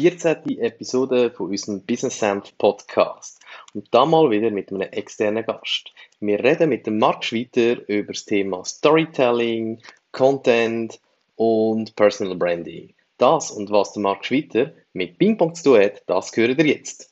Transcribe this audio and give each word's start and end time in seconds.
14. 0.00 0.58
Episode 0.60 1.30
von 1.30 1.50
unserem 1.50 1.82
Business 1.82 2.18
Sense 2.18 2.52
Podcast. 2.56 3.38
Und 3.74 3.86
da 3.90 4.06
mal 4.06 4.30
wieder 4.30 4.50
mit 4.50 4.70
einem 4.70 4.80
externen 4.80 5.44
Gast. 5.44 5.92
Wir 6.20 6.42
reden 6.42 6.70
mit 6.70 6.86
dem 6.86 6.98
Marc 6.98 7.22
Schweiter 7.22 7.86
über 7.86 8.14
das 8.14 8.24
Thema 8.24 8.64
Storytelling, 8.64 9.78
Content 10.10 10.98
und 11.36 11.94
Personal 11.96 12.34
Branding. 12.34 12.94
Das 13.18 13.50
und 13.50 13.70
was 13.70 13.92
der 13.92 14.00
Marc 14.00 14.24
Schweiter 14.24 14.72
mit 14.94 15.18
Pingpong 15.18 15.54
zu 15.54 15.64
tun 15.64 15.80
hat, 15.80 16.02
das 16.06 16.34
hören 16.34 16.58
ihr 16.58 16.66
jetzt. 16.66 17.09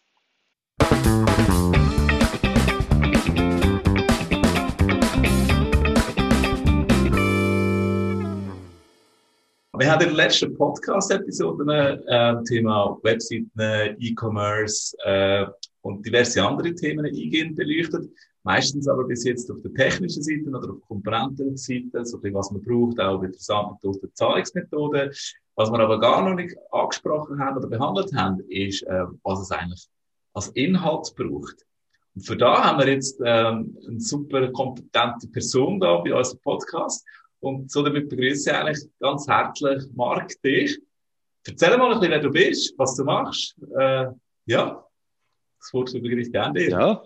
Wir 9.88 9.94
haben 9.94 10.02
in 10.02 10.16
der 10.16 10.26
letzten 10.26 10.54
Podcast-Episode 10.54 12.04
äh, 12.08 12.44
Thema 12.44 12.98
Webseiten, 13.02 13.50
E-Commerce 13.98 14.94
äh, 15.02 15.46
und 15.80 16.04
diverse 16.04 16.46
andere 16.46 16.74
Themen 16.74 17.06
eingehend 17.06 17.56
beleuchtet. 17.56 18.06
Meistens 18.42 18.86
aber 18.86 19.04
bis 19.04 19.24
jetzt 19.24 19.50
auf 19.50 19.62
der 19.62 19.72
technischen 19.72 20.22
Seite 20.22 20.50
oder 20.50 20.74
auf 20.74 20.82
Komponentenseite, 20.86 22.04
so 22.04 22.18
viel, 22.18 22.34
was 22.34 22.50
man 22.50 22.60
braucht, 22.60 23.00
auch 23.00 23.22
mit 23.22 23.34
der 23.34 24.12
Zahlungsmethode. 24.12 25.10
Was 25.54 25.70
wir 25.70 25.80
aber 25.80 25.98
gar 25.98 26.22
noch 26.22 26.36
nicht 26.36 26.54
angesprochen 26.70 27.40
haben 27.40 27.56
oder 27.56 27.68
behandelt 27.68 28.12
haben, 28.14 28.40
ist, 28.50 28.82
äh, 28.82 29.04
was 29.22 29.40
es 29.40 29.50
eigentlich 29.50 29.88
als 30.34 30.48
Inhalt 30.48 31.14
braucht. 31.16 31.64
Und 32.14 32.26
für 32.26 32.36
da 32.36 32.62
haben 32.62 32.78
wir 32.78 32.92
jetzt 32.92 33.18
ähm, 33.24 33.74
eine 33.88 34.00
super 34.00 34.52
kompetente 34.52 35.28
Person 35.28 35.80
da 35.80 35.96
bei 35.96 36.12
unserem 36.12 36.40
Podcast. 36.40 37.06
Und 37.40 37.70
so 37.70 37.82
damit 37.82 38.08
begrüße 38.08 38.50
ich 38.50 38.56
eigentlich 38.56 38.84
ganz 39.00 39.28
herzlich 39.28 39.84
Marc 39.94 40.40
dich. 40.42 40.78
Erzähl 41.46 41.76
mal 41.76 41.92
ein 41.92 41.98
bisschen, 41.98 42.10
wer 42.10 42.20
du 42.20 42.30
bist, 42.30 42.74
was 42.76 42.96
du 42.96 43.04
machst. 43.04 43.54
Äh, 43.78 44.06
ja, 44.46 44.84
das 45.60 45.72
Wort 45.72 45.94
übergebe 45.94 46.20
ich 46.20 46.32
gerne 46.32 46.58
dir. 46.58 46.70
Ja, 46.70 47.02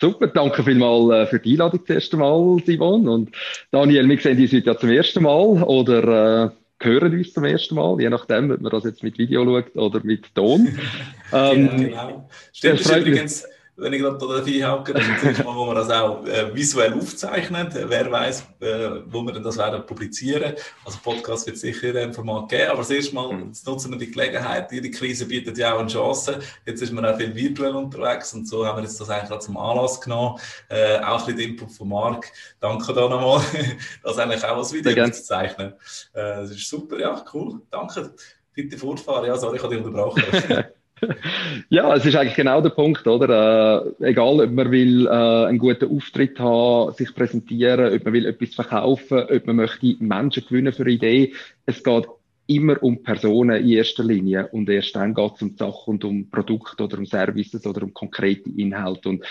super. 0.00 0.28
Danke 0.28 0.64
vielmals 0.64 1.10
äh, 1.10 1.26
für 1.26 1.40
die 1.40 1.52
Einladung 1.52 1.80
das 1.86 1.94
erste 1.94 2.16
Mal, 2.16 2.58
Simon. 2.64 3.08
Und 3.08 3.30
Daniel, 3.70 4.08
wir 4.08 4.18
sehen 4.18 4.40
uns 4.40 4.52
heute 4.52 4.66
ja 4.66 4.78
zum 4.78 4.90
ersten 4.90 5.22
Mal 5.22 5.62
oder 5.62 6.46
äh, 6.46 6.50
hören 6.84 7.12
uns 7.12 7.32
zum 7.32 7.44
ersten 7.44 7.74
Mal, 7.74 8.00
je 8.00 8.08
nachdem, 8.08 8.50
ob 8.50 8.60
man 8.60 8.70
das 8.70 8.84
jetzt 8.84 9.02
mit 9.02 9.18
Video 9.18 9.44
schaut 9.44 9.76
oder 9.76 10.00
mit 10.04 10.34
Ton. 10.34 10.78
ähm, 11.32 11.68
genau, 11.76 12.06
genau. 12.06 12.30
Stimmt, 12.52 12.80
das 12.80 12.96
übrigens 12.96 13.46
wenn 13.76 13.92
ich 13.92 14.00
gerade 14.00 14.16
da 14.16 14.26
das 14.26 14.46
ist 14.46 15.38
das 15.38 15.44
Mal, 15.44 15.54
wo 15.54 15.66
wir 15.66 15.74
das 15.74 15.90
auch 15.90 16.24
äh, 16.24 16.54
visuell 16.54 16.94
aufzeichnen. 16.94 17.68
Wer 17.72 18.10
weiß, 18.10 18.46
äh, 18.60 18.90
wo 19.06 19.22
wir 19.22 19.32
denn 19.32 19.42
das 19.42 19.58
werden 19.58 19.84
publizieren. 19.84 20.54
Also 20.84 20.98
Podcast 21.02 21.46
wird 21.46 21.58
sicher 21.58 21.94
ein 21.94 22.14
Format 22.14 22.48
geben, 22.48 22.70
aber 22.70 22.78
das 22.78 22.90
erste 22.90 23.14
Mal 23.14 23.34
mhm. 23.34 23.48
jetzt 23.48 23.66
nutzen 23.66 23.90
wir 23.90 23.98
die 23.98 24.10
Gelegenheit. 24.10 24.70
Die 24.70 24.90
Krise 24.90 25.26
bietet 25.26 25.58
ja 25.58 25.74
auch 25.74 25.80
eine 25.80 25.88
Chance. 25.88 26.40
Jetzt 26.64 26.80
ist 26.80 26.92
man 26.92 27.04
auch 27.04 27.18
viel 27.18 27.34
virtuell 27.34 27.74
unterwegs 27.74 28.32
und 28.32 28.48
so 28.48 28.66
haben 28.66 28.78
wir 28.78 28.84
jetzt 28.84 28.98
das 28.98 29.10
eigentlich 29.10 29.28
gerade 29.28 29.44
zum 29.44 29.58
Anlass 29.58 30.00
genommen. 30.00 30.38
Äh, 30.70 30.98
auch 31.00 31.20
ein 31.20 31.34
bisschen 31.34 31.50
Input 31.50 31.70
von 31.72 31.88
Marc. 31.88 32.32
Danke 32.60 32.94
da 32.94 33.08
nochmal, 33.08 33.42
das 34.02 34.18
eigentlich 34.18 34.44
auch 34.44 34.56
als 34.56 34.72
Video 34.72 35.04
aufzuzeichnen. 35.04 35.74
Äh, 36.14 36.36
das 36.36 36.50
ist 36.50 36.68
super, 36.68 36.98
ja, 36.98 37.22
cool. 37.34 37.60
Danke. 37.70 38.14
Bitte 38.54 38.78
fortfahren. 38.78 39.26
Ja, 39.26 39.36
sorry, 39.36 39.56
ich 39.56 39.62
habe 39.62 39.76
dich 39.76 39.84
unterbrochen. 39.84 40.24
ja, 41.68 41.94
es 41.94 42.06
ist 42.06 42.16
eigentlich 42.16 42.36
genau 42.36 42.60
der 42.60 42.70
Punkt, 42.70 43.06
oder? 43.06 43.92
Äh, 44.00 44.10
egal, 44.10 44.40
ob 44.40 44.50
man 44.50 44.70
will 44.70 45.06
äh, 45.06 45.10
einen 45.10 45.58
guten 45.58 45.94
Auftritt 45.94 46.38
haben, 46.38 46.92
sich 46.94 47.14
präsentieren, 47.14 47.94
ob 47.94 48.04
man 48.04 48.14
will 48.14 48.26
etwas 48.26 48.54
verkaufen, 48.54 49.24
ob 49.30 49.46
man 49.46 49.56
möchte 49.56 49.96
Menschen 50.00 50.44
gewinnen 50.48 50.72
für 50.72 50.88
Ideen. 50.88 51.34
Es 51.66 51.82
geht 51.82 52.06
immer 52.46 52.82
um 52.82 53.02
Personen 53.02 53.62
in 53.62 53.70
erster 53.70 54.04
Linie 54.04 54.46
und 54.48 54.68
erst 54.68 54.94
dann 54.94 55.14
geht 55.14 55.32
es 55.34 55.42
um 55.42 55.50
die 55.50 55.56
Sache 55.56 55.90
und 55.90 56.04
um 56.04 56.30
Produkte 56.30 56.84
oder 56.84 56.98
um 56.98 57.06
Services 57.06 57.66
oder 57.66 57.82
um 57.82 57.92
konkrete 57.92 58.48
Inhalte. 58.50 59.08
Und 59.08 59.24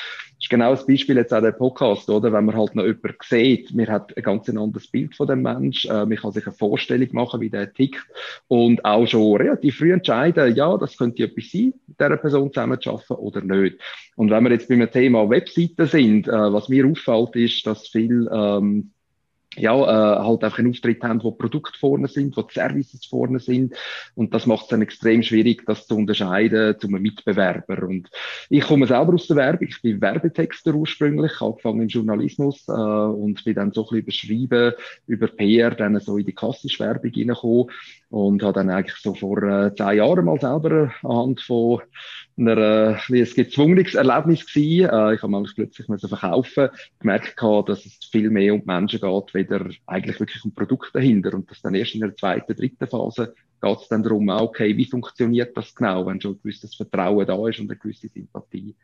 ist 0.45 0.49
genau 0.51 0.69
das 0.69 0.85
Beispiel 0.85 1.17
jetzt 1.17 1.33
auch 1.33 1.41
der 1.41 1.53
Podcast, 1.53 2.07
oder? 2.07 2.31
Wenn 2.31 2.45
man 2.45 2.55
halt 2.55 2.75
noch 2.75 2.85
jemanden 2.85 3.17
sieht, 3.23 3.73
man 3.73 3.87
hat 3.87 4.15
ein 4.15 4.21
ganz 4.21 4.47
anderes 4.47 4.87
Bild 4.87 5.15
von 5.15 5.25
dem 5.25 5.41
Mensch, 5.41 5.85
äh, 5.85 6.05
man 6.05 6.15
kann 6.15 6.33
sich 6.33 6.45
eine 6.45 6.55
Vorstellung 6.55 7.07
machen, 7.13 7.41
wie 7.41 7.49
der 7.49 7.73
tickt 7.73 8.05
und 8.47 8.85
auch 8.85 9.07
schon 9.07 9.37
relativ 9.37 9.79
früh 9.79 9.91
entscheiden, 9.91 10.55
ja, 10.55 10.77
das 10.77 10.97
könnte 10.97 11.23
etwas 11.23 11.51
sein, 11.51 11.73
mit 11.87 11.99
dieser 11.99 12.17
Person 12.17 12.53
zusammen 12.53 12.79
zu 12.79 12.91
arbeiten 12.91 13.13
oder 13.13 13.41
nicht. 13.41 13.79
Und 14.17 14.29
wenn 14.29 14.43
wir 14.43 14.51
jetzt 14.51 14.69
beim 14.69 14.91
Thema 14.91 15.27
Webseiten 15.27 15.87
sind, 15.87 16.27
äh, 16.27 16.31
was 16.31 16.69
mir 16.69 16.85
auffällt, 16.85 17.35
ist, 17.35 17.65
dass 17.65 17.87
viel 17.87 18.29
ähm, 18.31 18.91
ja, 19.57 19.73
äh, 19.73 20.23
halt 20.23 20.43
einfach 20.43 20.59
einen 20.59 20.71
Auftritt 20.71 21.03
haben, 21.03 21.23
wo 21.23 21.31
Produkte 21.31 21.77
vorne 21.77 22.07
sind, 22.07 22.35
wo 22.37 22.41
die 22.41 22.53
Services 22.53 23.05
vorne 23.05 23.39
sind. 23.39 23.73
Und 24.15 24.33
das 24.33 24.45
macht 24.45 24.63
es 24.63 24.67
dann 24.69 24.81
extrem 24.81 25.23
schwierig, 25.23 25.63
das 25.65 25.87
zu 25.87 25.95
unterscheiden 25.95 26.79
zu 26.79 26.87
einem 26.87 27.01
Mitbewerber. 27.01 27.83
Und 27.87 28.09
ich 28.49 28.63
komme 28.63 28.87
selber 28.87 29.13
aus 29.13 29.27
der 29.27 29.37
Werbung. 29.37 29.67
Ich 29.67 29.81
bin 29.81 30.01
Werbetexter 30.01 30.73
ursprünglich, 30.73 31.41
angefangen 31.41 31.81
im 31.81 31.87
Journalismus, 31.87 32.67
äh, 32.67 32.71
und 32.71 33.43
bin 33.43 33.55
dann 33.55 33.71
so 33.71 33.81
ein 33.89 34.03
bisschen 34.03 34.29
überschrieben, 34.29 34.73
über 35.07 35.27
PR, 35.27 35.71
dann 35.71 35.99
so 35.99 36.17
in 36.17 36.25
die 36.25 36.33
klassische 36.33 36.83
Werbung 36.83 37.11
reingekommen 37.15 37.69
und 38.09 38.43
habe 38.43 38.53
dann 38.53 38.69
eigentlich 38.69 38.97
so 39.01 39.13
vor 39.13 39.41
äh, 39.43 39.73
zehn 39.75 39.97
Jahren 39.97 40.25
mal 40.25 40.39
selber 40.39 40.93
anhand 41.03 41.41
von 41.41 41.81
einer, 42.37 42.57
äh, 42.57 42.97
wie 43.07 43.21
es 43.21 43.35
gezwungenes 43.35 43.95
Erlebnis 43.95 44.45
gewesen. 44.45 44.89
Äh, 44.89 45.15
ich 45.15 45.21
habe 45.21 45.31
manchmal 45.31 45.53
plötzlich 45.55 45.87
müssen 45.87 46.09
verkaufen, 46.09 46.69
gemerkt 46.99 47.37
gehabt, 47.37 47.69
dass 47.69 47.85
es 47.85 47.99
viel 48.11 48.29
mehr 48.29 48.53
um 48.53 48.63
Menschen 48.65 48.99
geht, 48.99 49.33
weder 49.33 49.69
eigentlich 49.85 50.19
wirklich 50.19 50.43
um 50.43 50.53
Produkte 50.53 50.91
dahinter 50.93 51.33
und 51.33 51.49
dass 51.49 51.61
dann 51.61 51.75
erst 51.75 51.95
in 51.95 52.01
der 52.01 52.15
zweiten, 52.15 52.55
dritten 52.55 52.87
Phase 52.87 53.33
geht 53.61 53.79
es 53.79 53.87
dann 53.87 54.03
darum, 54.03 54.29
okay, 54.29 54.75
wie 54.75 54.85
funktioniert 54.85 55.55
das 55.55 55.73
genau, 55.73 56.05
wenn 56.05 56.21
schon 56.21 56.33
ein 56.33 56.39
gewisses 56.43 56.75
Vertrauen 56.75 57.25
da 57.25 57.47
ist 57.47 57.59
und 57.59 57.69
eine 57.69 57.79
gewisse 57.79 58.09
Sympathie. 58.09 58.75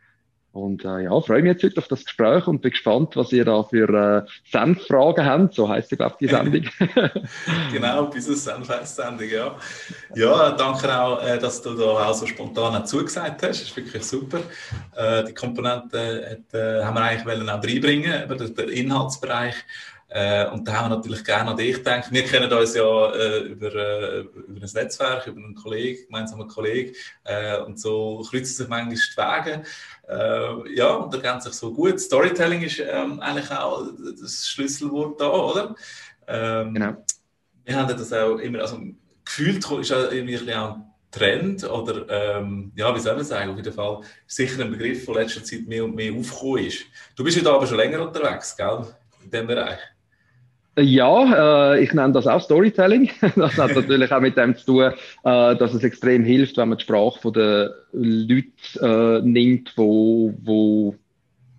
Und 0.54 0.84
äh, 0.84 1.04
ja, 1.04 1.22
freue 1.22 1.42
mich 1.42 1.54
jetzt 1.54 1.64
heute 1.64 1.78
auf 1.78 1.88
das 1.88 2.04
Gespräch 2.04 2.46
und 2.46 2.62
bin 2.62 2.72
gespannt, 2.72 3.16
was 3.16 3.32
ihr 3.32 3.46
da 3.46 3.64
für 3.64 3.88
äh, 4.28 4.30
Senfragen 4.52 5.26
habt. 5.26 5.54
So 5.54 5.74
ja, 5.92 5.96
glaube 5.98 6.18
die 6.20 6.28
Sendung. 6.28 6.66
genau, 7.72 8.06
Business 8.08 8.44
Senf 8.44 8.68
heißt 8.68 8.98
Sendung, 8.98 9.30
ja. 9.30 9.56
Ja, 10.14 10.52
danke 10.52 11.02
auch, 11.02 11.24
äh, 11.24 11.40
dass 11.40 11.62
du 11.62 11.74
da 11.76 11.86
auch 11.86 12.14
so 12.14 12.26
spontan 12.26 12.86
zugesagt 12.86 13.44
hast. 13.44 13.62
Das 13.62 13.62
ist 13.62 13.78
wirklich 13.78 14.04
super. 14.04 14.40
Äh, 14.98 15.24
die 15.24 15.34
Komponenten 15.34 16.00
äh, 16.00 16.84
haben 16.84 16.96
wir 16.96 17.02
eigentlich 17.02 17.26
wollen 17.26 17.50
auch 17.50 17.64
reinbringen, 17.64 18.26
über 18.26 18.36
den 18.36 18.70
Inhaltsbereich. 18.70 19.56
Äh, 20.14 20.50
und 20.50 20.68
da 20.68 20.74
haben 20.74 20.90
wir 20.90 20.98
natürlich 20.98 21.24
gerne 21.24 21.52
an 21.52 21.58
dich 21.58 21.78
gedacht. 21.78 22.12
Wir 22.12 22.26
kennen 22.26 22.52
uns 22.52 22.76
ja 22.76 23.12
äh, 23.14 23.40
über, 23.44 23.74
äh, 23.74 24.20
über 24.20 24.62
ein 24.62 24.70
Netzwerk, 24.74 25.26
über 25.28 25.38
einen 25.38 25.56
Kollegen, 25.56 26.06
gemeinsamen 26.06 26.50
Kollegen. 26.50 26.94
Äh, 27.24 27.60
und 27.62 27.80
so 27.80 28.22
kreuzen 28.30 28.54
sich 28.54 28.68
manchmal 28.68 28.96
die 28.96 29.52
Wege. 29.52 29.64
Äh, 30.10 30.76
ja, 30.76 30.96
und 30.96 31.14
da 31.14 31.18
kennt 31.18 31.44
sich 31.44 31.54
so 31.54 31.72
gut. 31.72 31.98
Storytelling 31.98 32.62
ist 32.62 32.80
ähm, 32.80 33.22
eigentlich 33.22 33.50
auch 33.52 33.88
das 34.22 34.50
Schlüsselwort 34.50 35.22
da, 35.22 35.30
oder? 35.30 35.76
Ähm, 36.28 36.74
genau. 36.74 37.06
Wir 37.64 37.76
haben 37.78 37.88
das 37.88 38.12
auch 38.12 38.38
immer, 38.38 38.60
also 38.60 38.82
gefühlt 39.24 39.66
ist 39.80 39.92
ja 39.92 40.12
irgendwie 40.12 40.54
auch 40.54 40.76
ein 40.76 40.92
Trend 41.10 41.64
oder 41.64 42.38
ähm, 42.38 42.74
ja, 42.76 42.94
wie 42.94 43.00
soll 43.00 43.16
man 43.16 43.24
sagen, 43.24 43.52
auf 43.52 43.58
jeden 43.58 43.74
Fall 43.74 44.02
sicher 44.28 44.62
ein 44.62 44.72
Begriff, 44.72 45.06
der 45.06 45.16
in 45.16 45.22
letzter 45.22 45.44
Zeit 45.44 45.68
mehr 45.68 45.86
und 45.86 45.96
mehr 45.96 46.14
aufgekommen 46.14 46.66
ist. 46.66 46.84
Du 47.16 47.24
bist 47.24 47.38
ja 47.38 47.44
da 47.44 47.54
aber 47.56 47.66
schon 47.66 47.78
länger 47.78 48.06
unterwegs, 48.06 48.58
gell, 48.58 48.86
in 49.24 49.32
diesem 49.32 49.48
Bereich. 49.48 49.80
Ja, 50.82 51.74
äh, 51.74 51.84
ich 51.84 51.94
nenne 51.94 52.14
das 52.14 52.28
auch 52.28 52.42
Storytelling. 52.42 53.10
Das 53.36 53.58
hat 53.58 53.76
natürlich 53.76 54.12
auch 54.12 54.20
mit 54.20 54.38
dem 54.38 54.56
zu 54.56 54.66
tun, 54.66 54.84
äh, 55.24 55.56
dass 55.56 55.74
es 55.74 55.84
extrem 55.84 56.24
hilft, 56.24 56.58
wenn 56.58 56.70
man 56.70 56.78
die 56.78 56.84
Sprache 56.84 57.32
der 57.32 57.76
Leute 57.94 58.42
äh, 58.82 59.22
nimmt, 59.22 59.74
wo, 59.76 60.34
wo 60.44 60.96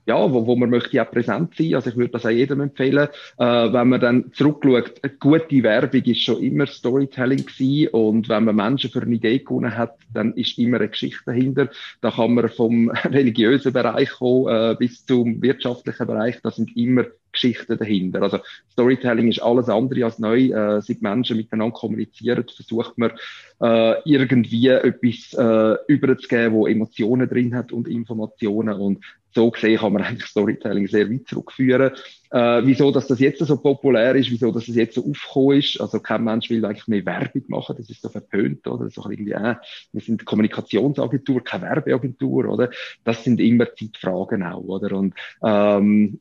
ja, 0.06 0.32
wo, 0.32 0.46
wo 0.46 0.56
man 0.56 0.70
möchte 0.70 0.96
ja 0.96 1.04
präsent 1.04 1.54
sein. 1.56 1.74
Also 1.74 1.90
ich 1.90 1.96
würde 1.96 2.12
das 2.12 2.26
auch 2.26 2.30
jedem 2.30 2.60
empfehlen. 2.60 3.08
Äh, 3.38 3.44
wenn 3.44 3.88
man 3.88 4.00
dann 4.00 4.32
zurückschaut, 4.32 4.94
eine 5.02 5.12
gute 5.18 5.62
Werbung 5.62 6.02
ist 6.02 6.22
schon 6.22 6.42
immer 6.42 6.66
Storytelling 6.66 7.46
gewesen. 7.46 7.88
Und 7.88 8.28
wenn 8.28 8.44
man 8.44 8.56
Menschen 8.56 8.90
für 8.90 9.02
eine 9.02 9.14
Idee 9.14 9.38
gewonnen 9.38 9.76
hat, 9.76 9.96
dann 10.12 10.34
ist 10.34 10.58
immer 10.58 10.78
eine 10.78 10.88
Geschichte 10.88 11.22
dahinter. 11.26 11.68
Da 12.00 12.10
kann 12.10 12.34
man 12.34 12.48
vom 12.48 12.90
religiösen 13.04 13.72
Bereich 13.72 14.10
kommen, 14.10 14.48
äh, 14.48 14.76
bis 14.78 15.06
zum 15.06 15.40
wirtschaftlichen 15.40 16.06
Bereich. 16.06 16.40
Da 16.42 16.50
sind 16.50 16.76
immer 16.76 17.04
Geschichten 17.32 17.78
dahinter. 17.78 18.22
Also 18.22 18.40
Storytelling 18.72 19.28
ist 19.28 19.42
alles 19.42 19.68
andere 19.68 20.04
als 20.04 20.18
neu. 20.18 20.48
Äh, 20.48 20.82
seit 20.82 21.00
Menschen 21.00 21.36
miteinander 21.38 21.74
kommunizieren, 21.74 22.44
versucht 22.54 22.98
man 22.98 23.12
äh, 23.60 24.00
irgendwie 24.04 24.68
etwas 24.68 25.32
äh, 25.32 25.76
überzugeben, 25.86 26.54
wo 26.54 26.66
Emotionen 26.66 27.28
drin 27.28 27.54
hat 27.54 27.72
und 27.72 27.88
Informationen. 27.88 28.78
Und 28.78 28.98
so 29.34 29.50
gesehen 29.50 29.78
kann 29.78 29.92
man 29.92 30.02
eigentlich 30.04 30.26
Storytelling 30.26 30.86
sehr 30.88 31.10
weit 31.10 31.26
zurückführen. 31.26 31.92
Äh, 32.30 32.62
wieso, 32.64 32.90
dass 32.90 33.06
das 33.06 33.20
jetzt 33.20 33.44
so 33.44 33.56
populär 33.58 34.14
ist, 34.14 34.30
wieso, 34.30 34.50
dass 34.52 34.68
es 34.68 34.74
jetzt 34.74 34.94
so 34.94 35.04
aufgekommen 35.04 35.58
ist. 35.58 35.80
Also 35.80 36.00
kein 36.00 36.24
Mensch 36.24 36.48
will 36.50 36.64
eigentlich 36.64 36.88
mehr 36.88 37.04
Werbung 37.04 37.42
machen, 37.48 37.76
das 37.76 37.90
ist 37.90 38.02
so 38.02 38.08
verpönt, 38.08 38.66
oder? 38.66 38.88
So 38.90 39.02
irgendwie, 39.08 39.32
äh, 39.32 39.56
wir 39.92 40.00
sind 40.00 40.24
Kommunikationsagentur, 40.24 41.44
keine 41.44 41.64
Werbeagentur, 41.64 42.46
oder? 42.46 42.70
Das 43.04 43.24
sind 43.24 43.40
immer 43.40 43.66
Zeitfragen 43.74 44.42
auch, 44.42 44.62
oder? 44.62 44.96
Und 44.96 45.14
ähm, 45.42 46.20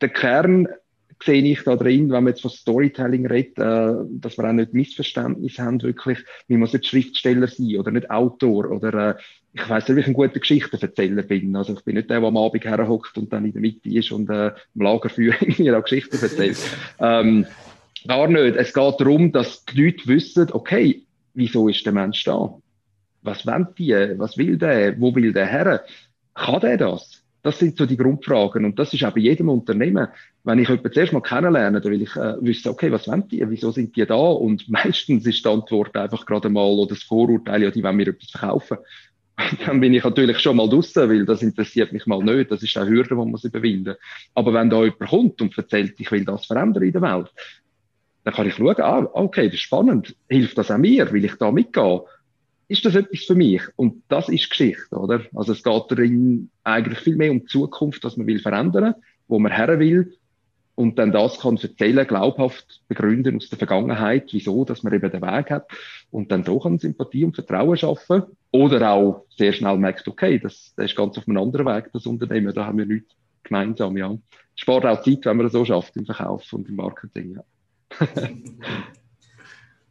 der 0.00 0.08
Kern 0.08 0.68
sehe 1.22 1.42
ich 1.42 1.62
da 1.62 1.76
drin, 1.76 2.10
wenn 2.10 2.24
wir 2.24 2.30
jetzt 2.30 2.42
von 2.42 2.50
Storytelling 2.50 3.26
reden, 3.26 3.60
äh, 3.60 4.18
dass 4.20 4.38
wir 4.38 4.48
auch 4.48 4.52
nicht 4.52 4.74
Missverständnis 4.74 5.58
haben, 5.58 5.82
wirklich, 5.82 6.18
wir 6.48 6.58
muss 6.58 6.72
nicht 6.72 6.86
Schriftsteller 6.86 7.46
sein 7.46 7.76
oder 7.78 7.90
nicht 7.90 8.10
Autor 8.10 8.70
oder 8.70 9.10
äh, 9.10 9.14
ich 9.54 9.68
weiß 9.68 9.88
nicht, 9.88 9.96
wie 9.96 10.00
ich 10.00 10.06
ein 10.06 10.14
guter 10.14 10.40
Geschichtenverzähler 10.40 11.22
bin. 11.22 11.54
Also 11.54 11.74
ich 11.74 11.84
bin 11.84 11.96
nicht 11.96 12.08
der, 12.08 12.20
der 12.20 12.28
am 12.28 12.36
Abend 12.36 12.64
herhockt 12.64 13.18
und 13.18 13.32
dann 13.32 13.44
in 13.44 13.52
der 13.52 13.60
Mitte 13.60 13.88
ist 13.90 14.10
und 14.10 14.30
äh, 14.30 14.52
im 14.74 14.80
Lagerfeuer 14.80 15.34
mir 15.58 15.78
auch 15.78 15.82
Geschichten 15.82 16.18
erzählt. 16.20 16.58
ähm, 16.98 17.46
gar 18.06 18.28
nicht. 18.28 18.56
Es 18.56 18.72
geht 18.72 19.00
darum, 19.00 19.30
dass 19.30 19.64
die 19.66 19.82
Leute 19.82 20.06
wissen, 20.06 20.48
okay, 20.52 21.02
wieso 21.34 21.68
ist 21.68 21.84
der 21.84 21.92
Mensch 21.92 22.24
da? 22.24 22.54
Was 23.22 23.46
wollen 23.46 23.68
die? 23.76 23.94
Was 24.16 24.38
will 24.38 24.56
der? 24.56 24.98
Wo 25.00 25.14
will 25.14 25.32
der 25.32 25.46
her? 25.46 25.84
Kann 26.34 26.60
der 26.60 26.78
das? 26.78 27.22
Das 27.42 27.58
sind 27.58 27.76
so 27.76 27.86
die 27.86 27.96
Grundfragen. 27.96 28.64
Und 28.64 28.78
das 28.78 28.94
ist 28.94 29.04
auch 29.04 29.12
bei 29.12 29.20
jedem 29.20 29.48
Unternehmen. 29.48 30.08
Wenn 30.44 30.60
ich 30.60 30.68
jemanden 30.68 30.92
zuerst 30.92 31.12
mal 31.12 31.20
kennenlerne, 31.20 31.80
dann 31.80 31.92
will 31.92 32.02
ich 32.02 32.16
äh, 32.16 32.36
wissen, 32.40 32.68
okay, 32.68 32.90
was 32.90 33.06
wollen 33.06 33.28
die? 33.28 33.48
Wieso 33.48 33.70
sind 33.70 33.96
die 33.96 34.06
da? 34.06 34.14
Und 34.14 34.68
meistens 34.68 35.26
ist 35.26 35.44
die 35.44 35.48
Antwort 35.48 35.96
einfach 35.96 36.24
gerade 36.24 36.48
mal 36.48 36.64
oder 36.64 36.94
das 36.94 37.02
Vorurteil, 37.02 37.64
ja, 37.64 37.70
die 37.70 37.82
wollen 37.82 37.96
mir 37.96 38.08
etwas 38.08 38.30
verkaufen. 38.30 38.78
Dann 39.66 39.80
bin 39.80 39.94
ich 39.94 40.04
natürlich 40.04 40.38
schon 40.38 40.56
mal 40.56 40.68
draussen, 40.68 41.08
weil 41.08 41.24
das 41.24 41.42
interessiert 41.42 41.92
mich 41.92 42.06
mal 42.06 42.22
nicht. 42.22 42.50
Das 42.50 42.62
ist 42.62 42.76
eine 42.76 42.90
Hürde, 42.90 43.10
die 43.10 43.14
man 43.14 43.30
muss 43.30 43.44
überwinden. 43.44 43.94
Aber 44.34 44.52
wenn 44.52 44.70
da 44.70 44.82
jemand 44.84 45.08
kommt 45.08 45.42
und 45.42 45.56
erzählt, 45.56 45.94
ich 45.98 46.10
will 46.10 46.24
das 46.24 46.46
verändern 46.46 46.82
in 46.82 46.92
der 46.92 47.02
Welt, 47.02 47.32
dann 48.24 48.34
kann 48.34 48.46
ich 48.46 48.54
schauen, 48.54 48.80
ah, 48.80 49.08
okay, 49.14 49.46
das 49.46 49.54
ist 49.54 49.62
spannend. 49.62 50.14
Hilft 50.28 50.56
das 50.58 50.70
auch 50.70 50.78
mir? 50.78 51.10
Will 51.12 51.24
ich 51.24 51.34
da 51.36 51.50
mitgehen? 51.50 52.00
Ist 52.68 52.84
das 52.84 52.94
etwas 52.94 53.24
für 53.24 53.34
mich? 53.34 53.62
Und 53.76 54.02
das 54.08 54.28
ist 54.28 54.48
Geschichte, 54.48 54.96
oder? 54.96 55.22
Also 55.34 55.52
es 55.52 55.62
geht 55.62 55.84
darin 55.88 56.50
eigentlich 56.62 57.00
viel 57.00 57.16
mehr 57.16 57.32
um 57.32 57.40
die 57.40 57.46
Zukunft, 57.46 58.04
was 58.04 58.16
man 58.16 58.26
will 58.26 58.38
verändern, 58.38 58.94
wo 59.28 59.38
man 59.38 59.52
her 59.52 59.78
will 59.78 60.16
und 60.74 60.98
dann 60.98 61.12
das 61.12 61.38
kann 61.38 61.56
erzählen, 61.56 62.06
glaubhaft 62.06 62.82
begründen 62.88 63.36
aus 63.36 63.48
der 63.48 63.58
Vergangenheit, 63.58 64.28
wieso, 64.32 64.64
dass 64.64 64.82
man 64.82 64.94
eben 64.94 65.10
den 65.10 65.20
Weg 65.20 65.50
hat 65.50 65.66
und 66.10 66.32
dann 66.32 66.44
so 66.44 66.58
kann 66.58 66.78
Sympathie 66.78 67.24
und 67.24 67.34
Vertrauen 67.34 67.76
schaffen 67.76 68.24
oder 68.52 68.90
auch 68.92 69.24
sehr 69.36 69.52
schnell 69.52 69.78
merkt, 69.78 70.06
okay, 70.06 70.38
das, 70.38 70.72
das 70.76 70.86
ist 70.86 70.96
ganz 70.96 71.18
auf 71.18 71.26
einem 71.26 71.38
anderen 71.38 71.66
Weg, 71.66 71.90
das 71.92 72.06
Unternehmen, 72.06 72.54
da 72.54 72.66
haben 72.66 72.78
wir 72.78 72.86
nichts 72.86 73.14
gemeinsam, 73.42 73.96
ja. 73.96 74.16
Spart 74.54 74.84
auch 74.84 75.02
Zeit, 75.02 75.24
wenn 75.24 75.38
man 75.38 75.46
das 75.46 75.52
so 75.52 75.64
schafft 75.64 75.96
im 75.96 76.04
Verkauf 76.04 76.52
und 76.52 76.68
im 76.68 76.76
Marketing, 76.76 77.36
ja. 77.36 77.44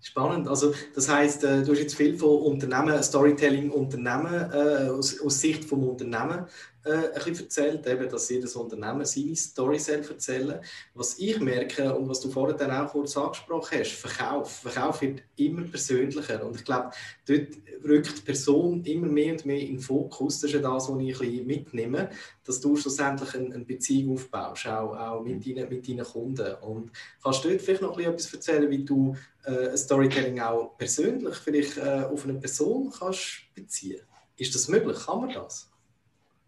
Spannend. 0.04 0.48
Also, 0.48 0.74
das 0.96 1.10
heißt, 1.10 1.44
äh, 1.44 1.64
du 1.64 1.72
hast 1.72 1.80
jetzt 1.80 1.96
viel 1.96 2.18
von 2.18 2.30
Unternehmen, 2.30 3.02
Storytelling 3.04 3.70
Unternehmen 3.70 4.52
äh, 4.52 4.90
aus, 4.90 5.22
aus 5.22 5.40
Sicht 5.40 5.64
vom 5.64 5.84
Unternehmen 5.88 6.46
äh, 6.84 6.90
ein 6.90 7.14
bisschen 7.14 7.46
erzählt, 7.46 7.88
eben, 7.88 8.10
dass 8.10 8.30
jedes 8.30 8.56
Unternehmen 8.56 9.06
seine 9.06 9.36
Story 9.36 9.80
selbst 9.80 10.10
erzählen. 10.10 10.60
Was 10.94 11.18
ich 11.20 11.40
merke 11.40 11.94
und 11.96 12.10
was 12.10 12.22
du 12.22 12.30
vorhin 12.30 12.58
dann 12.58 12.72
auch 12.72 12.92
kurz 12.92 13.16
angesprochen 13.16 13.80
hast, 13.80 13.92
Verkauf. 13.92 14.52
Verkauf 14.62 15.02
wird 15.02 15.22
immer 15.36 15.64
persönlicher 15.64 16.44
und 16.46 16.56
ich 16.56 16.66
glaube, 16.66 16.92
dort 17.28 17.48
rückt 17.84 18.18
die 18.18 18.22
Person 18.22 18.84
immer 18.86 19.08
mehr 19.08 19.34
und 19.34 19.46
mehr 19.46 19.60
in 19.60 19.76
den 19.76 19.80
Fokus. 19.80 20.42
Das 20.42 20.50
ist 20.50 20.54
ja 20.54 20.60
das, 20.60 20.90
was 20.90 21.02
ich 21.02 21.14
ein 21.14 21.20
bisschen 21.20 21.48
mitnehme, 21.48 22.10
dass 22.44 22.60
du 22.60 22.76
schlussendlich 22.76 23.34
eine, 23.36 23.54
eine 23.54 23.66
Beziehung 23.66 24.16
aufbaust, 24.16 24.68
auch, 24.68 24.96
auch 24.96 25.22
mit, 25.24 25.46
deinen, 25.46 25.70
mit 25.70 25.88
deinen 25.88 26.06
Kunden. 26.06 26.56
Und 26.62 26.92
kannst 27.24 27.44
du 27.44 27.50
dort 27.50 27.62
vielleicht 27.62 27.82
noch 27.82 27.92
ein 27.92 27.98
bisschen 27.98 28.14
etwas 28.14 28.34
erzählen, 28.34 28.70
wie 28.70 28.84
du 28.84 29.16
äh, 29.46 29.76
Storytelling 29.78 30.40
auch 30.40 30.78
persönlich 30.78 31.36
vielleicht 31.36 31.78
äh, 31.78 32.06
auf 32.12 32.24
eine 32.24 32.36
Person 32.36 32.92
kannst 32.98 33.44
beziehen? 33.54 34.02
Ist 34.38 34.56
das 34.56 34.68
möglich? 34.68 34.98
Kann 35.06 35.22
man 35.22 35.34
das? 35.34 35.71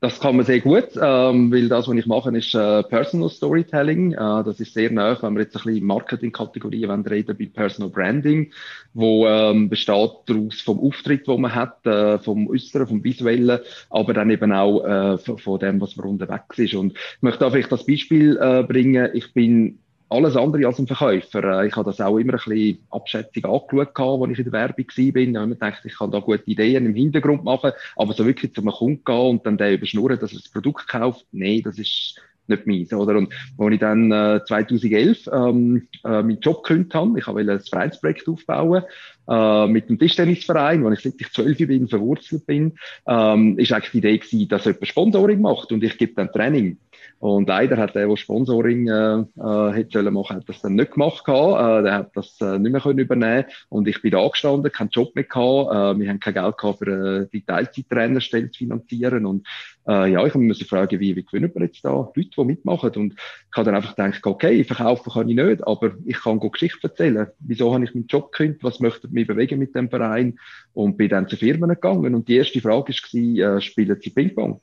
Das 0.04 0.20
kann 0.20 0.36
man 0.36 0.46
sehr 0.46 0.60
gut, 0.60 0.90
ähm, 1.02 1.50
weil 1.50 1.70
das, 1.70 1.88
was 1.88 1.96
ich 1.96 2.06
mache, 2.06 2.38
ist 2.38 2.54
äh, 2.54 2.84
Personal 2.84 3.30
Storytelling. 3.30 4.12
Äh, 4.12 4.44
das 4.44 4.60
ist 4.60 4.74
sehr 4.74 4.92
nah, 4.92 5.18
wenn 5.22 5.36
wir 5.36 5.44
jetzt 5.44 5.56
ein 5.56 5.64
bisschen 5.64 5.88
Marketing-Kategorien 5.88 7.06
reden, 7.06 7.38
bei 7.40 7.46
Personal 7.46 7.90
Branding, 7.90 8.52
wo 8.94 9.26
ähm, 9.26 9.70
besteht 9.70 10.12
daraus 10.26 10.60
vom 10.60 10.82
Auftritt, 10.82 11.26
wo 11.26 11.38
man 11.38 11.56
hat, 11.56 11.86
äh, 11.86 12.20
vom 12.20 12.50
Äußeren, 12.50 12.86
vom 12.86 13.02
Visuellen, 13.02 13.62
aber 13.90 14.14
dann 14.14 14.30
eben 14.30 14.52
auch 14.52 14.84
äh, 14.84 15.18
von 15.18 15.60
dem, 15.60 15.80
was 15.80 15.96
man 15.96 16.08
unterwegs 16.08 16.60
ist. 16.60 16.74
Und 16.74 16.98
ich 16.98 17.22
möchte 17.22 17.40
da 17.40 17.50
vielleicht 17.50 17.72
das 17.72 17.86
Beispiel 17.86 18.38
äh, 18.42 18.62
bringen. 18.64 19.10
Ich 19.14 19.34
bin 19.34 19.80
alles 20.14 20.36
andere 20.36 20.68
als 20.68 20.80
ein 20.80 20.88
Verkäufer. 20.88 21.44
Äh, 21.44 21.68
ich 21.68 21.76
habe 21.76 21.90
das 21.90 22.00
auch 22.00 22.18
immer 22.18 22.34
ein 22.34 22.40
bisschen 22.46 22.80
abschätzig 22.90 23.46
angeschaut, 23.46 23.98
als 23.98 24.32
ich 24.32 24.40
in 24.40 24.44
der 24.46 24.54
Werbung 24.54 24.86
war. 24.86 24.98
Ich 24.98 25.08
habe 25.10 25.20
immer 25.20 25.48
gedacht, 25.48 25.82
ich 25.84 25.98
kann 25.98 26.12
da 26.12 26.20
gute 26.20 26.44
Ideen 26.46 26.86
im 26.86 26.96
Hintergrund 26.96 27.44
machen, 27.44 27.72
aber 27.96 28.14
so 28.14 28.26
wirklich 28.26 28.54
zu 28.54 28.62
einem 28.62 28.72
Kunden 28.72 29.04
gehen 29.04 29.16
und 29.16 29.46
dann 29.46 29.58
den 29.58 29.76
überschnurren, 29.76 30.20
dass 30.20 30.32
er 30.32 30.40
das 30.40 30.50
Produkt 30.50 30.88
kauft, 30.88 31.26
nee, 31.32 31.62
das 31.62 31.78
ist 31.80 32.20
nicht 32.48 32.68
meins, 32.68 32.94
oder? 32.94 33.18
Und 33.18 33.34
als 33.58 33.74
ich 33.74 33.80
dann 33.80 34.12
äh, 34.12 34.42
2011 34.46 35.30
ähm, 35.32 35.88
äh, 36.04 36.10
meinen 36.10 36.40
Job 36.40 36.64
gekündigt 36.64 36.94
habe, 36.94 37.18
ich 37.20 37.28
wollte 37.28 37.52
ein 37.52 37.60
Vereinsprojekt 37.60 38.28
aufbauen, 38.28 38.84
äh, 39.30 39.68
mit 39.68 39.90
dem 39.90 39.98
Tischtennisverein, 39.98 40.84
wo 40.84 40.92
ich 40.92 41.00
seit 41.00 41.16
ich 41.20 41.32
zwölf 41.32 41.58
bin, 41.58 41.88
verwurzelt 41.88 42.46
bin, 42.46 42.74
ähm, 43.08 43.58
ist 43.58 43.72
eigentlich 43.72 43.92
die 43.92 43.98
Idee 44.00 44.18
gewesen, 44.18 44.48
dass 44.50 44.66
jemand 44.66 44.88
Sponsoring 44.88 45.42
macht 45.42 45.72
und 45.72 45.84
ich 45.84 45.98
gebe 45.98 46.14
dann 46.16 46.32
Training. 46.32 46.78
Und 47.24 47.48
leider 47.48 47.78
hat 47.78 47.96
der, 47.96 48.06
der 48.06 48.18
Sponsoring 48.18 48.90
äh, 48.90 49.20
äh, 49.42 49.72
hätte 49.72 50.12
machen, 50.12 50.36
hat 50.36 50.50
das 50.50 50.60
dann 50.60 50.76
nicht 50.76 50.92
gemacht 50.92 51.24
gehabt. 51.24 51.80
Äh, 51.80 51.84
der 51.84 51.94
hat 51.94 52.18
das 52.18 52.36
äh, 52.42 52.60
nicht 52.60 52.74
mehr 52.74 52.82
können 52.82 53.00
übernehmen 53.00 53.46
und 53.70 53.88
ich 53.88 54.02
bin 54.02 54.12
da 54.12 54.28
gestanden, 54.28 54.70
keinen 54.70 54.90
Job 54.90 55.16
mehr 55.16 55.24
gehabt. 55.24 55.72
Äh, 55.72 56.02
wir 56.02 56.10
haben 56.10 56.20
kein 56.20 56.34
Geld 56.34 56.58
gehabt 56.58 56.80
für 56.80 57.22
äh, 57.22 57.28
die 57.32 57.46
Teilzeittrainerstelle 57.46 58.52
zu 58.52 58.58
finanzieren 58.58 59.26
und 59.26 59.48
äh, 59.88 60.12
ja, 60.12 60.26
ich 60.26 60.34
habe 60.34 60.44
mich 60.44 60.68
fragen, 60.68 61.00
wie, 61.00 61.16
wie 61.16 61.24
gewinnen 61.24 61.50
wir 61.56 61.64
jetzt 61.64 61.86
da 61.86 61.92
Leute, 61.92 62.12
die 62.14 62.44
mitmachen 62.44 62.92
und 62.98 63.14
ich 63.14 63.56
habe 63.56 63.68
dann 63.68 63.76
einfach 63.76 63.96
gedacht, 63.96 64.26
okay, 64.26 64.62
verkaufen 64.66 65.14
kann 65.14 65.30
ich 65.30 65.38
nicht, 65.38 65.66
aber 65.66 65.94
ich 66.04 66.20
kann 66.20 66.40
gut 66.40 66.52
Geschichte 66.52 66.90
erzählen. 66.90 67.28
Wieso 67.40 67.74
habe 67.74 67.86
ich 67.86 67.96
meinen 67.96 68.08
Job 68.08 68.34
gekündigt? 68.34 68.66
Was 68.66 68.82
möchte 68.82 69.08
ich 69.08 69.14
mich 69.14 69.28
bewegen 69.28 69.60
mit 69.60 69.74
dem 69.76 69.90
Verein? 69.90 70.38
Und 70.74 70.98
bin 70.98 71.08
dann 71.08 71.30
zu 71.30 71.38
Firmen 71.38 71.70
gegangen 71.70 72.16
und 72.16 72.28
die 72.28 72.36
erste 72.36 72.60
Frage 72.60 72.92
war, 72.92 73.56
äh, 73.56 73.62
spielen 73.62 73.98
Sie 74.02 74.10
Ping-Pong? 74.10 74.60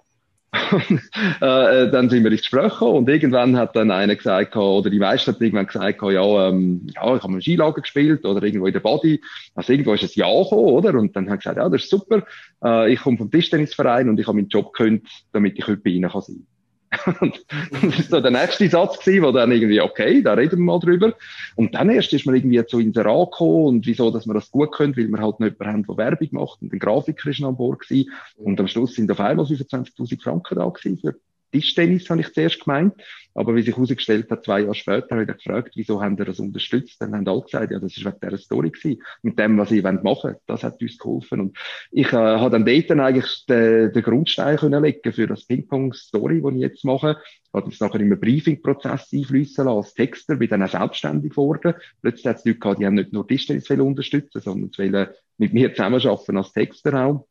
Äh, 1.43 1.85
äh, 1.85 1.91
dann 1.91 2.11
sind 2.11 2.25
wir 2.25 2.31
ins 2.31 2.43
Gespräch 2.43 2.81
und 2.81 3.09
irgendwann 3.09 3.57
hat 3.57 3.75
dann 3.77 3.91
einer 3.91 4.15
gesagt, 4.15 4.57
oder 4.57 4.91
die 4.91 4.99
meisten 4.99 5.33
hat 5.33 5.41
irgendwann 5.41 5.67
gesagt, 5.67 6.03
ja, 6.03 6.49
ähm, 6.49 6.87
ja, 6.95 7.17
ich 7.17 7.23
habe 7.23 7.33
im 7.33 7.41
Skilager 7.41 7.81
gespielt 7.81 8.25
oder 8.25 8.43
irgendwo 8.43 8.67
in 8.67 8.73
der 8.73 8.81
Body. 8.81 9.21
Also 9.55 9.73
irgendwo 9.73 9.95
ist 9.95 10.03
es 10.03 10.17
Ja 10.17 10.27
gekommen, 10.27 10.65
oder? 10.65 10.95
Und 10.95 11.15
dann 11.17 11.31
hat 11.31 11.41
gesagt, 11.41 11.57
ja, 11.57 11.69
das 11.69 11.83
ist 11.83 11.91
super. 11.91 12.25
Äh, 12.65 12.93
ich 12.93 13.01
komme 13.01 13.17
vom 13.17 13.31
Tischtennisverein 13.31 14.09
und 14.09 14.19
ich 14.21 14.27
habe 14.27 14.37
meinen 14.37 14.49
Job 14.49 14.73
gekündigt, 14.73 15.25
damit 15.33 15.59
ich 15.59 15.67
heute 15.67 15.81
bei 15.83 15.91
Ihnen 15.91 16.11
kann 16.11 16.23
sein 16.23 16.37
und 16.37 16.47
das 16.91 17.99
ist 17.99 18.11
so 18.11 18.21
der 18.21 18.31
nächste 18.31 18.69
Satz 18.69 18.99
gewesen, 18.99 19.25
wo 19.25 19.31
dann 19.31 19.53
irgendwie, 19.53 19.81
okay, 19.81 20.23
da 20.23 20.35
reden 20.35 20.59
wir 20.59 20.65
mal 20.65 20.81
drüber. 20.81 21.15
Und 21.55 21.75
dann 21.75 21.89
erst 21.91 22.13
ist 22.13 22.27
man 22.27 22.35
irgendwie 22.35 22.65
zu 22.67 22.81
Inserat 22.81 23.31
gekommen 23.31 23.67
und 23.67 23.87
wieso, 23.87 24.11
dass 24.11 24.27
man 24.27 24.35
das 24.35 24.51
gut 24.51 24.73
können, 24.73 24.97
weil 24.97 25.09
wir 25.09 25.19
halt 25.19 25.39
nicht 25.41 25.59
jemanden 25.61 25.87
haben, 25.89 25.97
der 25.97 26.05
Werbung 26.05 26.29
macht 26.33 26.63
und 26.63 26.73
der 26.73 26.79
Grafiker 26.81 27.31
ist 27.31 27.41
noch 27.41 27.51
an 27.51 27.57
Bord 27.57 27.81
gewesen. 27.81 28.11
Und 28.37 28.59
am 28.59 28.67
Schluss 28.67 28.95
sind 28.95 29.11
auf 29.11 29.21
einmal 29.21 29.47
25.000 29.47 30.23
Franken 30.23 30.57
da 30.57 30.69
gewesen 30.69 30.99
für 30.99 31.15
Tischtennis, 31.51 32.09
habe 32.11 32.21
ich 32.21 32.33
zuerst 32.33 32.65
gemeint. 32.65 32.95
Aber 33.35 33.55
wie 33.55 33.63
sich 33.63 33.75
herausgestellt 33.75 34.31
hat, 34.31 34.45
zwei 34.45 34.61
Jahre 34.61 34.75
später, 34.75 35.11
habe 35.11 35.23
ich 35.23 35.29
gefragt, 35.29 35.73
wieso 35.77 36.03
haben 36.03 36.19
ihr 36.19 36.25
das 36.25 36.41
unterstützt? 36.41 37.01
Dann 37.01 37.15
haben 37.15 37.29
alle 37.29 37.43
gesagt, 37.43 37.71
ja, 37.71 37.79
das 37.79 37.97
ist 37.97 38.05
wegen 38.05 38.17
dieser 38.23 38.39
Story 38.39 38.71
gewesen. 38.71 39.03
Mit 39.23 39.39
dem, 39.39 39.57
was 39.57 39.71
ich 39.71 39.83
machen 39.83 40.03
wollen. 40.03 40.37
Das 40.47 40.65
hat 40.65 40.83
uns 40.83 40.99
geholfen. 40.99 41.41
Und 41.41 41.59
ich 41.93 42.13
äh, 42.13 42.17
habe 42.17 42.51
dann 42.51 42.65
dort 42.65 42.91
dann 42.91 43.01
eigentlich 43.01 43.45
den, 43.49 43.93
den 43.93 44.03
Grundstein 44.03 44.57
können 44.57 44.83
legen 44.83 45.13
für 45.13 45.27
das 45.27 45.45
Ping-Pong-Story, 45.47 46.43
das 46.43 46.55
ich 46.55 46.61
jetzt 46.61 46.85
mache. 46.85 47.19
Ich 47.45 47.55
habe 47.55 47.71
das 47.71 47.81
nachher 47.81 48.01
in 48.01 48.07
einen 48.07 48.21
Briefing-Prozess 48.21 49.13
einfließen 49.13 49.65
lassen 49.65 49.77
als 49.77 49.95
Texter, 49.95 50.37
bin 50.37 50.49
dann 50.49 50.63
auch 50.63 50.69
selbstständig 50.69 51.31
geworden. 51.31 51.75
Plötzlich 52.03 52.27
hat 52.27 52.39
es 52.39 52.45
Leute 52.45 52.59
gehabt, 52.59 52.81
die 52.81 52.87
haben 52.87 52.95
nicht 52.95 53.13
nur 53.13 53.27
Tischtennis 53.27 53.71
unterstützen, 53.71 54.41
sondern 54.41 54.71
wollen 54.77 55.09
mit 55.39 55.53
mir 55.53 55.73
zusammenarbeiten 55.73 56.37
als 56.37 56.53
Texter 56.53 57.07
auch. 57.07 57.27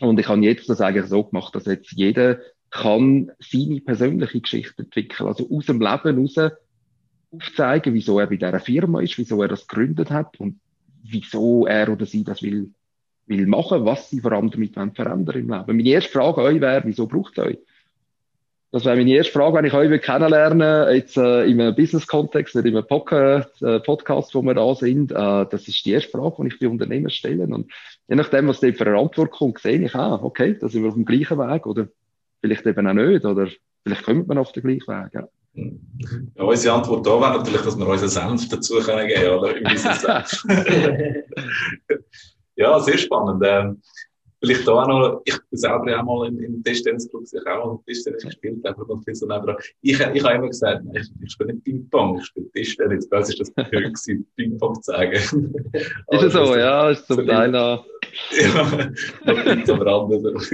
Und 0.00 0.20
ich 0.20 0.28
habe 0.28 0.40
jetzt 0.42 0.68
das 0.68 0.80
eigentlich 0.80 1.06
so 1.06 1.24
gemacht, 1.24 1.54
dass 1.54 1.66
jetzt 1.66 1.92
jeder 1.92 2.38
kann 2.70 3.30
seine 3.38 3.80
persönliche 3.80 4.40
Geschichte 4.40 4.82
entwickeln. 4.82 5.28
Also 5.28 5.48
aus 5.50 5.66
dem 5.66 5.80
Leben 5.80 6.18
raus 6.18 6.52
aufzeigen, 7.30 7.94
wieso 7.94 8.18
er 8.18 8.26
bei 8.26 8.36
dieser 8.36 8.60
Firma 8.60 9.00
ist, 9.00 9.18
wieso 9.18 9.42
er 9.42 9.48
das 9.48 9.66
gegründet 9.66 10.10
hat 10.10 10.38
und 10.40 10.60
wieso 11.02 11.66
er 11.66 11.90
oder 11.90 12.06
sie 12.06 12.24
das 12.24 12.42
will, 12.42 12.72
will 13.26 13.46
machen, 13.46 13.84
was 13.84 14.10
sie 14.10 14.20
vor 14.20 14.32
allem 14.32 14.50
damit 14.50 14.74
verändern 14.74 15.36
im 15.36 15.50
Leben. 15.50 15.64
Meine 15.66 15.88
erste 15.88 16.10
Frage 16.10 16.40
an 16.40 16.46
euch 16.46 16.60
wäre, 16.60 16.82
wieso 16.84 17.06
braucht 17.06 17.38
ihr 17.38 17.44
euch? 17.44 17.58
Das 18.70 18.84
wäre 18.84 18.96
meine 18.96 19.14
erste 19.14 19.32
Frage, 19.32 19.56
wenn 19.56 19.64
ich 19.64 19.72
euch 19.72 20.02
kennenlernen 20.02 20.94
jetzt 20.94 21.16
äh, 21.16 21.44
in 21.44 21.58
einem 21.58 21.74
Business-Kontext, 21.74 22.54
nicht 22.54 22.66
in 22.66 22.76
einem 22.76 22.86
Podcast, 22.86 23.62
äh, 23.62 23.80
Podcast, 23.80 24.34
wo 24.34 24.42
wir 24.42 24.52
da 24.52 24.74
sind. 24.74 25.10
Äh, 25.10 25.14
das 25.14 25.68
ist 25.68 25.86
die 25.86 25.92
erste 25.92 26.10
Frage, 26.10 26.42
die 26.42 26.48
ich 26.48 26.58
bei 26.58 26.68
Unternehmen 26.68 27.08
stelle. 27.08 27.44
Und 27.44 27.72
je 28.08 28.16
nachdem, 28.16 28.46
was 28.46 28.60
da 28.60 28.70
für 28.70 28.86
eine 28.86 28.98
Antwort 28.98 29.30
kommt, 29.30 29.58
sehe 29.58 29.82
ich, 29.82 29.94
ah, 29.94 30.20
okay, 30.22 30.54
da 30.60 30.68
sind 30.68 30.82
wir 30.82 30.88
auf 30.88 30.96
dem 30.96 31.06
gleichen 31.06 31.38
Weg 31.38 31.66
oder 31.66 31.88
vielleicht 32.40 32.66
eben 32.66 32.86
auch 32.86 32.92
nicht, 32.94 33.24
oder 33.24 33.48
vielleicht 33.84 34.04
kommt 34.04 34.28
man 34.28 34.38
auf 34.38 34.52
den 34.52 34.62
gleichen 34.62 34.86
Weg. 34.86 35.14
Ja. 35.14 35.28
Ja, 36.36 36.44
unsere 36.44 36.74
Antwort 36.74 37.06
da 37.06 37.20
wäre 37.20 37.38
natürlich, 37.38 37.62
dass 37.62 37.76
wir 37.76 37.86
unseren 37.86 38.08
Senf 38.08 38.48
dazu 38.48 38.78
können 38.78 39.08
geben 39.08 39.38
oder? 39.38 39.54
ja, 42.56 42.78
sehr 42.80 42.98
spannend. 42.98 43.42
Ähm, 43.44 43.82
Vielleicht 44.40 44.68
da 44.68 44.72
auch 44.72 44.86
noch, 44.86 45.22
ich 45.24 45.34
bin 45.50 45.58
selber 45.58 45.98
auch 45.98 46.04
mal 46.04 46.28
im, 46.28 46.38
im 46.38 46.62
Tischtennisclub, 46.62 47.24
ich 47.24 47.46
auch 47.46 47.72
mal 47.74 47.78
Tischtennis 47.84 48.22
gespielt, 48.22 48.64
einfach 48.64 48.86
noch 48.86 49.02
viel 49.02 49.14
so 49.14 49.26
neben 49.26 49.56
Ich, 49.82 49.98
ich 49.98 50.00
habe 50.00 50.36
immer 50.36 50.46
gesagt, 50.46 50.84
ich, 50.92 51.10
ich 51.20 51.32
spiele 51.32 51.54
nicht 51.54 51.64
Ping-Pong, 51.64 52.18
ich 52.18 52.26
spiele 52.26 52.48
Tischtennis. 52.52 53.08
Das 53.08 53.28
ist 53.30 53.40
das 53.40 53.52
Gefühl 53.52 53.92
Ping-Pong 54.36 54.74
zu 54.76 54.92
sagen. 54.92 55.12
ist 55.12 56.22
es 56.22 56.32
so, 56.32 56.54
ja, 56.54 56.90
ist 56.90 57.06
zum 57.08 57.26
Teil 57.26 57.50
noch. 57.50 57.84
Ja, 58.30 58.90
noch 59.26 59.74
aber 59.74 59.86
anders. 59.86 60.50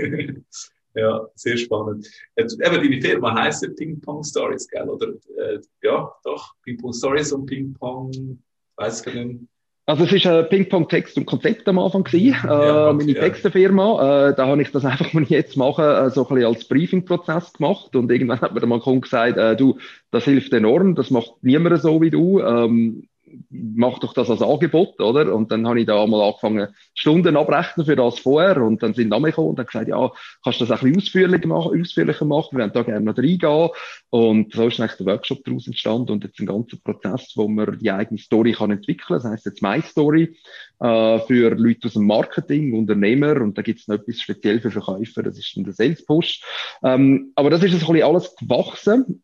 Ja, 0.95 1.27
sehr 1.35 1.57
spannend. 1.57 2.09
Jetzt, 2.37 2.55
eben, 2.61 2.77
deine 2.77 3.01
Firma 3.01 3.35
heisst 3.35 3.63
ja 3.65 3.71
Ping 3.77 4.01
Pong 4.01 4.23
Stories, 4.23 4.69
gell? 4.69 4.89
Oder, 4.89 5.09
äh, 5.39 5.59
ja, 5.83 6.13
doch, 6.23 6.55
Ping 6.63 6.79
Pong 6.79 6.93
Stories 6.93 7.33
und 7.33 7.47
Ping 7.47 7.75
Pong, 7.75 8.39
weiß 8.77 9.07
ich 9.07 9.15
nicht. 9.15 9.41
Also 9.87 10.05
es 10.05 10.25
war 10.25 10.39
ein 10.39 10.49
Ping-Pong-Text 10.49 11.19
und 11.19 11.27
Konzept 11.27 11.69
am 11.69 11.79
Anfang 11.79 12.05
gewesen, 12.05 12.39
äh, 12.45 12.49
ja, 12.49 12.89
okay, 12.89 12.97
meine 12.97 13.13
ja. 13.13 13.21
Textenfirma. 13.21 14.29
Äh, 14.31 14.35
da 14.35 14.47
habe 14.47 14.63
ich 14.63 14.71
das 14.73 14.85
einfach, 14.87 15.13
was 15.13 15.23
ich 15.23 15.29
jetzt 15.29 15.59
mache, 15.59 15.83
äh, 15.83 16.11
so 16.11 16.27
ein 16.27 16.35
bisschen 16.35 16.55
als 16.55 16.65
Briefing-Prozess 16.67 17.53
gemacht 17.53 17.95
und 17.95 18.11
irgendwann 18.11 18.41
hat 18.41 18.55
mir 18.55 18.61
der 18.61 18.69
Mann 18.69 19.01
gesagt, 19.01 19.37
äh, 19.37 19.57
du, 19.57 19.79
das 20.11 20.25
hilft 20.25 20.55
enorm, 20.55 20.95
das 20.95 21.11
macht 21.11 21.33
niemand 21.43 21.83
so 21.83 22.01
wie 22.01 22.11
du. 22.11 22.41
Ähm, 22.41 23.09
mach 23.51 23.99
doch 23.99 24.13
das 24.13 24.31
als 24.31 24.43
Angebot, 24.43 25.01
oder? 25.01 25.35
Und 25.35 25.51
dann 25.51 25.67
habe 25.67 25.81
ich 25.81 25.87
da 25.87 26.07
mal 26.07 26.23
angefangen, 26.27 26.69
Stunden 26.95 27.37
abrechnen 27.37 27.87
für 27.87 27.97
das 27.97 28.19
vorher 28.19 28.63
und 28.63 28.83
dann 28.83 28.95
sind 28.95 29.09
Namen 29.09 29.27
gekommen 29.27 29.51
und 29.51 29.59
haben 29.59 29.67
gesagt, 29.67 29.89
ja, 29.89 30.11
kannst 30.43 30.61
du 30.61 30.67
das 30.67 30.83
ein 30.83 30.93
bisschen 30.93 31.03
ausführlicher 31.03 31.47
machen, 31.47 31.81
ausführlicher 31.81 32.25
machen, 32.25 32.57
wir 32.57 32.63
wollen 32.63 32.73
da 32.73 32.83
gerne 32.83 33.05
noch 33.05 33.19
reingehen. 33.19 33.69
Und 34.11 34.53
so 34.53 34.67
ist 34.67 34.81
eigentlich 34.81 34.97
der 34.99 35.07
Workshop 35.07 35.45
daraus 35.45 35.67
entstanden 35.67 36.13
und 36.13 36.25
jetzt 36.25 36.39
ein 36.41 36.47
ganzer 36.47 36.77
Prozess, 36.83 37.33
wo 37.37 37.49
man 37.49 37.79
die 37.79 37.91
eigene 37.91 38.19
Story 38.19 38.53
kann 38.53 38.71
entwickeln. 38.71 39.21
Das 39.21 39.25
heisst 39.25 39.47
jetzt 39.47 39.63
My 39.63 39.81
Story 39.83 40.37
äh, 40.81 41.19
für 41.21 41.51
Leute 41.55 41.87
aus 41.89 41.95
dem 41.95 42.07
Marketing, 42.07 42.75
Unternehmer 42.75 43.41
und 43.41 43.57
da 43.59 43.63
gibt 43.63 43.81
es 43.81 43.89
noch 43.89 43.97
etwas 43.97 44.21
speziell 44.21 44.61
für 44.61 44.71
Verkäufer, 44.71 45.23
das 45.23 45.39
ist 45.39 45.57
dann 45.57 45.65
der 45.65 45.73
Sales 45.73 46.05
Push. 46.05 46.43
Ähm, 46.83 47.33
aber 47.35 47.51
das 47.51 47.63
ist 47.63 47.73
jetzt 47.73 47.83
ein 47.83 47.93
bisschen 47.93 48.09
alles 48.09 48.35
gewachsen 48.37 49.23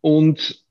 und 0.00 0.62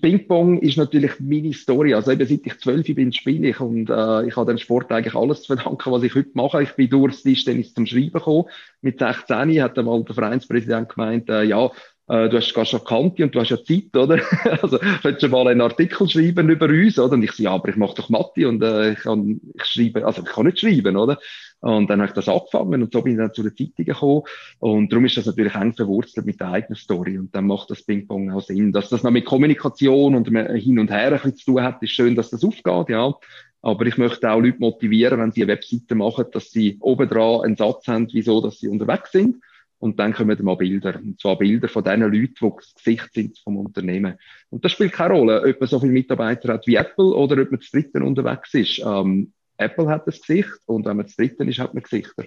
Ping-Pong 0.00 0.58
ist 0.58 0.76
natürlich 0.76 1.12
meine 1.20 1.52
Story. 1.52 1.94
Also 1.94 2.10
eben 2.10 2.26
seit 2.26 2.46
ich 2.46 2.58
zwölf 2.58 2.86
bin, 2.86 3.12
spiele 3.12 3.48
ich 3.48 3.60
und 3.60 3.90
äh, 3.90 4.26
ich 4.26 4.36
habe 4.36 4.52
dem 4.52 4.58
Sport 4.58 4.90
eigentlich 4.90 5.14
alles 5.14 5.42
zu 5.42 5.54
verdanken, 5.54 5.92
was 5.92 6.02
ich 6.02 6.14
heute 6.14 6.30
mache. 6.34 6.62
Ich 6.62 6.72
bin 6.72 6.90
durchs 6.90 7.22
Tischtennis 7.22 7.74
zum 7.74 7.86
Schreiben 7.86 8.12
gekommen. 8.12 8.44
Mit 8.82 8.98
16 8.98 9.62
hat 9.62 9.78
einmal 9.78 10.02
der 10.04 10.14
Vereinspräsident 10.14 10.88
gemeint, 10.88 11.28
äh, 11.28 11.44
ja, 11.44 11.70
äh, 12.10 12.28
du 12.28 12.38
hast 12.38 12.52
gar 12.54 12.64
schon 12.64 12.82
Kante 12.82 13.22
und 13.22 13.34
du 13.34 13.40
hast 13.40 13.50
ja 13.50 13.62
Zeit, 13.62 13.96
oder? 13.96 14.20
also, 14.62 14.78
könntest 14.78 15.22
du 15.22 15.28
mal 15.28 15.46
einen 15.46 15.60
Artikel 15.60 16.08
schreiben 16.08 16.50
über 16.50 16.66
uns, 16.66 16.98
oder? 16.98 17.12
Und 17.12 17.22
ich 17.22 17.30
sage, 17.30 17.44
ja, 17.44 17.52
aber 17.52 17.68
ich 17.68 17.76
mache 17.76 17.94
doch 17.94 18.08
Mathe 18.08 18.48
und 18.48 18.62
äh, 18.62 18.92
ich 18.92 18.98
kann, 18.98 19.40
ich 19.54 19.64
schreibe, 19.64 20.04
also 20.04 20.22
ich 20.22 20.28
kann 20.28 20.46
nicht 20.46 20.58
schreiben, 20.58 20.96
oder? 20.96 21.18
Und 21.60 21.90
dann 21.90 22.00
habe 22.00 22.08
ich 22.08 22.14
das 22.14 22.28
angefangen 22.28 22.82
und 22.82 22.92
so 22.92 23.02
bin 23.02 23.12
ich 23.12 23.18
dann 23.18 23.34
zu 23.34 23.42
der 23.42 23.54
Zeitung 23.54 23.84
gekommen. 23.84 24.22
Und 24.58 24.90
darum 24.90 25.04
ist 25.04 25.16
das 25.16 25.26
natürlich 25.26 25.54
eng 25.54 25.74
verwurzelt 25.74 26.24
mit 26.24 26.40
der 26.40 26.52
eigenen 26.52 26.76
Story. 26.76 27.18
Und 27.18 27.34
dann 27.34 27.46
macht 27.46 27.70
das 27.70 27.82
Ping-Pong 27.82 28.30
auch 28.30 28.40
Sinn. 28.40 28.72
Dass 28.72 28.88
das 28.88 29.02
noch 29.02 29.10
mit 29.10 29.26
Kommunikation 29.26 30.14
und 30.14 30.28
hin 30.28 30.78
und 30.78 30.90
her 30.90 31.08
ein 31.08 31.12
bisschen 31.12 31.36
zu 31.36 31.52
tun 31.52 31.62
hat, 31.62 31.82
ist 31.82 31.90
schön, 31.90 32.14
dass 32.14 32.30
das 32.30 32.44
aufgeht, 32.44 32.88
ja. 32.88 33.14
Aber 33.62 33.84
ich 33.84 33.98
möchte 33.98 34.30
auch 34.30 34.40
Leute 34.40 34.58
motivieren, 34.58 35.20
wenn 35.20 35.32
sie 35.32 35.42
eine 35.42 35.52
Webseite 35.52 35.94
machen, 35.94 36.24
dass 36.32 36.50
sie 36.50 36.78
oben 36.80 37.08
dran 37.08 37.42
einen 37.42 37.56
Satz 37.56 37.86
haben, 37.88 38.08
wieso, 38.10 38.40
dass 38.40 38.58
sie 38.58 38.68
unterwegs 38.68 39.12
sind. 39.12 39.36
Und 39.78 39.98
dann 39.98 40.14
kommen 40.14 40.38
mal 40.42 40.56
Bilder. 40.56 40.96
Und 40.96 41.20
zwar 41.20 41.38
Bilder 41.38 41.68
von 41.68 41.84
den 41.84 42.00
Leuten, 42.00 42.34
die 42.40 42.50
das 42.56 42.74
Gesicht 42.74 43.12
sind 43.12 43.38
vom 43.38 43.58
Unternehmen. 43.58 44.18
Und 44.50 44.64
das 44.64 44.72
spielt 44.72 44.92
keine 44.92 45.14
Rolle, 45.14 45.42
ob 45.42 45.60
man 45.60 45.68
so 45.68 45.80
viele 45.80 45.92
Mitarbeiter 45.92 46.54
hat 46.54 46.66
wie 46.66 46.76
Apple 46.76 47.14
oder 47.14 47.40
ob 47.40 47.50
man 47.50 47.60
zu 47.60 47.70
dritten 47.72 48.02
unterwegs 48.02 48.52
ist. 48.54 48.78
Ähm, 48.84 49.32
Apple 49.60 49.88
hat 49.88 50.06
das 50.06 50.20
Gesicht 50.20 50.58
und 50.66 50.86
wenn 50.86 50.96
man 50.96 51.06
zu 51.06 51.16
dritten 51.16 51.48
ist, 51.48 51.58
hat 51.58 51.74
man 51.74 51.82
Gesichter. 51.82 52.24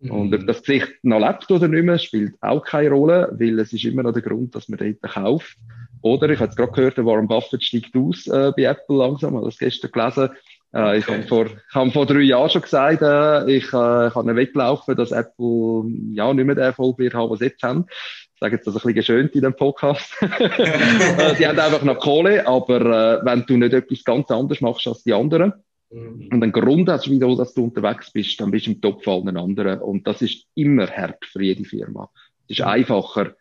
Mhm. 0.00 0.10
Und 0.10 0.34
ob 0.34 0.46
das 0.46 0.62
Gesicht 0.62 0.92
noch 1.02 1.20
lebt 1.20 1.50
oder 1.50 1.68
nicht 1.68 1.84
mehr, 1.84 1.98
spielt 1.98 2.34
auch 2.40 2.64
keine 2.64 2.90
Rolle, 2.90 3.34
weil 3.38 3.58
es 3.58 3.72
ist 3.72 3.84
immer 3.84 4.02
noch 4.02 4.12
der 4.12 4.22
Grund, 4.22 4.54
dass 4.54 4.68
man 4.68 4.78
dort 4.78 5.00
kauft. 5.02 5.56
Oder 6.02 6.28
ich 6.28 6.38
habe 6.38 6.46
jetzt 6.46 6.56
gerade 6.56 6.72
gehört, 6.72 6.96
der 6.98 7.06
Warren 7.06 7.28
Buffett 7.28 7.62
steigt 7.62 7.96
aus 7.96 8.26
äh, 8.26 8.52
bei 8.56 8.64
Apple 8.64 8.96
langsam, 8.96 9.36
habe 9.36 9.46
das 9.46 9.58
gestern 9.58 9.90
gelesen. 9.90 10.30
Äh, 10.72 10.80
okay. 10.80 10.98
Ich 10.98 11.06
habe 11.06 11.22
vor, 11.22 11.46
habe 11.72 11.90
vor 11.92 12.04
drei 12.04 12.20
Jahren 12.20 12.50
schon 12.50 12.62
gesagt, 12.62 13.00
äh, 13.00 13.50
ich, 13.50 13.72
äh, 13.72 14.08
ich 14.08 14.14
habe 14.14 14.36
weglaufen, 14.36 14.96
dass 14.96 15.12
Apple 15.12 15.84
ja 16.10 16.34
nicht 16.34 16.44
mehr 16.44 16.56
den 16.56 16.64
Erfolg 16.64 16.98
wird 16.98 17.14
haben, 17.14 17.30
was 17.30 17.38
sie 17.38 17.46
jetzt 17.46 17.62
haben. 17.62 17.86
Ich 17.88 18.40
sage 18.40 18.56
jetzt 18.56 18.66
das 18.66 18.74
ein 18.74 18.78
bisschen 18.78 18.94
geschönt 18.94 19.34
in 19.34 19.42
dem 19.42 19.54
Podcast. 19.54 20.12
Äh, 20.20 21.36
sie 21.36 21.46
haben 21.46 21.58
einfach 21.58 21.84
noch 21.84 21.98
Kohle, 21.98 22.46
aber 22.46 23.20
äh, 23.22 23.24
wenn 23.24 23.46
du 23.46 23.56
nicht 23.56 23.72
etwas 23.72 24.02
ganz 24.04 24.30
anderes 24.30 24.60
machst 24.60 24.86
als 24.86 25.04
die 25.04 25.14
anderen, 25.14 25.52
Und 25.94 26.42
ein 26.42 26.52
Grund 26.52 26.88
hast, 26.88 27.08
wieso 27.08 27.36
dass 27.36 27.54
du 27.54 27.64
unterwegs 27.64 28.10
bist, 28.10 28.40
dann 28.40 28.50
bist 28.50 28.66
du 28.66 28.72
im 28.72 28.80
Topf 28.80 29.06
allen 29.06 29.36
anderen. 29.36 29.80
Und 29.80 30.06
das 30.06 30.22
ist 30.22 30.46
immer 30.54 30.88
hart 30.88 31.24
für 31.24 31.42
jede 31.42 31.64
Firma. 31.64 32.10
Es 32.48 32.58
ist 32.58 32.64
einfacher, 32.64 33.36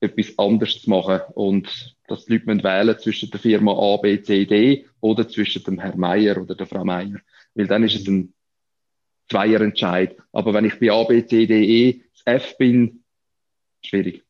etwas 0.00 0.38
anderes 0.38 0.82
zu 0.82 0.90
machen 0.90 1.20
und 1.34 1.96
dass 2.06 2.24
die 2.24 2.38
Leute 2.38 2.64
wählen 2.64 2.98
zwischen 2.98 3.30
der 3.30 3.40
Firma 3.40 3.72
A, 3.72 3.96
B, 3.96 4.20
C, 4.22 4.44
D 4.44 4.86
oder 5.00 5.28
zwischen 5.28 5.62
dem 5.64 5.78
Herrn 5.78 5.98
Meier 5.98 6.40
oder 6.40 6.54
der 6.54 6.66
Frau 6.66 6.84
Meier. 6.84 7.20
Weil 7.54 7.66
dann 7.66 7.84
ist 7.84 7.96
es 7.96 8.06
ein 8.06 8.32
Zweierentscheid. 9.28 10.16
Aber 10.32 10.54
wenn 10.54 10.64
ich 10.64 10.78
bei 10.78 10.90
A, 10.90 11.04
B, 11.04 11.24
C, 11.26 11.46
D, 11.46 11.64
E, 11.64 12.02
F 12.24 12.56
bin, 12.58 13.02
schwierig. 13.82 14.24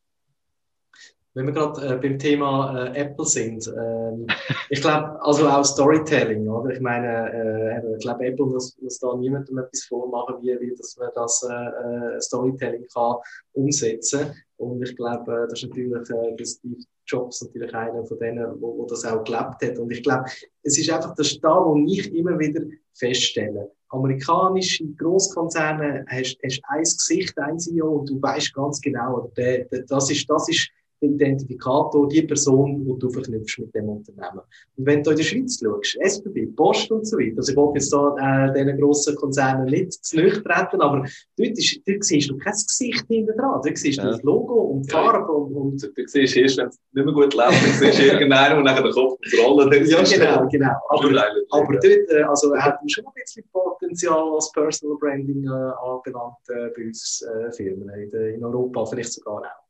Wenn 1.39 1.47
wir 1.47 1.53
gerade 1.53 1.87
äh, 1.87 1.97
beim 1.99 2.19
Thema 2.19 2.91
äh, 2.93 2.99
Apple 2.99 3.25
sind, 3.25 3.65
ähm, 3.69 4.27
ich 4.71 4.81
glaube, 4.81 5.23
also 5.23 5.47
auch 5.47 5.65
Storytelling, 5.65 6.49
oder? 6.49 6.75
Ich 6.75 6.81
meine, 6.81 7.33
äh, 7.33 7.95
ich 7.95 8.01
glaube, 8.01 8.27
Apple 8.27 8.47
muss, 8.47 8.77
muss 8.81 8.99
da 8.99 9.15
niemandem 9.15 9.59
etwas 9.59 9.85
vormachen, 9.85 10.43
wie, 10.43 10.59
wie 10.59 10.75
dass 10.75 10.97
man 10.97 11.11
das 11.15 11.47
äh, 11.49 12.17
äh 12.17 12.21
Storytelling 12.21 12.85
kann 12.93 13.19
umsetzen 13.53 14.35
Und 14.57 14.83
ich 14.83 14.97
glaube, 14.97 15.33
äh, 15.33 15.49
das 15.49 15.63
ist 15.63 15.69
natürlich 15.69 16.11
äh, 16.11 16.37
der 16.37 16.45
Steve 16.45 16.83
Jobs 17.07 17.41
natürlich 17.41 17.73
einer 17.73 18.05
von 18.05 18.19
denen, 18.19 18.61
wo, 18.61 18.77
wo 18.77 18.87
das 18.87 19.05
auch 19.05 19.23
gelebt 19.23 19.63
hat. 19.63 19.79
Und 19.79 19.93
ich 19.93 20.03
glaube, 20.03 20.25
es 20.65 20.77
ist 20.77 20.91
einfach 20.91 21.15
das 21.15 21.39
da, 21.39 21.65
wo 21.65 21.77
ich 21.87 22.13
immer 22.17 22.37
wieder 22.37 22.63
feststelle. 22.95 23.71
Amerikanische 23.91 24.85
Großkonzerne 24.97 26.05
hast, 26.09 26.37
hast 26.45 26.61
ein 26.69 26.83
Gesicht, 26.83 27.39
ein 27.39 27.61
CEO 27.61 28.01
und 28.01 28.11
du 28.11 28.21
weißt 28.21 28.53
ganz 28.53 28.81
genau, 28.81 29.31
der, 29.37 29.67
der, 29.67 29.83
das 29.83 30.11
ist, 30.11 30.29
das 30.29 30.49
ist 30.49 30.69
der 30.69 30.78
Identifikator, 31.01 32.09
die 32.09 32.23
Person, 32.23 32.85
die 32.85 32.99
du 32.99 33.11
verknüpfst 33.11 33.59
mit 33.59 33.75
dem 33.75 33.89
Unternehmen. 33.89 34.41
Und 34.77 34.87
wenn 34.87 35.03
du 35.03 35.11
in 35.11 35.17
der 35.17 35.25
Schweiz 35.25 35.61
schaust, 35.61 35.97
SBB, 36.01 36.47
Post 36.57 36.91
und 36.91 37.07
so 37.07 37.17
weiter, 37.19 37.37
also 37.39 37.53
ich 37.53 37.57
will 37.57 37.71
jetzt 37.75 37.93
da 37.93 38.47
äh, 38.47 38.53
diesen 38.53 38.81
grossen 38.81 39.17
Konzernen 39.17 39.67
nicht 39.67 39.93
zu 40.05 40.17
nahe 40.17 40.31
treten, 40.31 40.81
aber 40.81 41.05
dort, 41.37 41.59
ist, 41.59 41.81
dort 41.87 42.05
siehst 42.05 42.31
du 42.31 42.39
kein 42.39 42.53
Gesicht 42.53 43.05
hinten 43.09 43.37
dran, 43.37 43.61
dort 43.65 43.79
siehst 43.79 43.99
du 43.99 44.03
ja. 44.03 44.11
das 44.11 44.23
Logo 44.23 44.55
und 44.55 44.87
die 44.87 44.91
Farbe 44.91 45.33
und, 45.33 45.55
und... 45.55 45.83
Du 45.83 46.03
siehst 46.07 46.37
erst, 46.37 46.59
wenn 46.59 46.69
es 46.69 46.79
nicht 46.93 47.05
mehr 47.05 47.15
gut 47.15 47.35
läuft, 47.35 47.65
dann 47.65 47.73
siehst 47.73 47.99
du 47.99 48.03
irgendeinen, 48.03 48.65
der 48.65 48.73
nachher 48.73 48.83
den 48.83 48.93
Kopf 48.93 49.19
rollen 49.45 49.87
Ja, 49.87 50.03
genau, 50.03 50.49
genau. 50.49 50.75
Aber, 50.89 51.09
aber 51.51 51.73
dort 51.73 51.85
äh, 51.85 52.23
also, 52.23 52.57
hat 52.57 52.81
man 52.81 52.89
schon 52.89 53.07
ein 53.07 53.13
bisschen 53.15 53.45
Potenzial, 53.53 54.33
was 54.33 54.51
Personal 54.53 54.97
Branding 54.99 55.45
äh, 55.45 55.49
anbelangt, 55.49 56.37
äh, 56.49 56.71
bei 56.77 56.87
uns 56.87 57.23
äh, 57.23 57.53
Firmen 57.53 57.89
in, 57.91 58.11
in 58.11 58.45
Europa, 58.45 58.87
vielleicht 58.87 59.13
sogar 59.13 59.43
auch. 59.43 59.68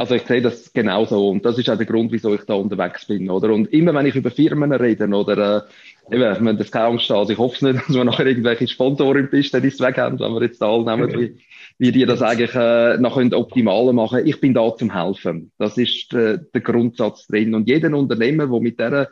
Also 0.00 0.14
ich 0.14 0.22
sehe 0.22 0.40
das 0.40 0.72
genauso 0.72 1.28
und 1.28 1.44
das 1.44 1.58
ist 1.58 1.68
auch 1.68 1.76
der 1.76 1.84
Grund, 1.84 2.10
wieso 2.10 2.34
ich 2.34 2.40
da 2.46 2.54
unterwegs 2.54 3.04
bin, 3.04 3.28
oder? 3.28 3.52
Und 3.52 3.70
immer 3.70 3.92
wenn 3.92 4.06
ich 4.06 4.14
über 4.14 4.30
Firmen 4.30 4.72
rede 4.72 5.06
oder 5.06 5.68
äh, 6.10 6.16
eben, 6.16 6.46
wenn 6.46 6.56
das 6.56 6.70
keine 6.70 6.86
Angst 6.86 7.10
also 7.10 7.30
ich 7.30 7.38
hoffe 7.38 7.56
es 7.56 7.60
nicht, 7.60 7.80
dass 7.86 7.94
wir 7.94 8.04
nachher 8.04 8.24
irgendwelche 8.24 8.66
Sponsoren 8.66 9.28
bist, 9.28 9.52
die 9.52 9.66
es 9.66 9.78
weg 9.78 9.98
haben, 9.98 10.18
wenn 10.18 10.32
wir 10.32 10.40
jetzt 10.40 10.62
alle 10.62 10.86
nehmen, 10.86 11.12
wie, 11.20 11.36
wie 11.76 11.92
die 11.92 12.06
das 12.06 12.22
eigentlich 12.22 12.54
äh, 12.54 12.96
noch 12.96 13.18
optimaler 13.18 13.92
machen. 13.92 14.26
Ich 14.26 14.40
bin 14.40 14.54
da 14.54 14.74
zum 14.74 14.90
Helfen. 14.90 15.52
Das 15.58 15.76
ist 15.76 16.14
äh, 16.14 16.38
der 16.54 16.62
Grundsatz 16.62 17.26
drin. 17.26 17.54
Und 17.54 17.68
jeder 17.68 17.94
Unternehmer, 17.94 18.46
der 18.46 18.60
mit 18.60 18.80
dieser 18.80 19.08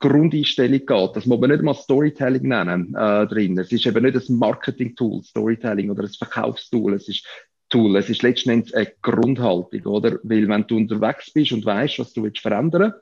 Grundeinstellung 0.00 0.80
geht, 0.84 1.10
das 1.14 1.24
muss 1.24 1.38
man 1.38 1.50
nicht 1.50 1.62
mal 1.62 1.74
Storytelling 1.74 2.48
nennen 2.48 2.96
äh, 2.98 3.28
drin. 3.28 3.56
Es 3.58 3.70
ist 3.70 3.86
eben 3.86 4.02
nicht 4.02 4.28
ein 4.28 4.36
Marketing-Tool, 4.38 5.22
Storytelling 5.22 5.88
oder 5.88 6.02
ein 6.02 6.08
Verkaufstool. 6.08 6.94
Es 6.94 7.08
ist 7.08 7.24
Tool. 7.72 7.96
Es 7.96 8.10
ist 8.10 8.22
letztendlich 8.22 8.76
eine 8.76 8.92
Grundhaltung, 9.00 9.82
oder? 9.86 10.18
Weil 10.22 10.46
wenn 10.48 10.66
du 10.66 10.76
unterwegs 10.76 11.32
bist 11.32 11.52
und 11.52 11.64
weißt, 11.64 11.98
was 11.98 12.12
du 12.12 12.22
willst 12.22 12.40
verändern, 12.40 12.92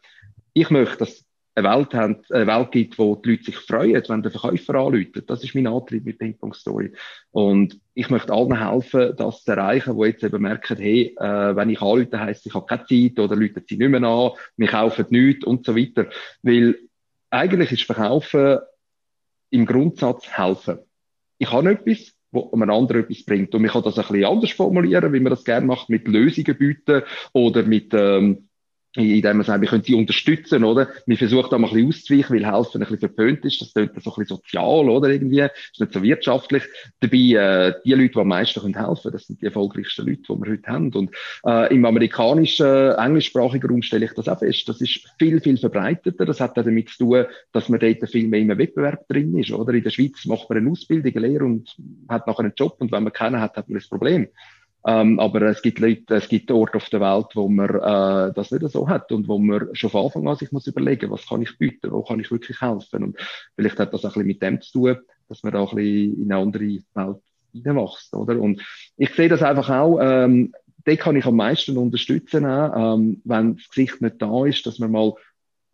ich 0.52 0.70
möchte, 0.70 0.98
dass 0.98 1.24
eine 1.56 1.68
Welt, 1.68 1.92
haben, 1.94 2.22
eine 2.30 2.46
Welt 2.46 2.70
gibt, 2.70 2.98
wo 2.98 3.16
die 3.16 3.30
Leute 3.30 3.44
sich 3.44 3.56
freuen, 3.56 4.02
wenn 4.06 4.22
der 4.22 4.30
Verkäufer 4.30 4.76
anruft. 4.76 5.28
Das 5.28 5.42
ist 5.42 5.56
mein 5.56 5.66
Antrieb 5.66 6.04
mit 6.04 6.18
Ping 6.18 6.36
Story. 6.54 6.92
Und 7.32 7.80
ich 7.94 8.08
möchte 8.10 8.32
allen 8.32 8.56
helfen, 8.56 9.14
das 9.16 9.42
zu 9.42 9.50
erreichen, 9.50 9.96
wo 9.96 10.04
jetzt 10.04 10.22
eben 10.22 10.40
merken, 10.40 10.76
hey, 10.76 11.16
äh, 11.18 11.56
wenn 11.56 11.70
ich 11.70 11.82
anrufe, 11.82 12.20
heisst 12.20 12.46
ich 12.46 12.54
habe 12.54 12.66
keine 12.66 12.86
Zeit 12.86 13.18
oder 13.18 13.34
Leute 13.34 13.64
sie 13.68 13.76
nicht 13.76 13.88
mehr 13.88 14.02
an, 14.04 14.30
wir 14.56 14.68
kaufen 14.68 15.06
nichts 15.10 15.44
und 15.44 15.66
so 15.66 15.76
weiter. 15.76 16.08
Weil 16.42 16.78
eigentlich 17.30 17.72
ist 17.72 17.82
Verkaufen 17.82 18.60
im 19.50 19.66
Grundsatz 19.66 20.28
helfen. 20.28 20.78
Ich 21.38 21.50
habe 21.50 21.72
etwas, 21.72 22.12
wo 22.32 22.50
man 22.56 22.70
anderen 22.70 23.02
etwas 23.02 23.24
bringt. 23.24 23.54
Und 23.54 23.62
man 23.62 23.70
kann 23.70 23.82
das 23.82 23.98
ein 23.98 24.06
bisschen 24.06 24.24
anders 24.24 24.50
formulieren, 24.52 25.12
wie 25.12 25.20
man 25.20 25.30
das 25.30 25.44
gerne 25.44 25.66
macht, 25.66 25.88
mit 25.88 26.06
Lösungen 26.06 26.56
bieten 26.56 27.02
oder 27.32 27.62
mit, 27.62 27.92
ähm, 27.94 28.49
indem 28.96 29.36
man 29.36 29.46
sagt, 29.46 29.60
wir 29.60 29.68
können 29.68 29.84
sie 29.84 29.94
unterstützen, 29.94 30.64
oder? 30.64 30.88
Wir 31.06 31.16
versuchen 31.16 31.48
da 31.50 31.58
mal 31.58 31.68
ein 31.68 31.74
bisschen 31.74 31.88
auszuweichen, 31.88 32.36
weil 32.36 32.46
helfen 32.46 32.82
ein 32.82 32.88
bisschen 32.88 32.98
verpönt 32.98 33.44
ist. 33.44 33.60
Das 33.60 33.72
klingt 33.72 33.90
so 33.94 34.10
ein 34.10 34.16
bisschen 34.16 34.36
sozial, 34.36 34.88
oder? 34.88 35.08
Irgendwie. 35.08 35.38
Das 35.38 35.52
ist 35.72 35.80
nicht 35.80 35.92
so 35.92 36.02
wirtschaftlich. 36.02 36.64
Dabei, 36.98 37.16
äh, 37.16 37.74
die 37.84 37.92
Leute, 37.92 38.12
die 38.14 38.18
am 38.18 38.28
meisten 38.28 38.60
können 38.60 38.74
helfen 38.74 39.12
das 39.12 39.26
sind 39.26 39.40
die 39.40 39.46
erfolgreichsten 39.46 40.06
Leute, 40.06 40.22
die 40.22 40.28
wir 40.28 40.52
heute 40.52 40.66
haben. 40.66 40.92
Und, 40.92 41.10
äh, 41.46 41.72
im 41.72 41.84
amerikanischen, 41.84 42.66
äh, 42.66 42.94
englischsprachigen 42.94 43.70
Raum 43.70 43.82
stelle 43.82 44.06
ich 44.06 44.12
das 44.14 44.28
auch 44.28 44.40
fest. 44.40 44.68
Das 44.68 44.80
ist 44.80 45.06
viel, 45.18 45.40
viel 45.40 45.56
verbreiteter. 45.56 46.26
Das 46.26 46.40
hat 46.40 46.58
auch 46.58 46.64
damit 46.64 46.88
zu 46.90 46.98
tun, 46.98 47.26
dass 47.52 47.68
man 47.68 47.78
dort 47.78 48.10
viel 48.10 48.26
mehr 48.26 48.40
im 48.40 48.58
Wettbewerb 48.58 49.06
drin 49.08 49.38
ist, 49.38 49.52
oder? 49.52 49.72
In 49.72 49.84
der 49.84 49.90
Schweiz 49.90 50.24
macht 50.26 50.48
man 50.48 50.58
eine 50.58 50.70
Ausbildung, 50.70 51.14
eine 51.14 51.28
Lehre 51.28 51.44
und 51.44 51.76
hat 52.08 52.26
nachher 52.26 52.40
einen 52.40 52.54
Job. 52.56 52.76
Und 52.80 52.90
wenn 52.90 53.04
man 53.04 53.12
keinen 53.12 53.40
hat, 53.40 53.56
hat 53.56 53.68
man 53.68 53.78
das 53.78 53.88
Problem. 53.88 54.28
Ähm, 54.86 55.20
aber 55.20 55.42
es 55.42 55.60
gibt 55.60 55.78
Leute, 55.78 56.14
es 56.14 56.28
gibt 56.28 56.50
Orte 56.50 56.76
auf 56.76 56.88
der 56.88 57.00
Welt, 57.00 57.26
wo 57.34 57.48
man 57.48 57.68
äh, 57.68 58.32
das 58.34 58.50
nicht 58.50 58.66
so 58.70 58.88
hat 58.88 59.12
und 59.12 59.28
wo 59.28 59.38
man 59.38 59.68
schon 59.74 59.90
von 59.90 60.06
Anfang 60.06 60.26
an 60.26 60.36
sich 60.36 60.52
muss 60.52 60.66
überlegen, 60.66 61.10
was 61.10 61.28
kann 61.28 61.42
ich 61.42 61.58
bieten, 61.58 61.90
wo 61.90 62.02
kann 62.02 62.20
ich 62.20 62.30
wirklich 62.30 62.60
helfen. 62.60 63.04
Und 63.04 63.16
vielleicht 63.56 63.78
hat 63.78 63.92
das 63.92 64.04
auch 64.04 64.16
ein 64.16 64.26
bisschen 64.26 64.26
mit 64.26 64.42
dem 64.42 64.60
zu 64.62 64.72
tun, 64.72 64.96
dass 65.28 65.42
man 65.42 65.52
da 65.52 65.60
ein 65.60 65.76
bisschen 65.76 66.22
in 66.22 66.32
eine 66.32 66.42
andere 66.42 66.78
Welt 66.94 67.22
hineinwachst, 67.52 68.14
oder? 68.14 68.40
Und 68.40 68.62
ich 68.96 69.10
sehe 69.10 69.28
das 69.28 69.42
einfach 69.42 69.68
auch, 69.68 69.98
ähm, 70.00 70.54
den 70.86 70.96
kann 70.96 71.16
ich 71.16 71.26
am 71.26 71.36
meisten 71.36 71.76
unterstützen, 71.76 72.46
auch, 72.46 72.94
ähm, 72.94 73.20
wenn 73.24 73.56
das 73.56 73.68
Gesicht 73.68 74.00
nicht 74.00 74.22
da 74.22 74.46
ist, 74.46 74.64
dass 74.64 74.78
man 74.78 74.92
mal 74.92 75.12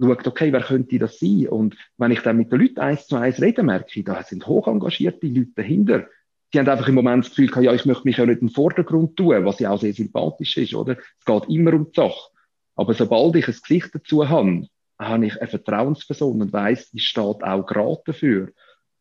schaut, 0.01 0.27
okay, 0.27 0.53
wer 0.53 0.63
könnte 0.63 0.99
das 0.99 1.21
sein? 1.21 1.47
Und 1.49 1.77
wenn 1.97 2.11
ich 2.11 2.21
dann 2.21 2.37
mit 2.37 2.51
den 2.51 2.61
Leuten 2.61 2.81
eins 2.81 3.07
zu 3.07 3.17
eins 3.17 3.41
rede, 3.41 3.63
merke 3.63 4.01
ich, 4.01 4.05
da 4.05 4.23
sind 4.23 4.47
hoch 4.47 4.67
engagierte 4.67 5.29
Leute 5.29 5.53
dahinter 5.55 6.07
die 6.53 6.59
haben 6.59 6.69
einfach 6.69 6.89
im 6.89 6.95
Moment 6.95 7.25
das 7.25 7.35
Gefühl, 7.35 7.65
ja, 7.65 7.75
ich 7.75 7.87
möchte 7.87 8.05
mich 8.05 8.17
ja 8.17 8.27
nicht 8.27 8.43
im 8.43 8.49
Vordergrund 8.49 9.17
tun, 9.17 9.45
was 9.45 9.59
ja 9.59 9.71
auch 9.71 9.81
sehr 9.81 9.93
sympathisch 9.93 10.57
ist, 10.57 10.75
oder? 10.75 10.97
Es 11.19 11.25
geht 11.25 11.49
immer 11.49 11.75
um 11.75 11.87
die 11.87 11.95
Sache. 11.95 12.31
Aber 12.77 12.95
sobald 12.95 13.37
ich 13.37 13.49
ein 13.49 13.55
Gesicht 13.55 13.91
dazu 13.93 14.29
habe, 14.29 14.69
habe 14.99 15.27
ich 15.27 15.41
eine 15.41 15.49
Vertrauensperson 15.49 16.43
und 16.43 16.53
weiss, 16.53 16.91
die 16.91 17.01
steht 17.01 17.43
auch 17.43 17.67
gerade 17.67 18.03
dafür. 18.07 18.53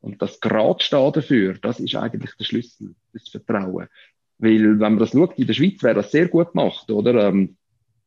Und 0.01 0.21
das 0.21 0.39
gerade 0.39 0.83
steht 0.83 1.15
dafür, 1.15 1.55
das 1.61 1.79
ist 1.79 1.95
eigentlich 1.95 2.35
der 2.35 2.43
Schlüssel, 2.43 2.95
das 3.13 3.29
Vertrauen. 3.29 3.87
Weil, 4.37 4.79
wenn 4.79 4.79
man 4.79 4.99
das 4.99 5.11
schaut, 5.11 5.37
in 5.37 5.47
der 5.47 5.53
Schweiz 5.53 5.81
wäre 5.81 5.95
das 5.95 6.11
sehr 6.11 6.27
gut 6.27 6.51
gemacht, 6.51 6.89
oder? 6.91 7.29
Ähm, 7.29 7.57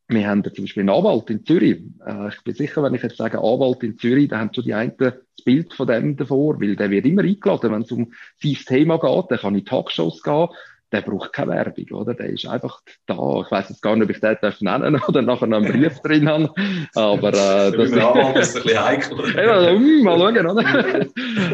wir 0.08 0.26
haben 0.26 0.42
zum 0.42 0.64
Beispiel 0.64 0.80
einen 0.82 0.90
Anwalt 0.90 1.28
in 1.30 1.44
Zürich. 1.44 1.82
Äh, 2.06 2.28
ich 2.28 2.42
bin 2.42 2.54
sicher, 2.54 2.82
wenn 2.82 2.94
ich 2.94 3.02
jetzt 3.02 3.18
sage 3.18 3.38
Anwalt 3.38 3.82
in 3.82 3.98
Zürich, 3.98 4.28
dann 4.28 4.40
haben 4.40 4.54
schon 4.54 4.64
die 4.64 4.74
einen 4.74 4.96
das 4.96 5.14
Bild 5.44 5.74
von 5.74 5.86
dem 5.86 6.16
davor, 6.16 6.60
weil 6.60 6.76
der 6.76 6.90
wird 6.90 7.04
immer 7.04 7.22
eingeladen, 7.22 7.72
wenn 7.72 7.82
es 7.82 7.92
um 7.92 8.12
sein 8.42 8.56
Thema 8.66 8.98
geht. 8.98 9.30
Der 9.30 9.38
kann 9.38 9.54
in 9.54 9.64
Talkshows 9.64 10.22
gehen 10.22 10.48
der 10.92 11.02
braucht 11.02 11.32
keine 11.32 11.52
Werbung, 11.52 11.90
oder? 11.92 12.14
Der 12.14 12.30
ist 12.30 12.46
einfach 12.46 12.80
da. 13.06 13.42
Ich 13.44 13.50
weiß 13.50 13.68
jetzt 13.68 13.82
gar 13.82 13.94
nicht, 13.94 14.04
ob 14.04 14.10
ich 14.10 14.20
den 14.20 14.36
darf 14.40 14.60
nennen 14.60 15.00
oder 15.06 15.22
nachher 15.22 15.46
noch 15.46 15.58
einen 15.58 15.70
Brief 15.70 15.98
drin 16.02 16.28
habe. 16.28 16.52
Aber, 16.94 17.28
äh, 17.28 17.72
das 17.72 17.90
ist 17.90 17.98
ein 17.98 18.34
bisschen 18.34 18.84
heikel. 18.84 19.36
ja, 19.36 19.52
also, 19.52 19.78
mal 19.78 20.18
schauen, 20.18 20.46
oder? 20.46 21.06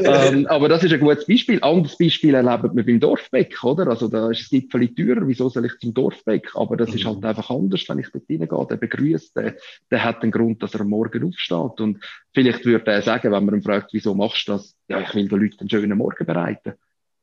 ähm, 0.33 0.47
aber 0.47 0.69
das 0.69 0.85
ist 0.85 0.93
ein 0.93 1.01
gutes 1.01 1.27
Beispiel. 1.27 1.59
Anderes 1.63 1.99
Beispiel 1.99 2.35
erlebt 2.35 2.75
man 2.75 2.87
beim 2.87 3.01
Dorfbeck, 3.01 3.63
oder? 3.65 3.89
Also, 3.89 4.09
da 4.09 4.31
ist 4.31 4.43
das 4.43 4.51
Gipfel 4.51 4.95
Tür. 4.95 5.27
Wieso 5.27 5.49
soll 5.49 5.67
ich 5.67 5.79
zum 5.79 5.93
Dorfbeck? 5.95 6.51
Aber 6.55 6.77
das 6.77 6.91
mhm. 6.91 6.97
ist 6.97 7.05
halt 7.05 7.25
einfach 7.25 7.51
anders, 7.51 7.85
wenn 7.89 7.99
ich 7.99 8.11
dort 8.11 8.25
reingehe. 8.31 8.67
Der 8.71 8.77
begrüßt, 8.77 9.37
der, 9.37 9.57
der 9.91 10.05
hat 10.05 10.23
den 10.23 10.31
Grund, 10.31 10.63
dass 10.63 10.75
er 10.75 10.83
am 10.83 10.91
Morgen 10.91 11.25
aufsteht. 11.25 11.81
Und 11.81 12.05
vielleicht 12.33 12.65
würde 12.65 12.91
er 12.93 13.03
sagen, 13.03 13.33
wenn 13.33 13.45
man 13.45 13.57
ihn 13.57 13.63
fragt, 13.63 13.93
wieso 13.93 14.15
machst 14.15 14.49
du 14.49 14.53
das? 14.53 14.77
Ja, 14.89 15.01
ich 15.01 15.15
will 15.15 15.29
den 15.29 15.41
Leuten 15.41 15.61
einen 15.61 15.71
schönen 15.71 15.99
Morgen 15.99 16.25
bereiten. 16.25 16.75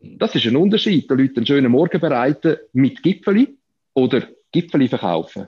Das 0.02 0.36
ist 0.36 0.46
ein 0.46 0.56
Unterschied. 0.56 1.10
Den 1.10 1.18
Leuten 1.18 1.38
einen 1.38 1.46
schönen 1.46 1.72
Morgen 1.72 2.00
bereiten 2.00 2.58
mit 2.74 3.04
Gipfeli 3.04 3.56
oder 3.94 4.28
Gipfeli 4.52 4.88
verkaufen. 4.88 5.48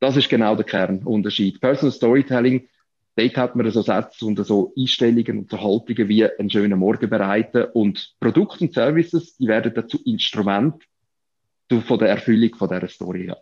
Das 0.00 0.16
ist 0.16 0.28
genau 0.28 0.54
der 0.54 0.64
Kernunterschied. 0.64 1.60
Personal 1.60 1.92
Storytelling, 1.92 2.68
dort 3.16 3.36
hat 3.36 3.56
man 3.56 3.70
so 3.70 3.82
Sätze 3.82 4.24
und 4.24 4.44
so 4.44 4.72
Einstellungen 4.76 5.40
und 5.40 5.50
so 5.50 5.60
Haltungen 5.60 6.08
wie 6.08 6.24
einen 6.24 6.50
schönen 6.50 6.78
Morgen 6.78 7.10
bereiten 7.10 7.64
und 7.72 8.14
Produkte 8.20 8.64
und 8.64 8.74
Services, 8.74 9.36
die 9.36 9.46
werden 9.46 9.72
dazu 9.74 9.98
Instrument 10.04 10.82
von 11.68 11.98
der 11.98 12.08
Erfüllung 12.08 12.54
von 12.54 12.68
dieser 12.68 12.88
Story. 12.88 13.26
Ja. 13.26 13.36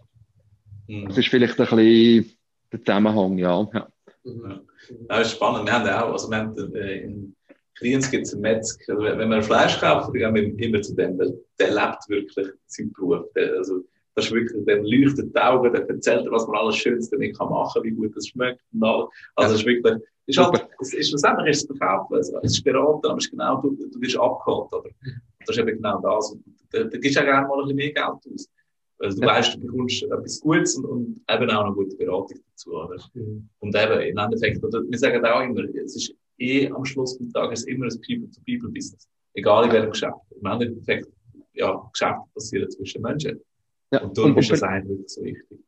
Mhm. 0.88 1.08
Das 1.08 1.18
ist 1.18 1.28
vielleicht 1.28 1.60
ein 1.60 1.66
bisschen 1.66 2.32
der 2.72 2.84
Zusammenhang, 2.84 3.38
ja. 3.38 3.68
ja. 3.72 3.88
Das 5.08 5.28
ist 5.28 5.32
spannend. 5.32 5.66
Wir 5.66 5.72
haben 5.72 5.88
auch, 5.88 6.12
also 6.12 6.30
wir 6.30 6.38
haben 6.38 6.74
äh, 6.74 7.04
in 7.04 7.35
Klients 7.76 8.10
gibt 8.10 8.26
es 8.26 8.32
einen 8.32 8.42
Metzger. 8.42 8.94
Also 8.94 9.18
wenn 9.18 9.28
man 9.28 9.42
Fleisch 9.42 9.78
kauft, 9.78 10.08
dann 10.08 10.34
gehen 10.34 10.58
wir 10.58 10.66
immer 10.66 10.82
zu 10.82 10.94
dem, 10.94 11.18
weil 11.18 11.38
der 11.58 11.68
lebt 11.68 12.08
wirklich 12.08 12.48
seinen 12.66 12.92
Beruf. 12.92 13.30
Der, 13.34 13.56
also, 13.56 13.84
das 14.14 14.26
ist 14.26 14.32
wirklich, 14.32 14.64
der 14.64 14.82
leuchtet 14.82 15.34
die 15.34 15.40
Augen, 15.40 15.72
der 15.72 15.88
erzählt, 15.88 16.26
was 16.30 16.46
man 16.46 16.56
alles 16.56 16.76
Schönes 16.76 17.10
damit 17.10 17.36
kann 17.36 17.50
machen, 17.50 17.82
wie 17.84 17.90
gut 17.90 18.16
das 18.16 18.28
schmeckt 18.28 18.62
und 18.72 18.82
alles. 18.82 19.08
Also, 19.34 19.54
es 19.54 19.60
ist 19.60 19.66
wirklich, 19.66 19.94
ist 20.26 20.38
halt, 20.38 20.68
es 20.80 20.94
ist, 20.94 21.10
schlussendlich 21.10 21.50
ist 21.50 21.70
es 21.70 21.76
verkaufen, 21.76 22.14
also, 22.16 22.38
es 22.42 22.52
ist 22.52 22.64
beraten, 22.64 23.06
aber 23.06 23.18
es 23.18 23.26
ist 23.26 23.30
genau, 23.30 23.60
du, 23.60 23.76
du 23.76 24.00
wirst 24.00 24.18
abgeholt, 24.18 24.72
oder? 24.72 24.90
Das 25.40 25.56
ist 25.56 25.58
eben 25.58 25.76
genau 25.76 26.00
das. 26.00 26.32
Und 26.32 26.44
da, 26.70 26.82
da 26.82 26.98
gibst 26.98 27.16
du 27.16 27.20
auch 27.20 27.24
gerne 27.24 27.46
mal 27.46 27.58
ein 27.58 27.62
bisschen 27.62 27.76
mehr 27.76 27.92
Geld 27.92 28.34
aus. 28.34 28.50
Also 28.98 29.20
du 29.20 29.26
ja. 29.26 29.34
weißt, 29.34 29.54
du 29.54 29.60
bekommst 29.60 30.02
etwas 30.02 30.40
Gutes 30.40 30.76
und, 30.76 30.84
und 30.86 31.20
eben 31.28 31.50
auch 31.50 31.64
eine 31.64 31.74
gute 31.74 31.96
Beratung 31.96 32.38
dazu, 32.50 32.72
oder? 32.72 32.96
Mhm. 33.12 33.48
Und 33.58 33.76
eben, 33.76 34.00
im 34.00 34.16
Endeffekt, 34.16 34.64
oder, 34.64 34.82
wir 34.82 34.98
sagen 34.98 35.24
auch 35.24 35.42
immer, 35.42 35.62
es 35.84 35.96
ist 35.96 36.14
eh 36.38 36.68
am 36.70 36.84
Schluss 36.84 37.18
des 37.18 37.32
Tages 37.32 37.64
immer 37.64 37.86
ein 37.86 38.00
People-to-People-Business. 38.00 39.08
Egal 39.34 39.64
in 39.64 39.72
welchem 39.72 39.90
Geschäft. 39.90 40.16
Im 40.40 40.46
Endeffekt, 40.46 41.08
ja, 41.54 41.88
Geschäfte 41.92 42.22
passieren 42.34 42.70
zwischen 42.70 43.02
Menschen. 43.02 43.40
Ja. 43.92 44.02
Und 44.02 44.16
darum 44.16 44.32
und, 44.32 44.38
ist 44.38 44.50
das 44.50 44.62
eigentlich 44.62 45.08
so 45.08 45.22
wichtig. 45.22 45.58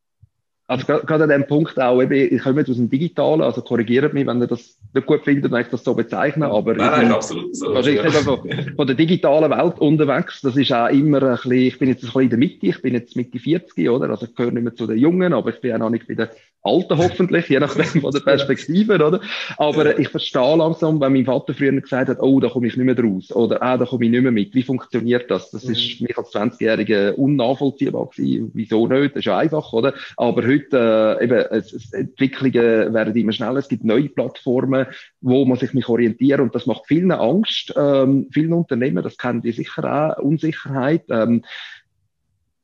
Also 0.70 0.84
gerade 0.84 1.24
an 1.24 1.30
dem 1.30 1.46
Punkt 1.46 1.80
auch, 1.80 2.02
eben, 2.02 2.12
ich 2.12 2.42
komme 2.42 2.60
aus 2.60 2.76
dem 2.76 2.90
Digitalen, 2.90 3.40
also 3.40 3.62
korrigiert 3.62 4.12
mich, 4.12 4.26
wenn 4.26 4.42
ihr 4.42 4.46
das 4.46 4.76
nicht 4.92 5.06
gut 5.06 5.24
findet, 5.24 5.50
wenn 5.50 5.62
ich 5.62 5.68
das 5.68 5.82
so 5.82 5.94
bezeichne, 5.94 6.46
aber 6.46 6.74
nein, 6.74 7.06
ich, 7.06 7.12
absolut 7.12 7.56
so. 7.56 7.72
Also 7.72 7.88
ich 7.88 7.96
ja. 7.96 8.10
von, 8.10 8.40
von 8.76 8.86
der 8.86 8.94
digitalen 8.94 9.50
Welt 9.50 9.78
unterwegs, 9.78 10.42
das 10.42 10.58
ist 10.58 10.70
auch 10.70 10.88
immer 10.88 11.22
ein 11.22 11.36
bisschen, 11.36 11.52
ich 11.52 11.78
bin 11.78 11.88
jetzt 11.88 12.02
ein 12.02 12.08
bisschen 12.08 12.20
in 12.20 12.28
der 12.28 12.38
Mitte, 12.38 12.66
ich 12.66 12.82
bin 12.82 12.92
jetzt 12.92 13.16
Mitte 13.16 13.38
40, 13.38 13.88
oder, 13.88 14.10
also 14.10 14.26
ich 14.26 14.34
gehöre 14.34 14.52
nicht 14.52 14.62
mehr 14.62 14.74
zu 14.74 14.86
den 14.86 14.98
Jungen, 14.98 15.32
aber 15.32 15.48
ich 15.48 15.60
bin 15.62 15.72
auch 15.72 15.78
noch 15.78 15.90
nicht 15.90 16.06
bei 16.06 16.14
den 16.14 16.28
Alten 16.62 16.98
hoffentlich, 16.98 17.48
je 17.48 17.60
nachdem 17.60 18.02
von 18.02 18.10
der 18.10 18.20
Perspektive, 18.24 18.94
oder, 18.94 19.20
aber 19.56 19.92
ja. 19.92 19.98
ich 19.98 20.08
verstehe 20.08 20.56
langsam, 20.56 21.00
wenn 21.00 21.14
mein 21.14 21.24
Vater 21.24 21.54
früher 21.54 21.72
gesagt 21.80 22.10
hat, 22.10 22.20
oh, 22.20 22.40
da 22.40 22.50
komme 22.50 22.66
ich 22.66 22.76
nicht 22.76 22.84
mehr 22.84 22.98
raus, 22.98 23.32
oder, 23.32 23.62
ah, 23.62 23.78
da 23.78 23.86
komme 23.86 24.04
ich 24.04 24.10
nicht 24.10 24.22
mehr 24.22 24.32
mit, 24.32 24.54
wie 24.54 24.62
funktioniert 24.62 25.30
das? 25.30 25.50
Das 25.50 25.64
mhm. 25.64 25.72
ist 25.72 26.00
mich 26.02 26.18
als 26.18 26.34
20-Jähriger 26.34 27.12
unnachvollziehbar 27.12 28.08
gewesen, 28.08 28.50
wieso 28.52 28.86
nicht, 28.86 29.14
das 29.14 29.20
ist 29.20 29.24
ja 29.24 29.38
einfach, 29.38 29.72
oder, 29.72 29.94
aber 30.16 30.46
heute 30.46 30.57
heute 30.58 31.18
äh, 31.20 31.24
eben, 31.24 31.38
es, 31.50 31.92
Entwicklungen 31.92 32.94
werden 32.94 33.16
immer 33.16 33.32
schneller. 33.32 33.56
Es 33.56 33.68
gibt 33.68 33.84
neue 33.84 34.08
Plattformen, 34.08 34.86
wo 35.20 35.44
man 35.44 35.58
sich 35.58 35.74
mich 35.74 35.88
orientieren 35.88 36.42
und 36.42 36.54
das 36.54 36.66
macht 36.66 36.86
vielen 36.86 37.12
Angst, 37.12 37.72
ähm, 37.76 38.28
vielen 38.32 38.52
Unternehmen, 38.52 39.02
das 39.02 39.16
kennen 39.16 39.42
die 39.42 39.52
sicher 39.52 39.84
auch, 39.84 40.22
Unsicherheit. 40.22 41.04
Ähm, 41.08 41.44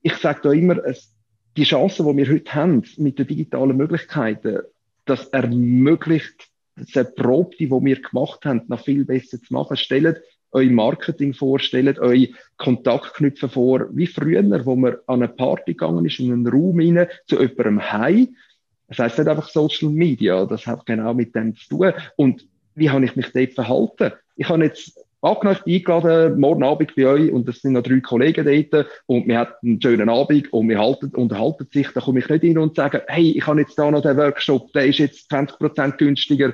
ich 0.03 0.17
sage 0.17 0.41
da 0.43 0.53
immer, 0.53 0.85
es, 0.85 1.15
die 1.57 1.65
Chancen, 1.65 2.07
die 2.07 2.17
wir 2.17 2.33
heute 2.33 2.55
haben 2.55 2.83
mit 2.97 3.19
den 3.19 3.27
digitalen 3.27 3.77
Möglichkeiten, 3.77 4.61
das 5.05 5.29
ermöglicht 5.29 6.49
das 6.77 6.97
Erprobte, 6.97 7.59
die 7.59 7.71
wir 7.71 8.03
gemacht 8.03 8.45
haben, 8.45 8.63
noch 8.67 8.85
viel 8.85 9.05
besser 9.05 9.41
zu 9.41 9.53
machen. 9.53 9.77
Stellt 9.77 10.23
euer 10.55 10.71
Marketing 10.71 11.35
vorstellt, 11.35 11.99
euer 11.99 12.27
Kontaktknüpfen 12.57 13.51
vor, 13.51 13.87
wie 13.93 14.07
früher, 14.07 14.43
wo 14.65 14.77
man 14.77 14.97
an 15.07 15.23
eine 15.23 15.29
Party 15.29 15.75
gegangen 15.75 16.07
ist, 16.07 16.21
in 16.21 16.33
einen 16.33 16.47
Raum 16.47 16.79
rein, 16.79 17.07
zu 17.27 17.41
jemandem 17.41 17.93
heim. 17.93 18.29
Das 18.89 18.99
heisst 18.99 19.19
nicht 19.19 19.29
einfach 19.29 19.49
Social 19.49 19.91
Media, 19.91 20.47
das 20.47 20.67
hat 20.67 20.87
genau 20.87 21.15
mit 21.15 21.35
dem 21.35 21.57
zu 21.57 21.69
tun. 21.69 21.93
Und 22.17 22.47
wie 22.75 22.91
habe 22.91 23.05
ich 23.05 23.17
mich 23.17 23.33
dort 23.33 23.53
verhalten? 23.53 24.13
Ich 24.37 24.49
habe 24.49 24.65
jetzt 24.65 24.99
angenommen, 25.25 25.61
eingeladen, 25.67 26.39
morgen 26.39 26.63
Abend 26.63 26.95
bei 26.95 27.07
euch, 27.07 27.33
und 27.33 27.49
es 27.49 27.63
sind 27.63 27.73
noch 27.73 27.83
drei 27.83 28.01
Kollegen 28.01 28.45
dort, 28.45 28.87
und 29.07 29.27
wir 29.27 29.39
hatten 29.39 29.67
einen 29.67 29.83
schönen 29.83 30.09
Abend, 30.11 30.53
und 30.53 30.69
wir 30.69 30.79
halten, 30.79 31.11
unterhalten 31.15 31.67
sich, 31.73 31.89
da 31.95 32.01
komme 32.01 32.19
ich 32.19 32.29
nicht 32.29 32.43
hin 32.43 32.59
und 32.59 32.77
sage, 32.77 33.03
hey, 33.09 33.33
ich 33.37 33.47
habe 33.47 33.61
jetzt 33.61 33.79
da 33.79 33.91
noch 33.91 34.03
den 34.03 34.19
Workshop, 34.19 34.73
der 34.75 34.87
ist 34.87 34.99
jetzt 34.99 35.33
20% 35.33 35.97
günstiger, 35.97 36.53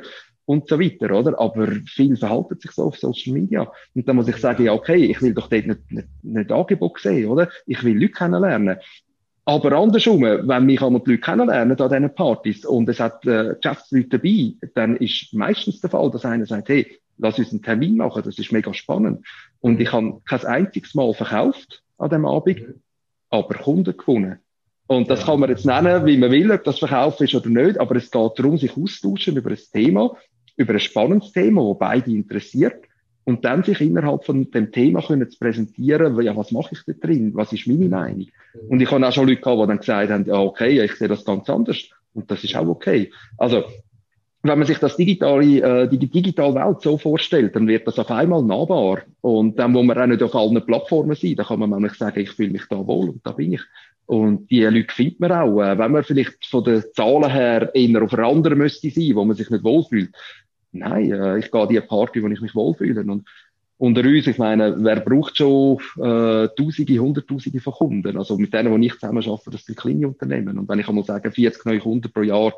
und 0.51 0.69
so 0.69 0.81
weiter, 0.81 1.17
oder? 1.17 1.39
Aber 1.39 1.69
viel 1.87 2.17
verhalten 2.17 2.59
sich 2.59 2.73
so 2.73 2.83
auf 2.83 2.99
Social 2.99 3.33
Media. 3.35 3.71
Und 3.95 4.09
dann 4.09 4.17
muss 4.17 4.27
ich 4.27 4.37
sagen, 4.37 4.65
ja, 4.65 4.73
okay, 4.73 4.97
ich 4.97 5.23
will 5.23 5.33
doch 5.33 5.47
dort 5.47 5.65
nicht, 5.65 5.93
nicht, 5.93 6.09
nicht 6.23 6.51
Angebot 6.51 6.99
sehen, 6.99 7.29
oder? 7.29 7.49
Ich 7.67 7.85
will 7.85 7.97
Leute 7.97 8.15
kennenlernen. 8.15 8.79
Aber 9.45 9.73
andersrum, 9.79 10.23
wenn 10.23 10.67
mich 10.67 10.83
einmal 10.83 11.03
die 11.03 11.13
Leute 11.13 11.23
kennenlernen 11.23 11.81
an 11.81 11.89
diesen 11.89 12.15
Partys 12.17 12.65
und 12.65 12.89
es 12.89 12.99
hat 12.99 13.25
äh, 13.27 13.55
Geschäftsleute 13.61 14.19
dabei, 14.19 14.55
dann 14.75 14.97
ist 14.97 15.33
meistens 15.33 15.81
der 15.81 15.91
Fall, 15.91 16.11
dass 16.11 16.25
einer 16.25 16.47
sagt, 16.47 16.69
hey, 16.69 16.99
lass 17.19 17.39
uns 17.39 17.53
einen 17.53 17.63
Termin 17.63 17.97
machen, 17.97 18.23
das 18.25 18.37
ist 18.37 18.51
mega 18.51 18.75
spannend. 18.75 19.25
Und 19.61 19.81
ich 19.81 19.93
habe 19.93 20.21
kein 20.29 20.45
einziges 20.47 20.97
Mal 20.97 21.15
verkauft 21.15 21.85
an 21.97 22.11
dem 22.11 22.27
Abend, 22.27 22.61
aber 23.31 23.55
Kunden 23.55 23.97
gewonnen. 23.97 24.41
Und 24.89 25.09
das 25.09 25.27
kann 25.27 25.39
man 25.39 25.51
jetzt 25.51 25.65
nennen, 25.65 26.05
wie 26.07 26.17
man 26.17 26.33
will, 26.33 26.51
ob 26.51 26.65
das 26.65 26.81
Verkauf 26.81 27.21
ist 27.21 27.37
oder 27.37 27.49
nicht, 27.49 27.79
aber 27.79 27.95
es 27.95 28.11
geht 28.11 28.33
darum, 28.37 28.59
sich 28.59 28.77
austauschen 28.77 29.37
über 29.37 29.51
ein 29.51 29.59
Thema 29.73 30.17
über 30.61 30.75
ein 30.75 30.81
spannendes 30.81 31.33
Thema, 31.33 31.68
das 31.68 31.79
beide 31.79 32.11
interessiert, 32.11 32.85
und 33.25 33.44
dann 33.44 33.62
sich 33.62 33.81
innerhalb 33.81 34.25
von 34.25 34.51
dem 34.51 34.73
Thema 34.73 35.03
können 35.03 35.31
zu 35.31 35.38
präsentieren, 35.38 36.20
ja, 36.23 36.37
was 36.37 36.51
mache 36.53 36.70
ich 36.73 36.81
da 36.87 36.92
drin, 36.92 37.33
was 37.35 37.53
ist 37.53 37.66
meine 37.66 37.88
Meinung? 37.88 38.27
Und 38.68 38.81
ich 38.81 38.90
habe 38.90 39.07
auch 39.07 39.12
schon 39.12 39.29
Leute 39.29 39.40
gehabt, 39.40 39.62
die 39.62 39.66
dann 39.68 39.79
gesagt 39.79 40.11
haben, 40.11 40.25
ja, 40.27 40.40
okay, 40.40 40.83
ich 40.83 40.92
sehe 40.94 41.09
das 41.09 41.25
ganz 41.25 41.49
anders. 41.49 41.79
Und 42.12 42.31
das 42.31 42.42
ist 42.42 42.57
auch 42.57 42.66
okay. 42.66 43.12
Also, 43.38 43.64
wenn 44.42 44.59
man 44.59 44.66
sich 44.66 44.79
das 44.79 44.96
digitale, 44.96 45.85
äh, 45.85 45.88
die 45.88 45.99
digitale 45.99 46.55
Welt 46.55 46.81
so 46.81 46.96
vorstellt, 46.96 47.55
dann 47.55 47.68
wird 47.68 47.87
das 47.87 47.99
auf 47.99 48.11
einmal 48.11 48.42
nahbar. 48.42 49.03
Und 49.20 49.59
dann, 49.59 49.75
wo 49.75 49.83
wir 49.83 50.03
auch 50.03 50.07
nicht 50.07 50.23
auf 50.23 50.35
allen 50.35 50.64
Plattformen 50.64 51.14
sind, 51.14 51.38
dann 51.38 51.46
kann 51.46 51.61
man 51.61 51.70
nämlich 51.70 51.92
sagen, 51.92 52.20
ich 52.20 52.31
fühle 52.31 52.51
mich 52.51 52.64
da 52.68 52.85
wohl 52.85 53.11
und 53.11 53.20
da 53.25 53.33
bin 53.33 53.53
ich. 53.53 53.62
Und 54.07 54.51
die 54.51 54.64
Leute 54.64 54.92
findet 54.92 55.20
man 55.20 55.31
auch, 55.31 55.62
äh, 55.62 55.79
wenn 55.79 55.92
man 55.92 56.03
vielleicht 56.03 56.44
von 56.46 56.64
den 56.64 56.83
Zahlen 56.94 57.31
her 57.31 57.70
eher 57.75 58.03
auf 58.03 58.12
einer 58.14 58.27
anderen 58.27 58.59
müsste 58.59 58.90
sein, 58.90 59.14
wo 59.14 59.25
man 59.25 59.37
sich 59.37 59.51
nicht 59.51 59.62
wohlfühlt. 59.62 60.11
Nein, 60.72 61.12
äh, 61.12 61.38
ich 61.38 61.50
gehe 61.50 61.61
an 61.61 61.68
die 61.68 61.80
Party, 61.80 62.22
wo 62.22 62.28
ich 62.28 62.40
mich 62.40 62.54
wohlfühle. 62.54 63.02
Und 63.02 63.28
unter 63.78 64.02
uns, 64.02 64.26
ich 64.26 64.38
meine, 64.38 64.76
wer 64.78 65.00
braucht 65.00 65.38
schon 65.38 65.78
äh, 65.96 66.48
Tausende, 66.48 66.98
Hunderttausende 66.98 67.61
von 67.61 67.72
Kunden? 67.72 68.18
Also 68.18 68.37
mit 68.37 68.52
denen, 68.52 68.80
die 68.80 68.88
ich 68.88 68.94
zusammen 68.94 69.24
arbeite, 69.24 69.50
das 69.50 69.64
sind 69.64 69.78
kleine 69.78 70.09
Unternehmen. 70.09 70.59
Und 70.59 70.68
wenn 70.68 70.78
ich 70.78 70.88
einmal 70.88 71.04
sage, 71.04 71.30
40 71.30 71.64
neue 71.64 71.78
Kunden 71.78 72.12
pro 72.12 72.22
Jahr, 72.22 72.52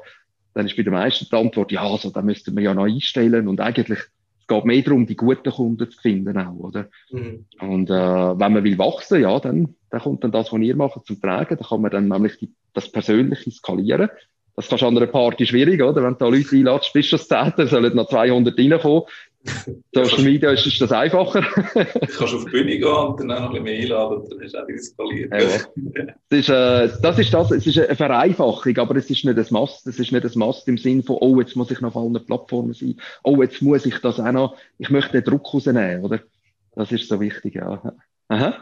dann 0.54 0.66
ist 0.66 0.76
bei 0.76 0.82
den 0.82 0.92
meisten 0.92 1.26
die 1.30 1.36
Antwort, 1.36 1.72
ja, 1.72 1.82
also 1.82 2.10
da 2.10 2.22
müssten 2.22 2.54
wir 2.56 2.62
ja 2.62 2.74
noch 2.74 2.86
einstellen. 2.86 3.48
Und 3.48 3.60
eigentlich, 3.60 4.00
es 4.00 4.46
geht 4.48 4.64
mehr 4.64 4.82
darum, 4.82 5.06
die 5.06 5.16
guten 5.16 5.50
Kunden 5.50 5.90
zu 5.90 5.98
finden 6.00 6.36
auch, 6.36 6.56
oder? 6.56 6.88
Mhm. 7.10 7.46
Und 7.60 7.88
äh, 7.88 7.92
wenn 7.94 8.52
man 8.52 8.64
will 8.64 8.78
wachsen, 8.78 9.22
ja, 9.22 9.38
dann, 9.38 9.76
dann 9.90 10.00
kommt 10.00 10.24
dann 10.24 10.32
das, 10.32 10.52
was 10.52 10.60
ihr 10.60 10.76
macht, 10.76 11.06
zum 11.06 11.20
Tragen. 11.20 11.56
Da 11.56 11.64
kann 11.64 11.80
man 11.80 11.90
dann 11.90 12.08
nämlich 12.08 12.36
die, 12.38 12.52
das 12.74 12.90
Persönliche 12.90 13.50
skalieren. 13.50 14.10
Das 14.54 14.68
kannst 14.68 14.82
du 14.82 14.86
an 14.86 14.96
einer 14.96 15.06
Party 15.06 15.46
schwierig, 15.46 15.82
oder? 15.82 16.02
Wenn 16.02 16.12
du 16.12 16.18
da 16.18 16.28
Leute 16.28 16.54
einladest, 16.54 16.92
bist 16.92 17.12
du 17.12 17.16
das 17.16 17.26
Zehnte, 17.26 17.66
sollen 17.66 17.96
noch 17.96 18.08
200 18.08 18.58
reinkommen. 18.58 19.02
Social 19.92 20.22
Media 20.22 20.50
ist, 20.52 20.66
ist 20.66 20.80
das 20.80 20.92
einfacher. 20.92 21.40
du 21.74 21.84
kannst 22.06 22.20
auf 22.20 22.44
die 22.44 22.50
Bühne 22.50 22.78
gehen 22.78 22.84
und 22.84 23.20
dann 23.20 23.32
auch 23.32 23.40
noch 23.40 23.54
ein 23.54 23.64
bisschen 23.64 23.64
mehr 23.64 23.82
einladen, 23.82 24.22
dann 24.28 24.38
du 24.38 24.60
auch 24.60 24.66
die 24.66 24.78
skaliert. 24.78 25.32
Ja. 25.32 26.04
Das, 26.28 26.38
ist, 26.38 26.48
äh, 26.48 27.00
das 27.02 27.18
ist 27.18 27.34
das, 27.34 27.50
es 27.50 27.66
ist 27.66 27.78
eine 27.78 27.96
Vereinfachung, 27.96 28.78
aber 28.78 28.96
es 28.96 29.10
ist 29.10 29.24
nicht 29.24 29.36
ein 29.36 29.46
Mast, 29.50 29.86
es 29.86 29.98
ist 29.98 30.12
nicht 30.12 30.24
ein 30.24 30.38
Mast 30.38 30.68
im 30.68 30.78
Sinn 30.78 31.02
von, 31.02 31.16
oh, 31.20 31.40
jetzt 31.40 31.56
muss 31.56 31.70
ich 31.70 31.80
noch 31.80 31.94
auf 31.94 32.02
allen 32.02 32.24
Plattformen 32.24 32.72
sein, 32.72 32.96
oh, 33.24 33.42
jetzt 33.42 33.62
muss 33.62 33.84
ich 33.84 33.98
das 33.98 34.20
auch 34.20 34.32
noch, 34.32 34.56
ich 34.78 34.90
möchte 34.90 35.12
den 35.12 35.24
Druck 35.24 35.52
rausnehmen, 35.52 36.04
oder? 36.04 36.20
Das 36.76 36.92
ist 36.92 37.08
so 37.08 37.20
wichtig, 37.20 37.56
ja. 37.56 37.82
Aha. 38.28 38.54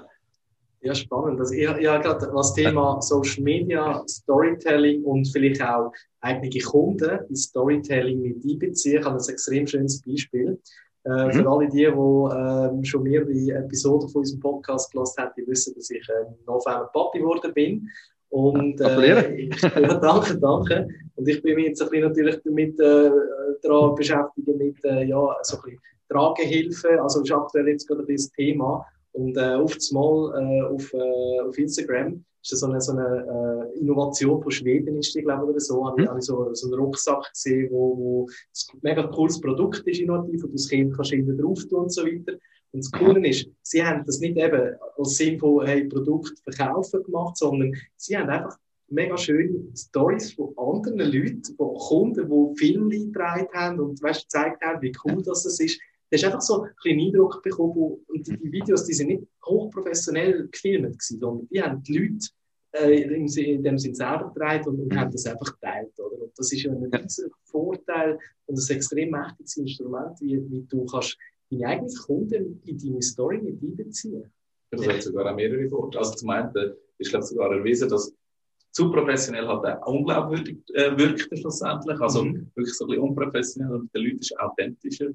Ja, 0.83 0.95
spannend. 0.95 1.39
Also 1.39 1.53
ich, 1.53 1.61
ich 1.61 1.87
habe 1.87 2.03
gerade 2.03 2.29
was 2.33 2.55
Thema 2.55 3.01
Social 3.03 3.43
Media, 3.43 4.03
Storytelling 4.09 5.05
und 5.05 5.27
vielleicht 5.27 5.63
auch 5.63 5.93
eigene 6.21 6.51
Kunden 6.63 7.19
in 7.29 7.37
Storytelling 7.37 8.23
mit 8.23 8.45
einbeziehen. 8.45 9.01
Ich 9.01 9.05
habe 9.05 9.19
ein 9.19 9.29
extrem 9.29 9.67
schönes 9.67 10.03
Beispiel. 10.03 10.59
Äh, 11.05 11.27
mhm. 11.27 11.33
Für 11.33 11.49
alle 11.51 11.69
die, 11.69 11.79
die 11.79 11.85
ähm, 11.85 12.85
schon 12.85 13.03
mehrere 13.03 13.59
Episoden 13.59 14.09
von 14.09 14.21
unserem 14.21 14.41
Podcast 14.41 14.91
gelassen 14.93 15.23
haben, 15.23 15.33
die 15.37 15.47
wissen, 15.47 15.75
dass 15.75 15.91
ich 15.91 16.07
äh, 16.09 16.27
im 16.27 16.45
November 16.47 16.91
Papi 16.93 17.19
geworden 17.19 17.53
bin. 17.55 17.89
Und 18.31 18.81
äh, 18.81 19.35
ich, 19.35 19.61
ja, 19.63 19.95
danke, 19.99 20.39
danke. 20.39 20.89
Und 21.17 21.29
ich 21.29 21.43
bin 21.43 21.57
mich 21.57 21.67
jetzt 21.67 21.83
ein 21.83 21.91
bisschen 21.91 22.09
natürlich 22.09 22.41
damit 22.45 22.81
äh, 22.81 23.11
daran 23.63 23.95
beschäftigt, 23.95 24.49
mit 24.49 24.85
äh, 24.85 25.05
ja, 25.05 25.37
so 25.43 25.57
ein 25.57 25.63
bisschen 25.63 25.81
Tragehilfe. 26.09 27.03
Also 27.03 27.23
ist 27.23 27.33
aktuell 27.33 27.69
jetzt 27.69 27.89
gerade 27.89 28.05
das 28.07 28.31
Thema. 28.33 28.87
Und 29.13 29.37
äh, 29.37 29.55
auf 29.55 29.75
das 29.75 29.91
Mal 29.91 30.33
äh, 30.41 30.63
auf, 30.63 30.93
äh, 30.93 31.41
auf 31.41 31.59
Instagram 31.59 32.25
ist 32.43 32.53
das 32.53 32.61
so 32.61 32.67
eine, 32.67 32.81
so 32.81 32.93
eine 32.93 33.71
äh, 33.75 33.79
Innovation 33.79 34.43
von 34.43 34.51
Schweden, 34.51 34.97
ist 34.99 35.15
die, 35.15 35.23
glaube 35.23 35.45
ich, 35.45 35.51
oder 35.51 35.61
so. 35.61 35.87
Habe 35.87 36.03
ich, 36.03 36.11
mhm. 36.11 36.21
so, 36.21 36.55
so 36.55 36.67
einen 36.69 36.81
Rucksack 36.81 37.31
gesehen, 37.33 37.69
wo, 37.71 37.97
wo 37.97 38.27
ein 38.27 38.79
mega 38.83 39.07
cooles 39.09 39.41
Produkt 39.41 39.87
ist, 39.87 40.01
innovativ, 40.01 40.45
und 40.45 40.55
das 40.55 40.69
Kind 40.69 40.95
kannst 40.95 41.13
du 41.13 41.37
drauf 41.37 41.65
tun 41.69 41.81
und 41.81 41.93
so 41.93 42.05
weiter. 42.05 42.33
Und 42.73 42.85
das 42.85 42.93
Coole 42.93 43.29
ist, 43.29 43.49
sie 43.63 43.85
haben 43.85 44.05
das 44.07 44.21
nicht 44.21 44.37
eben 44.37 44.77
als 44.97 45.17
Sinn 45.17 45.39
von, 45.39 45.67
hey, 45.67 45.85
Produkt 45.85 46.39
verkaufen 46.45 47.03
gemacht, 47.03 47.37
sondern 47.37 47.75
sie 47.97 48.17
haben 48.17 48.31
einfach 48.31 48.57
mega 48.89 49.17
schöne 49.17 49.65
Stories 49.77 50.33
von 50.33 50.55
anderen 50.57 50.99
Leuten, 50.99 51.43
von 51.57 51.75
Kunden, 51.75 52.29
die 52.29 52.59
Filme 52.59 52.95
eingetragen 52.95 53.49
haben 53.53 53.81
und 53.81 54.03
weißt, 54.03 54.23
gezeigt 54.23 54.63
haben, 54.63 54.83
wie 54.83 54.93
cool 55.05 55.23
das 55.23 55.45
ist 55.47 55.81
Du 56.11 56.17
hast 56.17 56.25
einfach 56.25 56.41
so 56.41 56.67
einen 56.85 57.01
Eindruck 57.01 57.41
bekommen, 57.43 57.99
und 58.09 58.27
die 58.27 58.53
Videos, 58.53 58.85
die 58.85 58.95
sind 58.95 59.09
nicht 59.09 59.23
hochprofessionell 59.45 60.49
gefilmt 60.49 61.01
sondern 61.01 61.49
die 61.49 61.63
haben 61.63 61.83
die 61.85 61.99
Leute 61.99 62.29
äh, 62.73 63.03
in 63.03 63.63
dem 63.63 63.79
Sinn 63.79 63.95
selber 63.95 64.33
getragen 64.33 64.71
und, 64.71 64.81
und 64.81 64.97
haben 64.97 65.13
das 65.13 65.27
einfach 65.27 65.55
geteilt. 65.55 65.93
Oder? 65.99 66.23
Und 66.23 66.33
das 66.37 66.53
ist 66.53 66.63
ja 66.63 66.73
ein 66.73 66.83
riesiger 66.93 67.31
Vorteil 67.45 68.19
und 68.47 68.59
ein 68.59 68.77
extrem 68.77 69.11
mächtiges 69.11 69.57
Instrument, 69.57 70.21
wie, 70.21 70.43
wie 70.51 70.67
du 70.69 70.85
kannst 70.87 71.17
deine 71.51 71.67
eigenen 71.67 71.95
Kunden 71.95 72.61
in 72.65 72.79
deine 72.79 73.03
Story 73.03 73.39
mit 73.39 73.63
einbeziehen. 73.63 74.25
Das 74.71 74.87
hat 74.87 75.03
sogar 75.03 75.31
auch 75.31 75.37
mehrere 75.37 75.69
Vorteile. 75.69 76.01
Also 76.01 76.15
zum 76.15 76.31
einen 76.31 76.53
ist 76.99 77.11
glaube 77.11 77.27
sogar 77.27 77.53
erwiesen, 77.53 77.89
dass 77.89 78.13
zu 78.73 78.91
professionell 78.91 79.47
hat 79.49 79.65
auch 79.65 79.93
unglaubwürdig 79.93 80.59
äh, 80.75 80.97
wirkt 80.97 81.39
schlussendlich. 81.39 82.01
Also 82.01 82.25
mhm. 82.25 82.51
wirklich 82.55 82.77
so 82.77 82.85
ein 82.85 82.89
bisschen 82.89 83.03
unprofessionell 83.03 83.75
und 83.75 83.95
der 83.95 84.03
Leute 84.03 84.17
ist 84.17 84.39
authentischer 84.39 85.11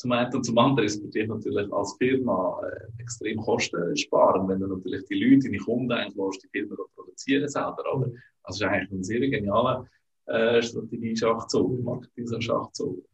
zum 0.00 0.12
einen 0.12 0.32
und 0.32 0.44
zum 0.44 0.56
anderen 0.56 0.86
ist 0.86 0.96
es 0.96 1.02
für 1.02 1.08
dich 1.08 1.28
natürlich 1.28 1.70
als 1.70 1.94
Firma 1.98 2.58
äh, 2.64 3.02
extrem 3.02 3.36
kostensparen, 3.36 4.48
wenn 4.48 4.60
du 4.60 4.66
natürlich 4.68 5.04
die 5.04 5.22
Leute, 5.22 5.44
deine 5.44 5.58
Kunden 5.58 5.92
eigentlich 5.92 6.38
die 6.42 6.48
Firma 6.48 6.74
produzieren 6.94 7.46
selber. 7.48 7.84
Oder? 7.94 8.06
Mhm. 8.06 8.18
Also 8.42 8.64
ist 8.64 8.70
eigentlich 8.70 8.90
ein 8.92 9.04
sehr 9.04 9.20
genialer 9.20 9.86
äh, 10.24 10.62
Strategie-Schachzug, 10.62 11.84
Marketing-Schachzug. 11.84 13.04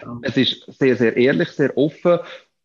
Ja. 0.00 0.20
Es 0.22 0.36
ist 0.36 0.64
sehr, 0.78 0.94
sehr 0.96 1.16
ehrlich, 1.16 1.48
sehr 1.48 1.76
offen 1.76 2.20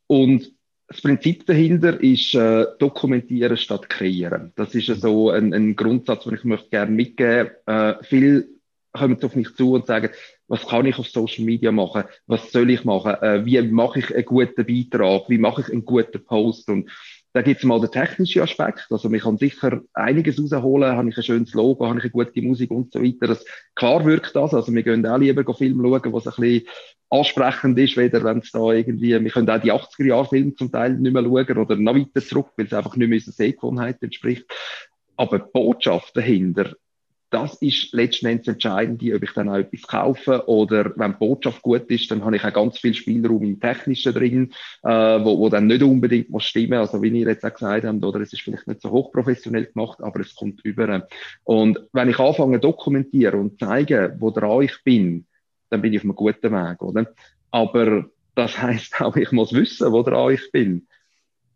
und 0.05 0.53
das 0.87 1.01
Prinzip 1.01 1.47
dahinter 1.47 1.99
ist 1.99 2.35
äh, 2.35 2.67
dokumentieren 2.77 3.57
statt 3.57 3.89
kreieren. 3.89 4.51
Das 4.55 4.75
ist 4.75 4.85
so 5.01 5.31
ein, 5.31 5.51
ein 5.51 5.75
Grundsatz, 5.75 6.25
den 6.25 6.35
ich 6.35 6.43
möchte 6.43 6.69
gerne 6.69 6.91
mitgeben. 6.91 7.51
Äh, 7.65 8.03
viel 8.03 8.61
kommen 8.93 9.23
auf 9.23 9.35
mich 9.35 9.55
zu 9.55 9.73
und 9.73 9.87
sagen, 9.87 10.09
was 10.51 10.67
kann 10.67 10.85
ich 10.85 10.99
auf 10.99 11.07
Social 11.07 11.45
Media 11.45 11.71
machen, 11.71 12.03
was 12.27 12.51
soll 12.51 12.69
ich 12.69 12.83
machen, 12.83 13.15
äh, 13.21 13.45
wie 13.45 13.61
mache 13.61 13.99
ich 13.99 14.13
einen 14.13 14.25
guten 14.25 14.65
Beitrag, 14.65 15.29
wie 15.29 15.37
mache 15.37 15.61
ich 15.61 15.69
einen 15.69 15.85
guten 15.85 16.23
Post 16.25 16.69
und 16.69 16.91
da 17.33 17.41
gibt 17.41 17.59
es 17.59 17.63
mal 17.63 17.79
den 17.79 17.89
technischen 17.89 18.41
Aspekt. 18.41 18.87
Also, 18.89 19.07
man 19.07 19.21
kann 19.21 19.37
sicher 19.37 19.79
einiges 19.93 20.37
rausholen. 20.37 20.97
Habe 20.97 21.07
ich 21.07 21.15
ein 21.15 21.23
schönes 21.23 21.53
Logo, 21.53 21.87
habe 21.87 21.99
ich 21.99 22.03
eine 22.03 22.11
gute 22.11 22.41
Musik 22.41 22.71
und 22.71 22.91
so 22.91 23.01
weiter. 23.01 23.27
Das, 23.27 23.45
klar 23.73 24.03
wirkt 24.03 24.35
das. 24.35 24.53
Also, 24.53 24.73
wir 24.73 24.83
gehen 24.83 25.05
auch 25.05 25.17
lieber 25.17 25.53
Film 25.53 25.81
schauen, 25.81 26.13
was 26.13 26.27
ein 26.27 26.33
bisschen 26.37 26.67
ansprechend 27.09 27.79
ist, 27.79 27.95
weder 27.95 28.21
wenn 28.25 28.39
es 28.39 28.51
da 28.51 28.73
irgendwie, 28.73 29.11
wir 29.11 29.31
können 29.31 29.49
auch 29.49 29.61
die 29.61 29.71
80er-Jahre-Filme 29.71 30.55
zum 30.55 30.73
Teil 30.73 30.97
nicht 30.97 31.13
mehr 31.13 31.23
schauen 31.23 31.57
oder 31.57 31.77
noch 31.77 31.95
weiter 31.95 32.21
zurück, 32.21 32.47
weil 32.57 32.65
es 32.65 32.73
einfach 32.73 32.97
nicht 32.97 33.07
mehr 33.07 33.15
unserer 33.15 33.33
Sehgewohnheit 33.33 34.03
entspricht. 34.03 34.45
Aber 35.15 35.39
die 35.39 35.51
Botschaft 35.53 36.17
dahinter, 36.17 36.73
das 37.31 37.55
ist 37.61 37.93
letzten 37.93 38.27
Endes 38.27 38.49
entscheidend, 38.49 39.01
ob 39.01 39.23
ich 39.23 39.31
dann 39.33 39.47
auch 39.47 39.55
etwas 39.55 39.83
kaufe 39.83 40.47
oder 40.47 40.91
wenn 40.97 41.13
die 41.13 41.17
Botschaft 41.17 41.61
gut 41.61 41.89
ist, 41.89 42.11
dann 42.11 42.25
habe 42.25 42.35
ich 42.35 42.43
auch 42.43 42.53
ganz 42.53 42.77
viel 42.77 42.93
Spielraum 42.93 43.41
im 43.43 43.59
Technischen 43.59 44.13
drin, 44.13 44.51
äh, 44.83 44.89
wo, 44.89 45.39
wo 45.39 45.49
dann 45.49 45.67
nicht 45.67 45.81
unbedingt 45.81 46.29
muss 46.29 46.43
stimmen, 46.43 46.73
also 46.73 47.01
wie 47.01 47.07
ihr 47.07 47.27
jetzt 47.27 47.45
auch 47.45 47.53
gesagt 47.53 47.85
habt, 47.85 48.03
oder 48.03 48.19
es 48.19 48.33
ist 48.33 48.41
vielleicht 48.41 48.67
nicht 48.67 48.81
so 48.81 48.91
hochprofessionell 48.91 49.67
gemacht, 49.67 49.99
aber 50.01 50.19
es 50.19 50.35
kommt 50.35 50.59
über. 50.65 51.07
Und 51.45 51.79
wenn 51.93 52.09
ich 52.09 52.19
anfange 52.19 52.59
dokumentieren 52.59 53.39
und 53.39 53.59
zeige, 53.59 54.17
wo 54.19 54.29
dran 54.31 54.63
ich 54.63 54.83
bin, 54.83 55.25
dann 55.69 55.81
bin 55.81 55.93
ich 55.93 55.99
auf 55.99 56.03
einem 56.03 56.15
guten 56.15 56.51
Weg, 56.51 56.81
oder? 56.81 57.07
Aber 57.49 58.09
das 58.35 58.57
heißt 58.61 58.99
auch, 58.99 59.15
ich 59.15 59.31
muss 59.31 59.53
wissen, 59.53 59.89
wo 59.93 60.03
dran 60.03 60.33
ich 60.33 60.51
bin. 60.51 60.85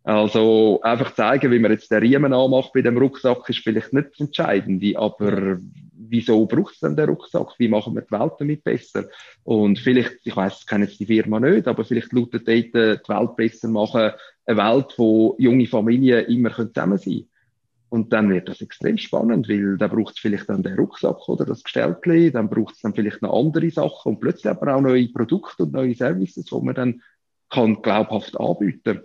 Also 0.06 0.80
einfach 0.82 1.16
zeigen, 1.16 1.50
wie 1.50 1.58
man 1.58 1.72
jetzt 1.72 1.90
den 1.90 1.98
Riemen 1.98 2.32
anmacht 2.32 2.72
bei 2.72 2.80
dem 2.80 2.96
Rucksack, 2.96 3.48
ist 3.48 3.58
vielleicht 3.58 3.92
nicht 3.92 4.10
das 4.12 4.20
Entscheidende, 4.20 4.96
aber 4.96 5.58
wieso 5.98 6.46
braucht 6.46 6.74
es 6.74 6.78
denn 6.78 6.94
den 6.94 7.08
Rucksack? 7.08 7.54
Wie 7.58 7.66
machen 7.66 7.96
wir 7.96 8.02
die 8.02 8.12
Welt 8.12 8.34
damit 8.38 8.62
besser? 8.62 9.06
Und 9.42 9.80
vielleicht, 9.80 10.18
ich 10.22 10.36
weiß, 10.36 10.60
ich 10.60 10.66
kenne 10.68 10.84
jetzt 10.84 11.00
die 11.00 11.06
Firma 11.06 11.40
nicht, 11.40 11.66
aber 11.66 11.84
vielleicht 11.84 12.12
lautet 12.12 12.46
dort, 12.46 12.48
äh, 12.48 12.98
die 12.98 13.08
Welt 13.08 13.34
besser 13.34 13.66
machen, 13.66 14.12
eine 14.44 14.56
Welt, 14.56 14.94
wo 14.96 15.34
junge 15.40 15.66
Familien 15.66 16.24
immer 16.26 16.54
zusammen 16.54 16.98
sein 16.98 17.12
können. 17.12 17.28
Und 17.88 18.12
dann 18.12 18.30
wird 18.30 18.48
das 18.48 18.60
extrem 18.60 18.98
spannend, 18.98 19.48
weil 19.48 19.76
dann 19.76 19.90
braucht 19.90 20.14
es 20.14 20.20
vielleicht 20.20 20.48
dann 20.48 20.62
den 20.62 20.78
Rucksack 20.78 21.28
oder 21.28 21.44
das 21.44 21.64
Gestellte, 21.64 22.30
dann 22.30 22.48
braucht 22.48 22.76
es 22.76 22.80
dann 22.80 22.94
vielleicht 22.94 23.22
noch 23.22 23.36
andere 23.36 23.70
Sachen 23.70 24.12
und 24.12 24.20
plötzlich 24.20 24.50
aber 24.52 24.76
auch 24.76 24.80
neue 24.80 25.08
Produkte 25.08 25.64
und 25.64 25.72
neue 25.72 25.96
Services, 25.96 26.44
die 26.44 26.60
man 26.60 26.76
dann 26.76 27.02
kann 27.50 27.82
glaubhaft 27.82 28.38
anbieten 28.38 28.82
kann. 28.84 29.02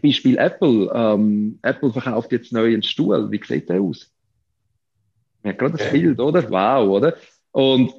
Beispiel 0.00 0.38
Apple. 0.38 0.90
Ähm, 0.94 1.58
Apple 1.62 1.92
verkauft 1.92 2.32
jetzt 2.32 2.52
neu 2.52 2.66
einen 2.66 2.82
Stuhl. 2.82 3.30
Wie 3.30 3.40
sieht 3.44 3.68
der 3.68 3.80
aus? 3.80 4.10
Hat 5.44 5.58
gerade 5.58 5.78
das 5.78 5.90
Bild, 5.90 6.20
oder? 6.20 6.48
Wow, 6.50 6.88
oder? 6.88 7.14
Und 7.52 7.92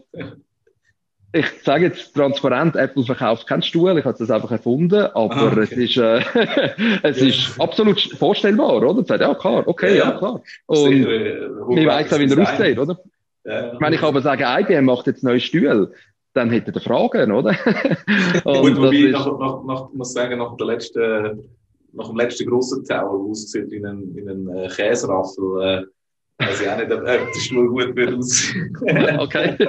ich 1.33 1.45
sage 1.63 1.85
jetzt 1.85 2.13
transparent, 2.13 2.75
Apple 2.75 3.03
verkauft 3.03 3.47
keinen 3.47 3.61
Stuhl, 3.61 3.97
ich 3.97 4.03
habe 4.03 4.17
das 4.17 4.29
einfach 4.29 4.51
erfunden, 4.51 5.05
aber 5.13 5.35
ah, 5.35 5.47
okay. 5.47 5.61
es 5.61 5.71
ist, 5.71 5.97
äh, 5.97 6.19
es 7.03 7.19
ja. 7.21 7.27
ist 7.27 7.59
absolut 7.59 8.01
vorstellbar, 8.01 8.81
oder? 8.81 9.03
Sagt, 9.05 9.21
ja, 9.21 9.33
klar, 9.33 9.65
okay, 9.65 9.97
ja, 9.97 10.09
ja 10.09 10.17
klar. 10.17 10.41
Und 10.65 10.91
äh, 10.91 11.47
man 11.67 11.85
weiß 11.85 12.13
auch, 12.13 12.19
wie 12.19 12.31
er 12.31 12.41
aussieht, 12.41 12.77
oder? 12.77 12.99
Ja, 13.45 13.79
Wenn 13.79 13.93
ich 13.93 14.03
aber 14.03 14.21
sage, 14.21 14.45
IBM 14.45 14.85
macht 14.85 15.07
jetzt 15.07 15.23
neue 15.23 15.39
Stühle, 15.39 15.91
dann 16.33 16.49
hätte 16.49 16.73
er 16.73 16.81
Fragen, 16.81 17.31
oder? 17.31 17.51
Und 18.43 18.61
Gut, 18.61 18.77
wobei, 18.77 18.95
ist, 18.95 19.11
nach, 19.13 19.39
nach, 19.39 19.63
nach, 19.63 19.89
muss 19.93 20.13
sagen, 20.13 20.37
nach 20.37 20.55
der 20.57 20.67
letzten 20.67 21.49
nach 21.93 22.07
dem 22.07 22.17
letzten 22.17 22.49
grossen 22.49 22.83
Tower, 22.85 23.19
aussieht 23.29 23.69
wie 23.69 23.83
ein, 23.85 24.15
wie 24.15 24.21
ein 24.21 24.47
äh, 24.49 24.67
Käseraffel, 24.69 25.61
äh, 26.39 26.45
weiß 26.45 26.61
ich 26.61 26.69
auch 26.69 26.77
nicht, 26.77 26.91
ob 26.91 27.03
der 27.05 27.19
Stuhl 27.39 27.67
gut 27.69 27.95
wird 27.95 28.13
aussehen. 28.15 28.75
okay. 29.19 29.55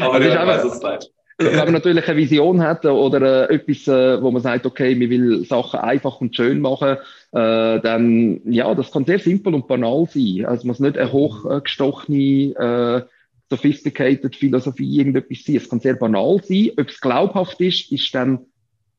Aber 0.00 0.14
Also 0.14 0.28
ich 0.28 0.34
ist 0.34 0.46
weiß, 0.46 0.64
einfach- 0.64 0.82
meinst. 0.82 1.12
Wenn 1.38 1.56
man 1.56 1.72
natürlich 1.72 2.06
eine 2.06 2.16
Vision 2.16 2.60
hat 2.62 2.84
oder 2.84 3.48
äh, 3.50 3.54
etwas, 3.54 3.88
äh, 3.88 4.22
wo 4.22 4.30
man 4.30 4.42
sagt, 4.42 4.64
okay, 4.66 4.94
man 4.94 5.10
will 5.10 5.44
Sachen 5.44 5.80
einfach 5.80 6.20
und 6.20 6.36
schön 6.36 6.60
machen, 6.60 6.98
äh, 7.32 7.80
dann, 7.80 8.40
ja, 8.44 8.72
das 8.74 8.92
kann 8.92 9.06
sehr 9.06 9.18
simpel 9.18 9.54
und 9.54 9.66
banal 9.66 10.06
sein. 10.12 10.44
Also 10.44 10.60
es 10.60 10.64
muss 10.64 10.78
nicht 10.78 10.96
eine 10.98 11.10
hochgestochene, 11.10 12.54
äh, 12.54 13.02
sophisticated 13.50 14.36
Philosophie 14.36 14.98
irgendetwas 14.98 15.44
sein. 15.44 15.56
Es 15.56 15.68
kann 15.68 15.80
sehr 15.80 15.94
banal 15.94 16.40
sein. 16.44 16.70
Ob 16.78 16.88
es 16.88 17.00
glaubhaft 17.00 17.60
ist, 17.60 17.90
ist 17.90 18.14
dann 18.14 18.40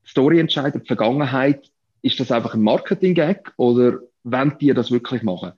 Story 0.05 0.39
entscheidend. 0.39 0.83
Die 0.83 0.87
Vergangenheit, 0.87 1.69
ist 2.03 2.19
das 2.19 2.31
einfach 2.31 2.53
ein 2.53 2.61
Marketing-Gag 2.61 3.53
oder 3.57 3.99
wollen 4.23 4.55
die 4.59 4.73
das 4.73 4.91
wirklich 4.91 5.23
machen? 5.23 5.53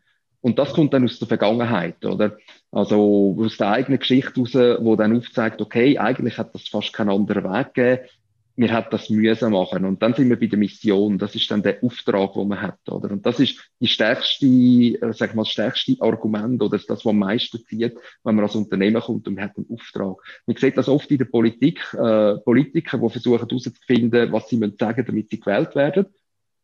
Und 0.46 0.60
das 0.60 0.74
kommt 0.74 0.94
dann 0.94 1.04
aus 1.04 1.18
der 1.18 1.28
Vergangenheit, 1.28 2.06
oder? 2.06 2.38
Also 2.72 3.36
aus 3.40 3.58
der 3.58 3.72
eigenen 3.72 3.98
Geschichte 3.98 4.40
raus, 4.40 4.54
wo 4.54 4.96
dann 4.96 5.18
aufzeigt, 5.18 5.60
okay, 5.60 5.98
eigentlich 5.98 6.38
hat 6.38 6.54
das 6.54 6.68
fast 6.68 6.94
keinen 6.94 7.10
anderen 7.10 7.46
Weg 7.46 7.74
gegeben. 7.74 8.08
Wir 8.56 8.72
hat 8.72 8.94
das 8.94 9.10
müssen 9.10 9.52
machen. 9.52 9.84
Und 9.86 10.04
dann 10.04 10.14
sind 10.14 10.30
wir 10.30 10.40
bei 10.40 10.46
der 10.46 10.60
Mission. 10.60 11.18
Das 11.18 11.34
ist 11.34 11.50
dann 11.50 11.64
der 11.64 11.84
Auftrag, 11.84 12.34
den 12.34 12.48
man 12.48 12.62
hat, 12.62 12.78
oder? 12.88 13.12
Und 13.12 13.26
das 13.26 13.40
ist 13.40 13.60
die 13.80 13.88
stärkste, 13.88 14.46
äh, 14.46 15.14
sag 15.14 15.32
ich 15.32 15.36
mal, 15.36 15.42
das 15.42 15.52
stärkste 15.52 15.96
Argument 16.00 16.62
oder 16.62 16.78
das, 16.78 16.88
was 16.88 17.06
am 17.08 17.18
meisten 17.18 17.66
zieht, 17.66 17.96
wenn 18.24 18.36
man 18.36 18.46
als 18.46 18.56
Unternehmen 18.56 19.02
kommt 19.02 19.28
und 19.28 19.34
man 19.34 19.46
hat 19.46 19.58
einen 19.58 19.68
Auftrag. 19.72 20.18
Man 20.46 20.56
sieht 20.56 20.78
das 20.78 20.88
oft 20.88 21.10
in 21.10 21.18
der 21.18 21.26
Politik, 21.26 21.82
äh, 21.96 22.38
Politiker, 22.38 23.00
die 23.00 23.10
versuchen 23.10 23.40
herauszufinden, 23.40 24.32
was 24.32 24.48
sie 24.48 24.58
müssen 24.58 24.78
sagen, 24.80 25.04
damit 25.06 25.32
sie 25.32 25.40
gewählt 25.40 25.76
werden. 25.76 26.06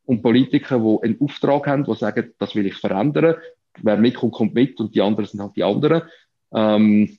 Und 0.05 0.21
Politiker, 0.21 0.79
die 0.79 1.07
einen 1.07 1.21
Auftrag 1.21 1.67
haben, 1.67 1.83
die 1.83 1.95
sagen, 1.95 2.33
das 2.37 2.55
will 2.55 2.65
ich 2.65 2.75
verändern. 2.75 3.35
Wer 3.81 3.97
mitkommt, 3.97 4.33
kommt 4.33 4.53
mit 4.53 4.79
und 4.79 4.93
die 4.93 5.01
anderen 5.01 5.27
sind 5.27 5.41
halt 5.41 5.55
die 5.55 5.63
anderen. 5.63 6.03
Ähm, 6.53 7.17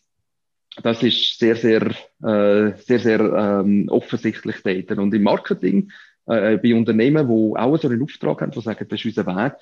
das 0.83 1.03
ist 1.03 1.39
sehr, 1.39 1.57
sehr, 1.57 1.83
äh, 2.23 2.77
sehr, 2.79 2.99
sehr 2.99 3.21
ähm, 3.21 3.89
offensichtlich 3.89 4.57
dort. 4.63 4.99
Und 4.99 5.15
im 5.15 5.23
Marketing, 5.23 5.91
äh, 6.27 6.57
bei 6.57 6.75
Unternehmen, 6.75 7.29
die 7.29 7.59
auch 7.59 7.77
so 7.77 7.89
einen 7.89 8.03
Auftrag 8.03 8.41
haben, 8.41 8.53
die 8.53 8.61
sagen, 8.61 8.87
das 8.89 9.01
ist 9.01 9.07
unser 9.07 9.27
Weg, 9.27 9.55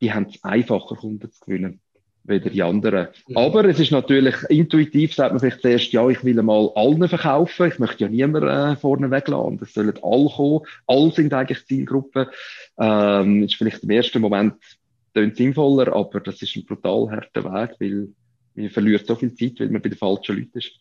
die 0.00 0.12
haben 0.12 0.26
es 0.28 0.42
einfacher, 0.42 0.96
Kunden 0.96 1.30
zu 1.30 1.44
gewinnen, 1.44 1.80
weder 2.24 2.50
die 2.50 2.62
anderen. 2.62 3.08
Mhm. 3.28 3.36
Aber 3.36 3.64
es 3.66 3.78
ist 3.78 3.92
natürlich 3.92 4.34
intuitiv, 4.48 5.14
sagt 5.14 5.32
man 5.32 5.40
vielleicht 5.40 5.60
zuerst, 5.60 5.92
ja, 5.92 6.08
ich 6.08 6.24
will 6.24 6.42
mal 6.42 6.70
allen 6.74 7.06
verkaufen, 7.08 7.68
ich 7.68 7.78
möchte 7.78 8.04
ja 8.04 8.10
niemand 8.10 8.44
äh, 8.44 8.76
vorne 8.76 9.10
weglassen, 9.10 9.60
es 9.62 9.74
sollen 9.74 9.94
alle 10.02 10.28
kommen, 10.28 10.60
alle 10.86 11.10
sind 11.12 11.32
eigentlich 11.32 11.66
Zielgruppen. 11.66 12.26
Ähm, 12.78 13.44
ist 13.44 13.56
vielleicht 13.56 13.84
im 13.84 13.90
ersten 13.90 14.20
Moment 14.20 14.54
tönt 15.14 15.36
sinnvoller, 15.36 15.94
aber 15.94 16.20
das 16.20 16.42
ist 16.42 16.56
ein 16.56 16.64
brutal 16.64 17.10
harter 17.10 17.44
Weg, 17.44 17.76
weil 17.78 18.08
man 18.54 18.70
verliert 18.70 19.06
so 19.06 19.14
viel 19.14 19.34
Zeit, 19.34 19.60
weil 19.60 19.70
man 19.70 19.82
bei 19.82 19.88
den 19.90 19.98
falschen 19.98 20.36
Leuten 20.36 20.58
ist. 20.58 20.72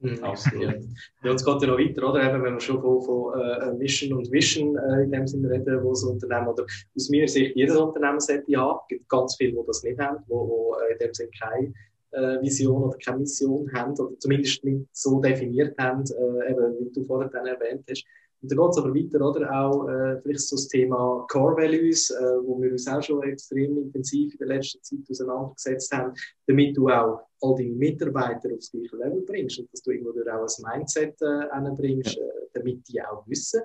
Mhm, 0.00 0.22
Absolut. 0.22 0.76
Ja. 1.24 1.32
es 1.32 1.44
geht 1.44 1.62
ja 1.62 1.68
noch 1.68 1.78
weiter, 1.78 2.08
oder? 2.08 2.22
Eben, 2.22 2.44
wenn 2.44 2.54
wir 2.54 2.60
schon 2.60 2.80
von, 2.80 3.02
von 3.02 3.40
äh, 3.40 3.72
Mission 3.74 4.16
und 4.18 4.30
Vision 4.30 4.76
äh, 4.76 5.02
in 5.02 5.10
dem 5.10 5.26
Sinne 5.26 5.50
reden, 5.50 5.82
wo 5.82 5.92
so 5.94 6.10
Unternehmen, 6.10 6.48
oder 6.48 6.64
aus 6.64 7.10
meiner 7.10 7.26
Sicht 7.26 7.56
jedes 7.56 7.76
Unternehmen 7.76 8.20
sollte 8.20 8.56
haben. 8.56 8.78
Es 8.82 8.88
gibt 8.88 9.08
ganz 9.08 9.34
viele, 9.36 9.52
die 9.52 9.66
das 9.66 9.82
nicht 9.82 9.98
haben, 9.98 10.18
die, 10.28 10.32
äh, 10.32 10.92
in 10.92 10.98
dem 10.98 11.14
Sinne 11.14 11.30
keine 11.40 11.72
äh, 12.12 12.40
Vision 12.42 12.84
oder 12.84 12.96
keine 12.98 13.18
Mission 13.18 13.70
haben, 13.72 13.92
oder 13.98 14.16
zumindest 14.20 14.64
nicht 14.64 14.86
so 14.92 15.20
definiert 15.20 15.76
haben, 15.78 16.04
äh, 16.04 16.50
eben, 16.50 16.78
wie 16.78 16.92
du 16.92 17.04
vorhin 17.04 17.30
dann 17.32 17.46
erwähnt 17.46 17.84
hast. 17.90 18.04
Und 18.40 18.52
dann 18.52 18.58
geht 18.58 18.70
es 18.70 18.78
aber 18.78 18.94
weiter, 18.94 19.28
oder? 19.28 19.60
Auch 19.60 19.88
äh, 19.88 20.20
vielleicht 20.22 20.40
so 20.40 20.56
das 20.56 20.68
Thema 20.68 21.26
Core 21.28 21.56
Values, 21.56 22.10
äh, 22.10 22.22
wo 22.44 22.60
wir 22.60 22.70
uns 22.70 22.86
auch 22.86 23.02
schon 23.02 23.22
extrem 23.24 23.76
intensiv 23.78 24.32
in 24.32 24.38
der 24.38 24.56
letzten 24.56 24.82
Zeit 24.82 25.10
auseinandergesetzt 25.10 25.92
haben, 25.92 26.14
damit 26.46 26.76
du 26.76 26.88
auch 26.88 27.20
all 27.40 27.54
deine 27.56 27.70
Mitarbeiter 27.70 28.50
aufs 28.54 28.70
gleiche 28.70 28.96
Level 28.96 29.22
bringst 29.22 29.58
und 29.58 29.72
dass 29.72 29.82
du 29.82 29.90
irgendwo 29.90 30.10
auch 30.10 30.46
ein 30.46 30.78
Mindset 30.78 31.20
äh, 31.20 31.48
anbringst, 31.50 32.16
äh, 32.16 32.20
damit 32.54 32.86
die 32.88 33.02
auch 33.02 33.26
wissen, 33.26 33.60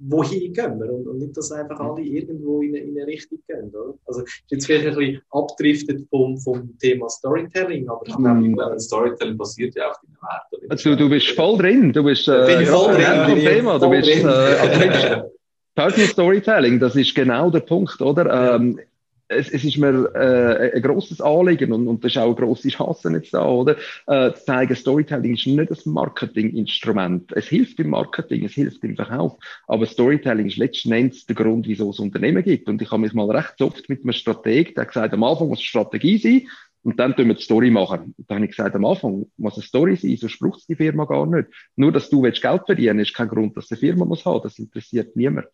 wohin 0.00 0.52
gehen 0.52 0.78
wir 0.80 0.92
und, 0.92 1.08
und 1.08 1.18
nicht, 1.18 1.36
dass 1.36 1.50
einfach 1.50 1.80
alle 1.80 2.02
irgendwo 2.02 2.60
in, 2.62 2.68
eine- 2.76 2.84
in 2.84 2.96
eine 2.96 3.06
Richtung 3.06 3.38
gehen. 3.48 3.68
Oder? 3.74 3.94
Also 4.06 4.22
ist 4.22 4.42
jetzt 4.48 4.66
vielleicht 4.66 4.86
ein 4.86 4.94
bisschen 4.96 5.22
abdriftet 5.30 6.06
vom, 6.08 6.38
vom 6.38 6.78
Thema 6.78 7.08
Storytelling, 7.08 7.88
aber 7.88 8.02
ich 8.06 8.14
glaube, 8.16 8.28
Mhm. 8.40 8.56
Ja, 8.56 8.78
Storytelling 8.78 9.36
basiert 9.36 9.74
ja 9.74 9.90
auf 9.90 9.96
deinen 10.00 10.16
Werten. 10.20 10.70
Also, 10.70 10.94
du 10.94 11.08
bist 11.08 11.28
voll 11.30 11.58
drin, 11.58 11.92
du 11.92 12.04
bist 12.04 12.28
äh, 12.28 12.46
Bin 12.46 12.60
ich 12.62 12.68
voll 12.68 12.92
drin, 12.94 13.00
ja, 13.02 13.34
Thema, 13.34 13.78
du 13.78 13.90
bist 13.90 14.08
äh, 14.08 14.24
also, 14.26 15.22
Personal 15.74 16.08
Storytelling, 16.08 16.80
das 16.80 16.96
ist 16.96 17.14
genau 17.14 17.50
der 17.50 17.60
Punkt, 17.60 18.00
oder? 18.00 18.54
Ähm, 18.56 18.80
es, 19.28 19.50
es 19.50 19.64
ist 19.64 19.76
mir 19.76 20.10
äh, 20.14 20.76
ein 20.76 20.82
grosses 20.82 21.20
Anliegen 21.20 21.72
und, 21.72 21.86
und 21.86 22.02
das 22.02 22.12
ist 22.12 22.18
auch 22.18 22.26
eine 22.26 22.34
grosse 22.34 22.68
Chance 22.68 23.10
jetzt 23.12 23.34
da, 23.34 23.46
oder? 23.46 23.76
Äh, 24.06 24.32
zu 24.32 24.44
zeigen, 24.44 24.74
Storytelling 24.74 25.34
ist 25.34 25.46
nicht 25.46 25.70
ein 25.86 25.92
Marketinginstrument. 25.92 27.32
Es 27.32 27.46
hilft 27.46 27.78
im 27.78 27.90
Marketing, 27.90 28.44
es 28.44 28.52
hilft 28.52 28.82
im 28.84 28.96
Verkauf, 28.96 29.36
aber 29.66 29.86
Storytelling 29.86 30.46
ist 30.46 30.56
letzten 30.56 30.92
Endes 30.92 31.26
der 31.26 31.36
Grund, 31.36 31.66
wieso 31.68 31.90
es 31.90 32.00
Unternehmen 32.00 32.42
gibt. 32.42 32.68
Und 32.68 32.80
ich 32.80 32.90
habe 32.90 33.02
mich 33.02 33.12
mal 33.12 33.30
recht 33.30 33.60
oft 33.60 33.88
mit 33.88 34.02
einem 34.02 34.12
Strateg, 34.12 34.74
der 34.74 34.86
gesagt, 34.86 35.12
am 35.12 35.24
Anfang 35.24 35.48
muss 35.48 35.62
Strategie 35.62 36.18
sein 36.18 36.48
und 36.82 36.98
dann 36.98 37.14
tun 37.14 37.28
wir 37.28 37.34
die 37.34 37.42
Story 37.42 37.70
machen. 37.70 38.14
Und 38.16 38.30
dann 38.30 38.36
habe 38.36 38.46
ich 38.46 38.56
gesagt, 38.56 38.74
am 38.74 38.84
Anfang 38.84 39.26
muss 39.36 39.54
eine 39.54 39.62
Story 39.62 39.96
sein, 39.96 40.16
sonst 40.16 40.38
braucht 40.38 40.60
es 40.60 40.66
die 40.66 40.76
Firma 40.76 41.04
gar 41.04 41.26
nicht. 41.26 41.48
Nur, 41.76 41.92
dass 41.92 42.08
du 42.08 42.22
willst 42.22 42.40
Geld 42.40 42.62
verdienen 42.64 43.00
ist 43.00 43.14
kein 43.14 43.28
Grund, 43.28 43.56
dass 43.56 43.70
eine 43.70 43.78
Firma 43.78 44.04
muss 44.04 44.24
haben. 44.24 44.40
Das 44.42 44.58
interessiert 44.58 45.14
niemand. 45.14 45.48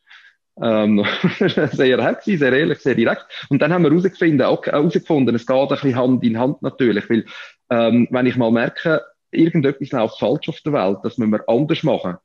Ähm, 0.61 1.05
sehr 1.73 1.97
gewesen, 1.97 2.39
sehr 2.39 2.53
ehrlich, 2.53 2.79
sehr 2.79 2.95
direkt. 2.95 3.27
Und 3.49 3.61
dann 3.61 3.73
haben 3.73 3.83
wir 3.83 3.91
herausgefunden, 3.91 4.43
okay, 4.43 4.71
herausgefunden, 4.71 5.35
es 5.35 5.47
geht 5.47 5.57
ein 5.57 5.69
bisschen 5.69 5.97
Hand 5.97 6.25
in 6.25 6.39
Hand 6.39 6.63
natürlich, 6.63 7.09
weil, 7.11 7.25
ähm, 7.71 8.07
wenn 8.11 8.27
ich 8.27 8.37
mal 8.37 8.53
merke, 8.53 9.03
irgendetwas 9.33 9.91
läuft 9.91 10.19
falsch 10.19 10.49
auf 10.49 10.61
der 10.61 10.73
Welt, 10.73 10.99
das 11.03 11.19
müssen 11.19 11.33
wir 11.33 11.49
anders 11.49 11.83
machen, 11.83 12.17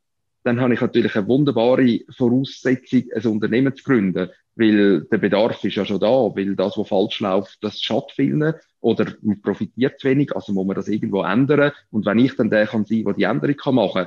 dann 0.44 0.60
habe 0.60 0.74
ich 0.74 0.80
natürlich 0.80 1.16
eine 1.16 1.26
wunderbare 1.26 2.00
Voraussetzung, 2.16 3.04
ein 3.14 3.26
Unternehmen 3.26 3.74
zu 3.74 3.82
gründen, 3.82 4.30
weil 4.54 5.02
der 5.02 5.18
Bedarf 5.18 5.62
ist 5.64 5.76
ja 5.76 5.84
schon 5.84 6.00
da, 6.00 6.08
weil 6.08 6.54
das, 6.54 6.78
was 6.78 6.88
falsch 6.88 7.20
läuft, 7.20 7.58
das 7.62 7.80
schadet 7.80 8.56
oder 8.80 9.06
man 9.22 9.42
profitiert 9.42 10.00
zu 10.00 10.08
wenig, 10.08 10.34
also 10.34 10.52
muss 10.52 10.66
man 10.66 10.76
das 10.76 10.88
irgendwo 10.88 11.22
ändern. 11.22 11.72
Und 11.90 12.06
wenn 12.06 12.18
ich 12.18 12.36
dann 12.36 12.48
der 12.48 12.66
kann 12.66 12.84
sein, 12.84 13.04
der 13.04 13.14
die 13.14 13.24
Änderung 13.24 13.56
kann 13.56 13.74
machen 13.74 14.06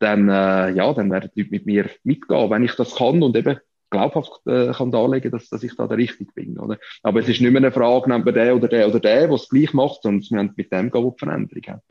dann, 0.00 0.28
äh, 0.28 0.70
ja, 0.70 0.92
dann 0.92 1.10
werden 1.10 1.30
die 1.34 1.42
Leute 1.42 1.52
mit 1.52 1.66
mir 1.66 1.90
mitgehen, 2.04 2.50
wenn 2.50 2.64
ich 2.64 2.74
das 2.74 2.96
kann 2.96 3.22
und 3.22 3.36
eben 3.36 3.58
glaubhaft 3.90 4.46
äh, 4.46 4.72
kann 4.72 4.90
darlegen, 4.90 5.30
dass, 5.30 5.48
dass 5.48 5.62
ich 5.62 5.76
da 5.76 5.86
der 5.86 5.98
Richtige 5.98 6.32
bin. 6.32 6.58
Oder? 6.58 6.78
Aber 7.02 7.20
es 7.20 7.28
ist 7.28 7.40
nicht 7.40 7.50
mehr 7.50 7.60
eine 7.60 7.72
Frage, 7.72 8.08
nimmt 8.08 8.24
man 8.24 8.34
den 8.34 8.52
oder 8.52 8.68
den 8.68 8.88
oder 8.88 9.00
den, 9.00 9.28
der 9.28 9.30
es 9.30 9.48
gleich 9.48 9.72
macht, 9.74 10.02
sondern 10.02 10.30
wir 10.30 10.38
haben 10.38 10.54
mit 10.56 10.72
dem 10.72 10.90
gehen, 10.90 11.04
wo 11.04 11.10
die 11.10 11.18
Veränderung 11.18 11.62
hat. 11.68 11.82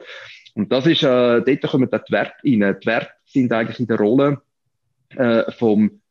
Und 0.55 0.71
das 0.71 0.87
ist, 0.87 1.03
äh, 1.03 1.41
dort 1.41 1.61
kommen 1.63 1.89
dann 1.89 2.01
die 2.07 2.11
Werte 2.11 2.35
rein. 2.43 2.77
Die 2.81 2.87
Werte 2.87 3.11
sind 3.25 3.51
eigentlich 3.51 3.79
in 3.79 3.87
der 3.87 3.97
Rolle 3.97 4.41
äh, 5.09 5.51
vom, 5.51 6.01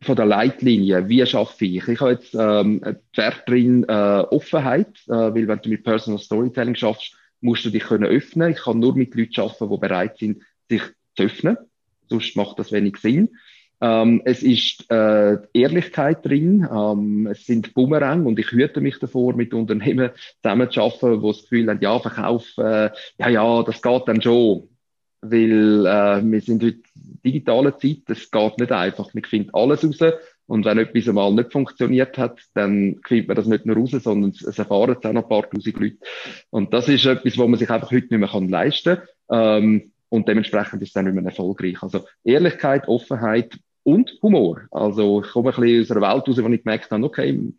von 0.00 0.16
der 0.16 0.26
Leitlinie. 0.26 1.08
Wie 1.08 1.24
schaffe 1.26 1.66
ich? 1.66 1.86
Ich 1.86 2.00
habe 2.00 2.12
jetzt 2.12 2.34
ähm, 2.34 2.80
die 2.82 3.16
Werte 3.16 3.42
drin, 3.46 3.84
äh, 3.84 3.92
Offenheit, 4.30 4.96
äh, 5.06 5.12
weil 5.12 5.46
wenn 5.46 5.60
du 5.60 5.68
mit 5.68 5.84
Personal 5.84 6.18
Storytelling 6.18 6.74
schaffst, 6.74 7.16
musst 7.40 7.64
du 7.64 7.70
dich 7.70 7.84
können 7.84 8.04
öffnen. 8.04 8.52
Ich 8.52 8.62
kann 8.62 8.80
nur 8.80 8.96
mit 8.96 9.14
Leuten 9.14 9.40
arbeiten, 9.40 9.70
die 9.70 9.76
bereit 9.76 10.18
sind, 10.18 10.42
sich 10.68 10.82
zu 11.16 11.24
öffnen. 11.24 11.56
Sonst 12.08 12.36
macht 12.36 12.58
das 12.58 12.72
wenig 12.72 12.96
Sinn. 12.98 13.30
Ähm, 13.80 14.22
es 14.24 14.42
ist 14.42 14.90
äh, 14.90 15.36
Ehrlichkeit 15.52 16.24
drin, 16.24 16.66
ähm, 16.70 17.26
es 17.26 17.44
sind 17.44 17.74
Bumerang 17.74 18.24
und 18.24 18.38
ich 18.38 18.50
hüte 18.52 18.80
mich 18.80 18.98
davor, 18.98 19.34
mit 19.34 19.52
Unternehmen 19.52 20.10
zusammenzuarbeiten, 20.42 21.20
die 21.20 21.26
das 21.26 21.42
Gefühl 21.42 21.68
haben, 21.68 21.80
ja, 21.80 21.98
Verkauf, 21.98 22.46
äh, 22.56 22.90
ja, 23.18 23.28
ja, 23.28 23.62
das 23.62 23.82
geht 23.82 24.02
dann 24.06 24.22
schon. 24.22 24.68
Weil 25.20 25.86
äh, 25.86 26.22
wir 26.22 26.40
sind 26.40 26.62
heute 26.62 26.78
in 26.94 27.20
digitaler 27.24 27.76
Zeit, 27.78 28.02
das 28.06 28.30
geht 28.30 28.58
nicht 28.58 28.72
einfach. 28.72 29.12
Man 29.12 29.24
findet 29.24 29.54
alles 29.54 29.84
raus 29.84 30.14
und 30.46 30.64
wenn 30.64 30.78
etwas 30.78 31.08
einmal 31.08 31.32
nicht 31.32 31.52
funktioniert 31.52 32.16
hat, 32.18 32.40
dann 32.52 33.00
findet 33.06 33.28
man 33.28 33.36
das 33.36 33.46
nicht 33.46 33.64
nur 33.66 33.76
raus, 33.76 33.90
sondern 33.90 34.30
es 34.30 34.58
erfahren 34.58 34.96
es 34.98 35.04
auch 35.04 35.12
noch 35.12 35.22
ein 35.22 35.28
paar 35.28 35.50
tausend 35.50 35.78
Leute. 35.80 35.96
Und 36.50 36.72
das 36.74 36.88
ist 36.88 37.06
etwas, 37.06 37.38
was 37.38 37.48
man 37.48 37.58
sich 37.58 37.70
einfach 37.70 37.90
heute 37.90 38.14
nicht 38.14 38.32
mehr 38.32 38.48
leisten 38.48 38.98
kann. 39.28 39.64
Ähm, 39.64 39.92
und 40.14 40.28
dementsprechend 40.28 40.80
ist 40.80 40.88
es 40.88 40.92
dann 40.92 41.06
nicht 41.06 41.14
mehr 41.14 41.24
erfolgreich. 41.24 41.82
Also 41.82 42.04
Ehrlichkeit, 42.22 42.86
Offenheit 42.86 43.58
und 43.82 44.16
Humor. 44.22 44.62
Also 44.70 45.22
ich 45.22 45.30
komme 45.32 45.50
ein 45.50 45.60
bisschen 45.60 45.82
aus 45.82 45.90
einer 45.90 46.14
Welt 46.14 46.28
raus, 46.28 46.42
wo 46.42 46.48
ich 46.48 46.62
gemerkt 46.62 46.90
habe, 46.90 47.04
okay, 47.04 47.52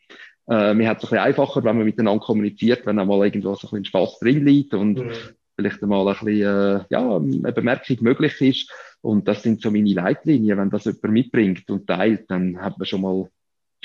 äh, 0.50 0.74
mir 0.74 0.88
hat 0.89 0.98
es 0.98 1.04
ein 1.04 1.10
bisschen 1.10 1.18
einfacher, 1.20 1.63
wenn 1.63 1.76
man 1.78 1.86
miteinander 1.86 2.24
kommuniziert, 2.24 2.86
wenn 2.86 2.98
einmal 2.98 3.26
irgendwo 3.26 3.54
so 3.56 3.68
ein 3.68 3.72
bisschen 3.72 3.86
Spaß 3.86 4.20
drin 4.20 4.46
liegt 4.46 4.74
und 4.74 5.00
Mhm. 5.00 5.12
vielleicht 5.58 5.84
einmal 5.84 6.08
ein 6.08 6.13
bisschen, 6.13 6.41
äh, 6.41 6.86
ja, 6.89 7.18
eine 7.18 7.52
Bemerkung 7.52 7.98
möglich 8.02 8.39
ist. 8.41 8.72
Und 9.02 9.28
das 9.28 9.44
sind 9.44 9.62
so 9.62 9.70
meine 9.70 9.94
Leitlinien. 9.94 10.58
Wenn 10.58 10.70
das 10.70 10.86
jemand 10.86 11.04
mitbringt 11.04 11.70
und 11.70 11.86
teilt, 11.88 12.32
dann 12.32 12.60
hat 12.62 12.78
man 12.78 12.86
schon 12.86 13.02
mal 13.02 13.28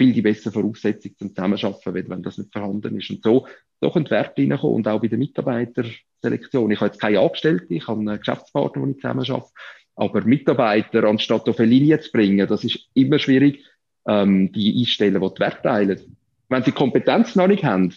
viel 0.00 0.14
die 0.14 0.22
bessere 0.22 0.52
Voraussetzung 0.52 1.12
zum 1.18 1.28
Zusammenarbeiten, 1.28 1.94
wenn 1.94 2.08
wenn 2.08 2.22
das 2.22 2.38
nicht 2.38 2.52
vorhanden 2.54 2.98
ist. 2.98 3.10
Und 3.10 3.22
so, 3.22 3.46
so 3.82 3.90
können 3.90 4.06
die 4.06 4.10
Werte 4.12 4.40
reinkommen 4.40 4.76
und 4.76 4.88
auch 4.88 4.98
bei 4.98 5.08
der 5.08 5.18
Mitarbeiterselektion. 5.18 6.70
Ich 6.70 6.80
habe 6.80 6.90
jetzt 6.90 7.00
keine 7.00 7.20
Angestellte, 7.20 7.74
ich 7.74 7.86
habe 7.86 8.00
einen 8.00 8.18
Geschäftspartner, 8.18 8.80
den 8.80 8.92
ich 8.92 8.96
zusammenarbeite. 8.96 9.50
Aber 9.96 10.22
Mitarbeiter 10.22 11.04
anstatt 11.04 11.46
auf 11.50 11.58
eine 11.58 11.68
Linie 11.68 12.00
zu 12.00 12.10
bringen, 12.12 12.48
das 12.48 12.64
ist 12.64 12.88
immer 12.94 13.18
schwierig, 13.18 13.62
ähm, 14.06 14.50
die 14.52 14.80
einstellen, 14.80 15.20
die 15.20 15.34
die 15.34 15.40
Werte 15.40 15.62
teilen. 15.62 16.16
Wenn 16.48 16.62
sie 16.62 16.72
Kompetenz 16.72 17.36
noch 17.36 17.48
nicht 17.48 17.64
haben, 17.64 17.94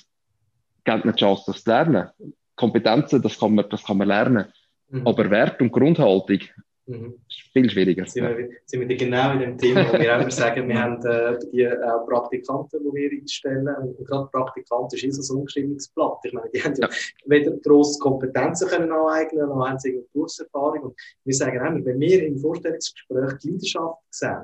gebt 0.83 1.03
eine 1.05 1.15
Chance, 1.15 1.43
das 1.47 1.63
zu 1.63 1.69
lernen. 1.69 2.09
Kompetenzen, 2.57 3.21
das 3.21 3.39
kann 3.39 3.55
man, 3.55 3.69
das 3.69 3.85
kann 3.85 3.97
man 3.97 4.09
lernen. 4.09 4.47
Mhm. 4.89 5.07
Aber 5.07 5.29
Wert 5.31 5.61
und 5.61 5.71
Grundhaltung, 5.71 6.39
Mhm. 6.85 7.19
Viel 7.53 7.69
schwieriger. 7.69 8.05
Sind, 8.05 8.27
wir, 8.27 8.49
sind 8.65 8.87
wir 8.87 8.97
genau 8.97 9.31
in 9.33 9.39
dem 9.39 9.57
Thema, 9.57 9.87
wo 9.87 9.93
wir 9.97 10.15
auch 10.15 10.21
immer 10.21 10.31
sagen, 10.31 10.67
wir 10.67 10.81
haben 10.81 11.05
äh, 11.05 11.39
die 11.51 11.61
äh, 11.61 11.75
Praktikanten, 12.07 12.79
die 12.83 12.93
wir 12.93 13.21
einstellen. 13.21 13.67
Und 13.67 14.05
gerade 14.05 14.29
Praktikant 14.29 14.93
ist 14.93 15.03
eh 15.03 15.11
so 15.11 15.33
ein 15.33 15.39
ungeschriebenes 15.39 15.87
Blatt. 15.89 16.19
Ich 16.23 16.33
meine, 16.33 16.49
die 16.49 16.61
haben 16.61 16.75
ja, 16.75 16.87
ja. 16.87 16.95
weder 17.25 17.51
grosse 17.57 17.99
Kompetenzen 17.99 18.67
können 18.67 18.91
aneignen, 18.91 19.47
noch 19.47 19.65
haben 19.65 19.79
sie 19.79 19.89
irgendeine 19.89 20.09
Berufserfahrung. 20.13 20.83
Und 20.83 20.99
wir 21.23 21.33
sagen 21.33 21.59
auch, 21.59 21.85
wenn 21.85 21.99
wir 21.99 22.25
im 22.25 22.37
Vorstellungsgespräch 22.37 23.37
die 23.41 23.51
Leidenschaft 23.51 24.01
sehen, 24.09 24.43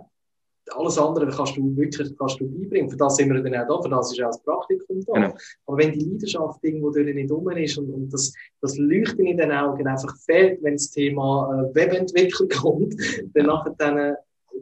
alles 0.75 0.97
andere 0.97 1.29
kannst 1.29 1.57
du 1.57 1.75
wirklich 1.75 2.15
kannst 2.17 2.39
du 2.39 2.49
beibringen. 2.49 2.89
Für 2.89 2.97
das 2.97 3.15
sind 3.15 3.33
wir 3.33 3.41
dann 3.41 3.55
auch 3.55 3.67
da, 3.67 3.81
für 3.81 3.89
das 3.89 4.11
ist 4.11 4.21
auch 4.21 4.27
das 4.27 4.43
Praktikum 4.43 5.03
da. 5.05 5.13
Genau. 5.13 5.33
Aber 5.65 5.77
wenn 5.77 5.91
die 5.91 6.05
Leidenschaft 6.05 6.63
irgendwo 6.63 6.91
durch 6.91 7.13
nicht 7.13 7.31
rum 7.31 7.49
ist 7.51 7.77
und, 7.77 7.89
und 7.91 8.13
das, 8.13 8.33
das 8.61 8.77
Leuchten 8.77 9.25
in 9.25 9.37
den 9.37 9.51
Augen 9.51 9.87
einfach 9.87 10.15
fehlt, 10.17 10.61
wenn 10.63 10.73
das 10.73 10.91
Thema 10.91 11.69
äh, 11.71 11.75
Webentwicklung 11.75 12.49
kommt, 12.61 12.95
dann 13.33 13.45
nachher 13.45 13.75
dann, 13.77 13.97
äh, 13.97 14.13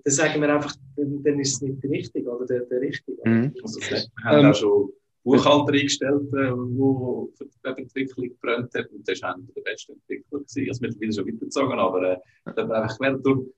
dann 0.04 0.14
sagen 0.14 0.42
wir 0.42 0.54
einfach, 0.54 0.76
dann, 0.96 1.24
dann 1.24 1.40
ist 1.40 1.56
es 1.56 1.62
nicht 1.62 1.84
der 1.84 1.92
Richtige 1.92 2.30
oder 2.30 2.46
der, 2.46 2.62
der 2.62 2.82
Richtige. 2.82 3.18
Mhm. 3.24 3.54
Also, 3.62 3.80
wir 3.80 3.98
haben 4.24 4.46
ähm, 4.46 4.52
auch 4.52 4.56
schon 4.56 4.90
Buchhalter 5.28 5.74
eingestellt, 5.74 6.32
der 6.32 6.52
äh, 6.52 6.56
für 6.56 7.46
die 7.46 7.64
Webentwicklung 7.64 8.30
gebrannt 8.30 8.74
hat 8.74 8.90
und 8.92 9.08
das 9.08 9.22
war 9.22 9.36
einer 9.36 9.44
der 9.56 9.62
besten 9.62 9.94
Entwickler. 9.94 10.40
Gewesen. 10.40 10.70
Also 10.70 10.82
mittlerweile 10.82 11.14
schon 11.14 11.28
weitergezogen, 11.28 11.80
aber 11.80 12.12
äh, 12.14 12.18
da 12.56 12.64
einfach 12.64 12.98
gemerkt, 12.98 13.26
durch, 13.26 13.50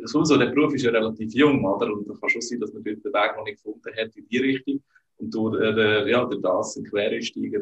für 0.00 0.08
sowieso, 0.08 0.36
der 0.36 0.46
Beruf 0.46 0.74
ist 0.74 0.84
ja 0.84 0.90
relativ 0.90 1.32
jung, 1.34 1.64
oder? 1.64 1.92
Und 1.92 2.08
da 2.08 2.14
kann 2.14 2.28
schon 2.28 2.40
sein, 2.40 2.60
dass 2.60 2.72
man 2.72 2.82
dort 2.82 3.04
den 3.04 3.12
Weg 3.12 3.36
noch 3.36 3.44
nicht 3.44 3.62
gefunden 3.62 3.90
hat 3.96 4.16
in 4.16 4.28
die 4.28 4.38
Richtung. 4.38 4.82
Und 5.18 5.34
durch, 5.34 5.60
äh, 5.60 6.10
ja, 6.10 6.24
durch 6.24 6.42
das 6.42 6.76
ein 6.76 6.84
Quereinsteiger 6.84 7.60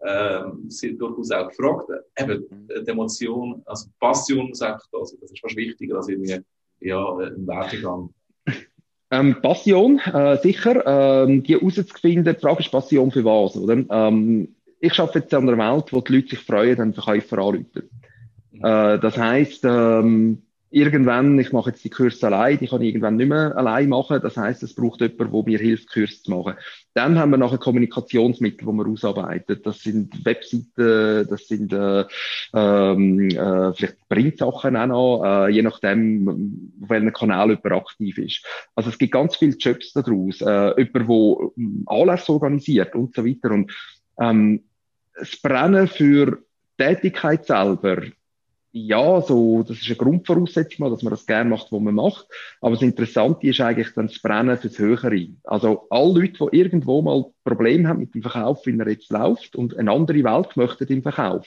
äh, 0.00 0.42
sind 0.68 1.00
durchaus 1.00 1.30
auch 1.30 1.48
gefragt. 1.48 1.88
Eben, 2.18 2.46
die 2.68 2.90
Emotion, 2.90 3.62
also 3.66 3.88
Passion 3.98 4.48
muss 4.48 4.62
einfach 4.62 4.86
da 4.92 5.04
sein. 5.04 5.18
Das 5.20 5.30
ist 5.30 5.40
fast 5.40 5.56
wichtiger 5.56 5.96
als 5.96 6.08
irgendwie, 6.08 6.40
ja, 6.80 7.16
ein 7.16 7.46
Werdegang. 7.46 8.10
Ähm, 9.12 9.36
Passion, 9.42 9.98
äh, 9.98 10.38
sicher. 10.40 10.86
Ähm, 10.86 11.42
die 11.42 11.54
herauszufinden, 11.54 12.34
die 12.34 12.40
Frage 12.40 12.60
ist 12.60 12.70
Passion 12.70 13.10
für 13.10 13.24
was, 13.24 13.56
oder? 13.56 13.82
Ähm, 13.90 14.54
ich 14.78 14.98
arbeite 14.98 15.18
jetzt 15.18 15.34
an 15.34 15.48
einer 15.48 15.58
Welt, 15.58 15.92
wo 15.92 16.00
die 16.00 16.14
Leute 16.14 16.28
sich 16.28 16.38
freuen, 16.38 16.78
wenn 16.78 16.94
Verkäufer 16.94 17.38
anrufen. 17.38 17.90
Mhm. 18.52 18.64
Äh, 18.64 18.98
das 19.00 19.18
heisst, 19.18 19.64
ähm, 19.64 20.42
irgendwann, 20.70 21.38
ich 21.38 21.52
mache 21.52 21.70
jetzt 21.70 21.84
die 21.84 21.90
Kurse 21.90 22.26
allein, 22.26 22.58
die 22.58 22.68
kann 22.68 22.80
ich 22.80 22.88
irgendwann 22.88 23.16
nicht 23.16 23.28
mehr 23.28 23.56
allein 23.56 23.88
machen. 23.88 24.20
Das 24.22 24.36
heißt, 24.36 24.62
es 24.62 24.74
braucht 24.74 25.00
jemanden, 25.00 25.32
der 25.32 25.42
mir 25.44 25.58
hilft, 25.58 25.90
Kurse 25.90 26.22
zu 26.22 26.30
machen. 26.30 26.54
Dann 26.94 27.18
haben 27.18 27.30
wir 27.30 27.38
nachher 27.38 27.58
Kommunikationsmittel, 27.58 28.66
die 28.66 28.72
wir 28.72 28.86
ausarbeiten. 28.86 29.60
Das 29.64 29.80
sind 29.80 30.24
Webseiten, 30.24 31.26
das 31.28 31.48
sind 31.48 31.72
äh, 31.72 32.04
ähm, 32.54 33.28
äh, 33.30 33.72
vielleicht 33.74 34.08
Printsachen 34.08 34.76
auch 34.76 34.86
noch, 34.86 35.24
äh, 35.24 35.50
je 35.50 35.62
nachdem, 35.62 36.72
auf 36.82 36.88
welchem 36.88 37.12
Kanal 37.12 37.48
jemand 37.48 37.72
aktiv 37.72 38.18
ist. 38.18 38.46
Also 38.76 38.90
es 38.90 38.98
gibt 38.98 39.12
ganz 39.12 39.36
viele 39.36 39.56
Jobs 39.56 39.92
daraus. 39.92 40.40
Äh, 40.40 40.82
jemand, 40.82 40.94
der 40.94 41.50
ähm, 41.56 41.84
Anlässe 41.86 42.32
organisiert 42.32 42.94
und 42.94 43.14
so 43.14 43.26
weiter. 43.26 43.50
Und 43.50 43.72
ähm, 44.20 44.62
das 45.14 45.36
Brennen 45.36 45.88
für 45.88 46.38
Tätigkeit 46.78 47.44
selber, 47.44 48.02
ja, 48.72 49.20
so, 49.20 49.64
das 49.64 49.78
ist 49.78 49.86
eine 49.88 49.96
Grundvoraussetzung, 49.96 50.90
dass 50.90 51.02
man 51.02 51.10
das 51.10 51.26
gerne 51.26 51.50
macht, 51.50 51.72
was 51.72 51.80
man 51.80 51.94
macht. 51.94 52.26
Aber 52.60 52.74
das 52.74 52.82
Interessante 52.82 53.48
ist 53.48 53.60
eigentlich 53.60 53.92
dann 53.94 54.06
das 54.06 54.20
Brennen 54.22 54.56
fürs 54.58 54.78
Höhere. 54.78 55.28
Also, 55.44 55.86
alle 55.90 56.20
Leute, 56.20 56.48
die 56.52 56.56
irgendwo 56.56 57.02
mal 57.02 57.26
Probleme 57.42 57.88
haben 57.88 57.98
mit 58.00 58.14
dem 58.14 58.22
Verkauf, 58.22 58.64
wie 58.66 58.78
er 58.78 58.88
jetzt 58.88 59.10
läuft 59.10 59.56
und 59.56 59.76
eine 59.76 59.90
andere 59.90 60.22
Welt 60.22 60.56
möchten 60.56 60.86
im 60.86 61.02
Verkauf, 61.02 61.46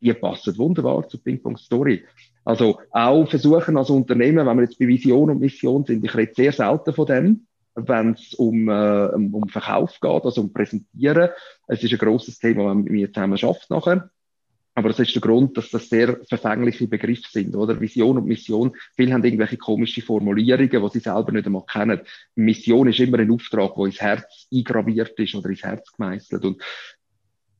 die 0.00 0.12
passen 0.12 0.58
wunderbar 0.58 1.08
zur 1.08 1.22
Ping 1.22 1.42
Pong 1.42 1.56
Story. 1.56 2.04
Also, 2.44 2.78
auch 2.90 3.28
versuchen 3.28 3.78
als 3.78 3.88
Unternehmen, 3.88 4.46
wenn 4.46 4.56
wir 4.58 4.64
jetzt 4.64 4.78
bei 4.78 4.86
Vision 4.86 5.30
und 5.30 5.40
Mission 5.40 5.84
sind, 5.86 6.04
ich 6.04 6.14
rede 6.14 6.34
sehr 6.34 6.52
selten 6.52 6.92
von 6.92 7.06
dem, 7.06 7.46
wenn 7.74 8.12
es 8.12 8.34
um, 8.34 8.68
äh, 8.68 9.08
um 9.14 9.48
Verkauf 9.48 9.98
geht, 10.00 10.24
also 10.24 10.42
um 10.42 10.52
Präsentieren. 10.52 11.30
Es 11.68 11.82
ist 11.82 11.92
ein 11.92 11.98
grosses 11.98 12.38
Thema, 12.38 12.68
wenn 12.68 12.84
mir 12.84 13.10
zusammen 13.12 13.38
schafft 13.38 13.70
nachher. 13.70 14.10
Aber 14.78 14.90
das 14.90 15.00
ist 15.00 15.12
der 15.12 15.22
Grund, 15.22 15.56
dass 15.56 15.70
das 15.70 15.88
sehr 15.88 16.20
verfängliche 16.28 16.86
Begriffe 16.86 17.28
sind, 17.28 17.56
oder? 17.56 17.80
Vision 17.80 18.16
und 18.16 18.28
Mission. 18.28 18.76
Viele 18.94 19.12
haben 19.12 19.24
irgendwelche 19.24 19.56
komische 19.56 20.02
Formulierungen, 20.02 20.70
die 20.70 20.88
sie 20.92 21.00
selber 21.00 21.32
nicht 21.32 21.46
einmal 21.46 21.64
kennen. 21.66 22.00
Mission 22.36 22.86
ist 22.86 23.00
immer 23.00 23.18
ein 23.18 23.32
Auftrag, 23.32 23.74
der 23.74 23.86
ins 23.86 24.00
Herz 24.00 24.46
eingraviert 24.54 25.18
ist 25.18 25.34
oder 25.34 25.48
ins 25.48 25.64
Herz 25.64 25.90
gemeißelt. 25.90 26.44
Und 26.44 26.62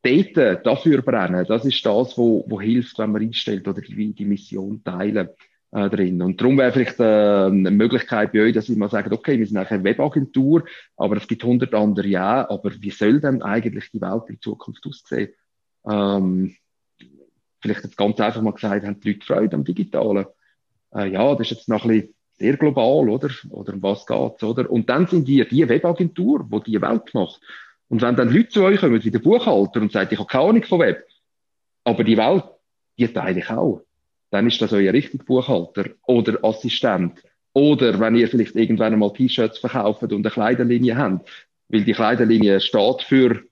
dort, 0.01 0.65
dafür 0.65 1.03
brennen, 1.03 1.45
das 1.49 1.65
ist 1.65 1.85
das, 1.85 2.17
wo, 2.17 2.45
wo 2.49 2.61
hilft, 2.61 2.97
wenn 3.01 3.11
man 3.11 3.23
einstellt 3.23 3.67
oder 3.67 3.81
die, 3.81 4.13
die 4.13 4.25
Mission 4.25 4.85
teilen 4.85 5.31
äh, 5.73 5.91
drin. 5.91 6.23
Und 6.23 6.41
darum 6.41 6.57
wäre 6.57 6.71
vielleicht 6.71 7.01
äh, 7.01 7.03
eine 7.03 7.73
Möglichkeit 7.73 8.31
bei 8.31 8.43
euch, 8.43 8.55
dass 8.55 8.69
ich 8.69 8.77
mal 8.77 8.91
sage, 8.91 9.11
okay, 9.11 9.37
wir 9.37 9.45
sind 9.45 9.57
eigentlich 9.57 9.73
eine 9.73 9.83
Webagentur, 9.83 10.63
aber 10.97 11.17
es 11.17 11.27
gibt 11.27 11.43
hundert 11.43 11.75
andere 11.75 12.07
ja, 12.07 12.49
aber 12.49 12.71
wie 12.81 12.91
soll 12.91 13.21
denn 13.21 13.43
eigentlich 13.43 13.91
die 13.91 14.01
Welt 14.01 14.23
in 14.29 14.41
Zukunft 14.41 14.87
aussehen? 14.87 15.31
Ähm, 15.85 16.55
vielleicht 17.61 17.85
jetzt 17.85 17.97
ganz 17.97 18.21
einfach 18.21 18.43
mal 18.43 18.53
gesagt, 18.53 18.85
haben 18.85 19.01
die 19.01 19.13
Leute 19.13 19.27
Freude 19.27 19.57
am 19.57 19.65
Digitalen. 19.65 20.27
Äh, 20.95 21.11
ja, 21.11 21.35
das 21.35 21.51
ist 21.51 21.59
jetzt 21.59 21.69
noch 21.69 21.85
ein 21.85 21.91
bisschen 21.91 22.15
sehr 22.39 22.57
global, 22.57 23.09
oder? 23.09 23.31
Oder 23.51 23.75
um 23.75 23.83
was 23.83 24.07
geht's, 24.07 24.43
oder? 24.43 24.71
Und 24.71 24.89
dann 24.89 25.07
sind 25.07 25.29
ihr 25.29 25.45
die 25.45 25.69
Webagentur, 25.69 26.47
die 26.51 26.73
die 26.73 26.81
Welt 26.83 27.13
macht. 27.13 27.41
Und 27.89 28.03
wenn 28.03 28.17
dann 28.17 28.33
Leute 28.33 28.51
zu 28.51 28.63
euch 28.63 28.81
kommen, 28.81 29.03
wie 29.03 29.11
der 29.11 29.19
Buchhalter, 29.19 29.81
und 29.81 29.93
sagen, 29.93 30.11
ich 30.13 30.19
habe 30.19 30.29
keine 30.29 30.45
Ahnung 30.45 30.63
von 30.65 30.81
Web, 30.81 31.07
aber 31.85 32.05
die 32.05 32.17
Welt, 32.17 32.45
die 32.99 33.09
teile 33.09 33.41
ich 33.41 33.51
auch, 33.51 33.83
dann 34.31 34.47
ist 34.47 34.61
das 34.61 34.73
euer 34.73 34.93
richtiger 34.93 35.25
Buchhalter 35.25 35.91
oder 36.07 36.45
Assistent. 36.45 37.23
Oder 37.55 37.99
wenn 37.99 38.15
ihr 38.15 38.29
vielleicht 38.29 38.55
irgendwann 38.55 38.93
einmal 38.93 39.13
T-Shirts 39.13 39.59
verkauft 39.59 40.03
und 40.03 40.13
eine 40.13 40.31
Kleiderlinie 40.31 40.97
habt, 40.97 41.29
weil 41.69 41.85
die 41.85 41.93
Kleiderlinie 41.93 42.61
steht 42.61 43.03
für 43.03 43.43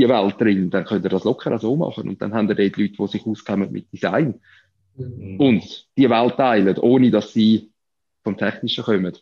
die 0.00 0.08
Welt 0.08 0.40
drin, 0.40 0.70
dann 0.70 0.84
könnt 0.84 1.04
ihr 1.04 1.10
das 1.10 1.24
locker 1.24 1.58
so 1.58 1.76
machen. 1.76 2.08
Und 2.08 2.20
dann 2.22 2.34
haben 2.34 2.48
ihr 2.48 2.54
dort 2.54 2.76
Leute, 2.76 2.94
die 2.98 3.06
sich 3.06 3.26
auskennen 3.26 3.70
mit 3.70 3.92
Design 3.92 4.40
mhm. 4.96 5.38
und 5.38 5.88
die 5.96 6.08
Welt 6.08 6.36
teilen, 6.36 6.78
ohne 6.78 7.10
dass 7.10 7.32
sie 7.32 7.70
vom 8.22 8.36
Technischen 8.36 8.84
kommen. 8.84 9.16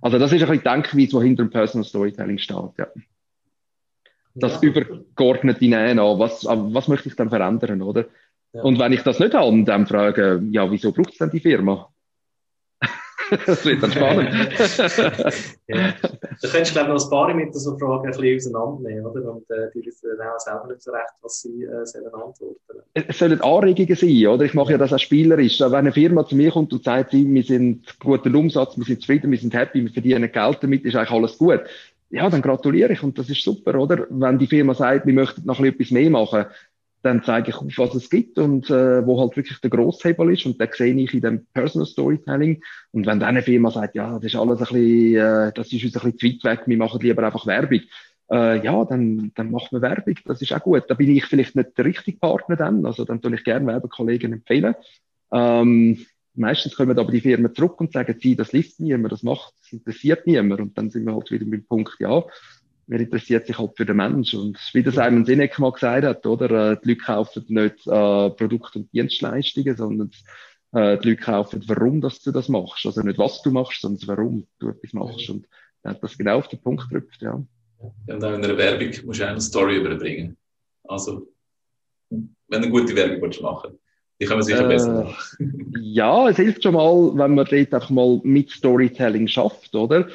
Also 0.00 0.18
das 0.18 0.32
ist 0.32 0.42
ein 0.42 0.48
bisschen 0.48 0.62
die 0.62 0.68
Denkweise, 0.68 1.18
die 1.18 1.26
hinter 1.26 1.44
dem 1.44 1.50
Personal 1.50 1.84
Storytelling 1.84 2.38
steht. 2.38 2.78
Ja. 2.78 2.86
Das 4.34 4.60
ja. 4.60 4.68
übergeordnete 4.68 5.64
Nähen 5.64 5.98
an, 5.98 6.18
was, 6.18 6.44
was 6.44 6.88
möchte 6.88 7.08
ich 7.08 7.16
dann 7.16 7.30
verändern, 7.30 7.80
oder? 7.80 8.04
Ja. 8.52 8.62
Und 8.62 8.78
wenn 8.78 8.92
ich 8.92 9.02
das 9.02 9.18
nicht 9.18 9.34
habe, 9.34 9.64
dann 9.64 9.86
frage, 9.86 10.42
ja, 10.50 10.70
wieso 10.70 10.92
braucht 10.92 11.12
es 11.12 11.18
denn 11.18 11.30
die 11.30 11.40
Firma? 11.40 11.90
das 13.46 13.64
wird 13.64 13.82
dann 13.82 13.92
spannend. 13.92 14.30
ja. 15.66 15.94
Da 16.42 16.48
könntest 16.48 16.70
du, 16.70 16.80
glaube 16.80 16.94
ich, 16.96 17.02
noch 17.02 17.04
ein 17.04 17.10
paar 17.10 17.34
mit 17.34 17.54
so 17.54 17.78
Fragen 17.78 18.06
ein 18.06 18.18
bisschen 18.18 18.54
auseinandernehmen, 18.54 19.06
oder? 19.06 19.32
Und 19.32 19.50
äh, 19.50 19.70
die 19.74 19.84
wissen 19.84 20.10
dann 20.18 20.28
auch 20.28 20.38
selber 20.38 20.66
nicht 20.68 20.82
so 20.82 20.90
recht, 20.90 21.12
was 21.22 21.40
sie 21.40 21.64
äh, 21.64 21.84
sollen 21.84 22.06
antworten. 22.06 22.82
Es 22.94 23.18
sollen 23.18 23.40
Anregungen 23.40 23.96
sein, 23.96 24.26
oder? 24.26 24.44
Ich 24.44 24.54
mache 24.54 24.72
ja 24.72 24.78
das 24.78 24.92
auch 24.92 24.98
spielerisch. 24.98 25.60
Wenn 25.60 25.74
eine 25.74 25.92
Firma 25.92 26.26
zu 26.26 26.36
mir 26.36 26.50
kommt 26.50 26.72
und 26.72 26.84
sagt, 26.84 27.12
wir 27.12 27.42
sind 27.42 27.98
guten 28.00 28.34
Umsatz, 28.34 28.76
wir 28.76 28.84
sind 28.84 29.00
zufrieden, 29.00 29.30
wir 29.30 29.38
sind 29.38 29.54
happy, 29.54 29.82
wir 29.82 29.92
verdienen 29.92 30.30
Geld 30.30 30.58
damit, 30.60 30.84
ist 30.84 30.96
eigentlich 30.96 31.10
alles 31.10 31.38
gut. 31.38 31.60
Ja, 32.10 32.30
dann 32.30 32.42
gratuliere 32.42 32.92
ich 32.92 33.02
und 33.02 33.18
das 33.18 33.28
ist 33.28 33.42
super, 33.42 33.74
oder? 33.74 34.06
Wenn 34.10 34.38
die 34.38 34.46
Firma 34.46 34.74
sagt, 34.74 35.06
wir 35.06 35.14
möchten 35.14 35.44
noch 35.44 35.58
etwas 35.60 35.90
mehr 35.90 36.08
machen, 36.08 36.46
dann 37.06 37.22
zeige 37.22 37.50
ich 37.50 37.56
auf, 37.56 37.72
was 37.76 37.94
es 37.94 38.10
gibt 38.10 38.38
und 38.38 38.68
äh, 38.68 39.06
wo 39.06 39.20
halt 39.20 39.36
wirklich 39.36 39.60
der 39.60 39.70
Grosshebel 39.70 40.32
ist 40.32 40.44
und 40.44 40.60
den 40.60 40.68
sehe 40.72 40.94
ich 40.94 41.14
in 41.14 41.20
dem 41.20 41.46
Personal 41.54 41.86
Storytelling. 41.86 42.62
Und 42.92 43.06
wenn 43.06 43.20
dann 43.20 43.28
eine 43.28 43.42
Firma 43.42 43.70
sagt, 43.70 43.94
ja, 43.94 44.14
das 44.14 44.24
ist 44.24 44.36
alles 44.36 44.58
ein 44.58 44.66
bisschen, 44.66 45.14
äh, 45.14 45.52
das 45.54 45.72
ist 45.72 45.84
uns 45.84 45.96
ein 45.96 46.12
bisschen 46.12 46.18
zu 46.18 46.46
weit 46.46 46.58
weg, 46.58 46.66
wir 46.66 46.76
machen 46.76 47.00
lieber 47.00 47.22
einfach 47.22 47.46
Werbung, 47.46 47.80
äh, 48.30 48.64
ja, 48.64 48.84
dann, 48.84 49.30
dann 49.34 49.50
machen 49.50 49.68
wir 49.70 49.82
Werbung, 49.82 50.16
das 50.24 50.42
ist 50.42 50.52
auch 50.52 50.62
gut. 50.62 50.84
Da 50.88 50.94
bin 50.94 51.16
ich 51.16 51.24
vielleicht 51.24 51.54
nicht 51.54 51.78
der 51.78 51.84
richtige 51.84 52.18
Partner 52.18 52.56
dann, 52.56 52.84
also 52.84 53.04
dann 53.04 53.22
tue 53.22 53.34
ich 53.34 53.44
gerne 53.44 53.66
Werbekollegen 53.66 54.32
empfehlen. 54.32 54.74
Ähm, 55.32 56.04
meistens 56.34 56.76
kommen 56.76 56.98
aber 56.98 57.12
die 57.12 57.20
Firmen 57.20 57.54
zurück 57.54 57.80
und 57.80 57.92
sagen, 57.92 58.16
sie, 58.20 58.36
das 58.36 58.52
liest 58.52 58.80
niemand, 58.80 59.12
das 59.12 59.22
macht, 59.22 59.54
das 59.60 59.72
interessiert 59.72 60.26
niemand 60.26 60.60
und 60.60 60.76
dann 60.76 60.90
sind 60.90 61.04
wir 61.04 61.14
halt 61.14 61.30
wieder 61.30 61.46
mit 61.46 61.62
dem 61.62 61.66
Punkt, 61.66 61.96
ja, 62.00 62.24
wer 62.86 63.00
interessiert 63.00 63.46
sich 63.46 63.58
halt 63.58 63.76
für 63.76 63.86
den 63.86 63.96
Mensch. 63.96 64.34
Und 64.34 64.58
wie 64.72 64.82
das 64.82 64.94
Simon 64.94 65.24
Sinek 65.24 65.58
mal 65.58 65.72
gesagt 65.72 66.04
hat, 66.04 66.26
oder, 66.26 66.72
äh, 66.72 66.76
die 66.82 66.90
Leute 66.90 67.00
kaufen 67.00 67.44
nicht 67.48 67.86
äh, 67.86 68.30
Produkte 68.30 68.80
und 68.80 68.92
Dienstleistungen, 68.92 69.76
sondern 69.76 70.10
äh, 70.72 70.98
die 70.98 71.10
Leute 71.10 71.22
kaufen, 71.22 71.62
warum 71.66 72.00
dass 72.00 72.20
du 72.20 72.32
das 72.32 72.48
machst. 72.48 72.86
Also 72.86 73.02
nicht, 73.02 73.18
was 73.18 73.42
du 73.42 73.50
machst, 73.50 73.80
sondern 73.80 74.08
warum 74.08 74.46
du 74.58 74.68
etwas 74.68 74.92
machst. 74.92 75.28
Und 75.30 75.46
er 75.82 75.90
hat 75.92 76.02
das 76.02 76.16
genau 76.16 76.38
auf 76.38 76.48
den 76.48 76.60
Punkt 76.60 76.88
gedrückt, 76.88 77.20
ja. 77.20 77.42
Und 78.06 78.24
auch 78.24 78.32
in 78.32 78.44
einer 78.44 78.56
Werbung 78.56 78.92
musst 79.04 79.20
du 79.20 79.28
eine 79.28 79.40
Story 79.40 79.76
überbringen. 79.76 80.36
Also, 80.84 81.28
wenn 82.10 82.30
du 82.48 82.56
eine 82.56 82.70
gute 82.70 82.96
Werbung 82.96 83.22
willst 83.22 83.42
machen 83.42 83.78
die 84.20 84.24
können 84.24 84.40
wir 84.40 84.44
sicher 84.44 84.64
äh, 84.64 84.68
besser 84.68 85.14
Ja, 85.80 86.28
es 86.28 86.36
hilft 86.36 86.62
schon 86.62 86.74
mal, 86.74 87.12
wenn 87.14 87.34
man 87.34 87.44
dort 87.44 87.52
einfach 87.52 87.90
mal 87.90 88.20
mit 88.24 88.50
Storytelling 88.50 89.28
schafft, 89.28 89.74
oder? 89.74 90.08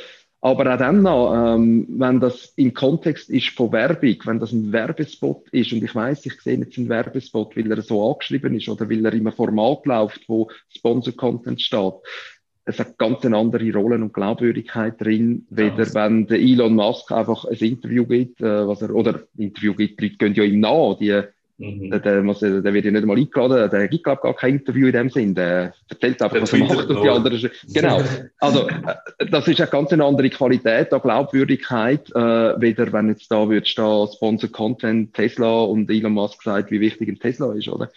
Aber 0.44 0.74
auch 0.74 0.78
dann 0.78 1.04
noch, 1.04 1.56
ähm, 1.56 1.86
wenn 1.88 2.20
das 2.20 2.54
im 2.56 2.74
Kontext 2.74 3.30
ist 3.30 3.50
von 3.50 3.72
Werbung, 3.72 4.16
wenn 4.26 4.39
das 4.39 4.52
ein 4.52 4.72
Werbespot 4.72 5.48
ist 5.50 5.72
und 5.72 5.84
ich 5.84 5.94
weiß, 5.94 6.26
ich 6.26 6.42
sehe 6.42 6.58
jetzt 6.58 6.80
einen 6.80 6.89
Werbespot, 6.89 7.56
weil 7.56 7.72
er 7.72 7.84
so 7.84 8.12
angeschrieben 8.12 8.56
ist 8.56 8.68
oder 8.68 8.89
weil 8.89 9.06
er 9.06 9.14
in 9.14 9.28
einem 9.28 9.36
Format 9.36 9.86
läuft, 9.86 10.28
wo 10.28 10.50
Sponsor-Content 10.70 11.62
steht, 11.62 11.94
es 12.66 12.80
hat 12.80 12.98
ganz 12.98 13.24
eine 13.24 13.38
andere 13.38 13.72
Rollen 13.72 14.02
und 14.02 14.14
Glaubwürdigkeit 14.14 15.00
drin, 15.00 15.46
weder 15.50 15.86
ja. 15.86 15.94
wenn 15.94 16.26
der 16.26 16.39
Elon 16.39 16.76
Musk 16.76 17.12
einfach 17.12 17.46
ein 17.46 17.58
Interview 17.58 18.06
gibt, 18.06 18.42
äh, 18.42 18.68
was 18.68 18.82
er, 18.82 18.96
oder 18.96 19.24
Interview 19.38 19.76
gibt, 19.76 20.00
die 20.00 20.06
Leute 20.06 20.18
gehen 20.18 20.34
ja 20.34 20.44
ihm 20.44 20.60
nach, 20.60 20.98
die 20.98 21.22
Mhm. 21.62 21.91
Der, 21.91 21.99
der, 21.99 22.24
muss, 22.24 22.39
der 22.39 22.64
wird 22.64 22.86
ja 22.86 22.91
nicht 22.91 23.03
einmal 23.03 23.18
eingeladen, 23.18 23.70
der 23.70 23.88
gibt, 23.88 24.03
glaube 24.03 24.22
gar 24.24 24.34
kein 24.36 24.55
Interview 24.55 24.88
in 24.88 24.93
dem 24.93 25.09
Sinn. 25.09 25.36
Der 25.36 25.74
erzählt 25.88 26.22
einfach, 26.22 26.34
der 26.34 26.41
was 26.41 26.53
er 26.53 26.59
macht 26.59 26.89
und 26.89 27.03
die 27.03 27.09
anderen. 27.09 27.51
Genau. 27.72 28.01
Also, 28.39 28.68
äh, 28.68 29.28
das 29.30 29.47
ist 29.47 29.62
eine 29.62 29.70
ganz 29.70 29.93
eine 29.93 30.03
andere 30.03 30.30
Qualität 30.32 30.91
an 30.91 31.01
Glaubwürdigkeit, 31.01 32.09
äh, 32.16 32.59
weder 32.59 32.91
wenn 32.91 33.09
jetzt 33.09 33.32
da 33.32 33.47
wird 33.47 33.68
stehen, 33.68 34.07
Sponsor 34.12 34.51
Content 34.51 35.14
Tesla 35.14 35.62
und 35.62 35.89
Elon 35.91 36.14
Musk 36.14 36.41
sagt, 36.41 36.72
wie 36.72 36.82
wichtig 36.82 37.09
ein 37.09 37.20
Tesla 37.20 37.53
ist, 37.53 37.68
oder? 37.68 37.91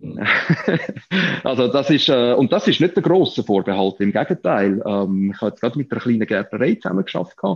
also 1.44 1.68
das 1.68 1.90
ist, 1.90 2.08
äh, 2.08 2.32
und 2.32 2.52
das 2.52 2.66
ist 2.68 2.80
nicht 2.80 2.96
der 2.96 3.02
grosse 3.02 3.44
Vorbehalt, 3.44 4.00
im 4.00 4.12
Gegenteil. 4.12 4.82
Ähm, 4.86 5.32
ich 5.34 5.40
habe 5.40 5.50
jetzt 5.50 5.60
gerade 5.60 5.78
mit 5.78 5.92
einer 5.92 6.00
kleinen 6.00 6.26
Gärtnerei 6.26 6.74
zusammen 6.76 7.04
geschafft, 7.04 7.36
äh, 7.42 7.46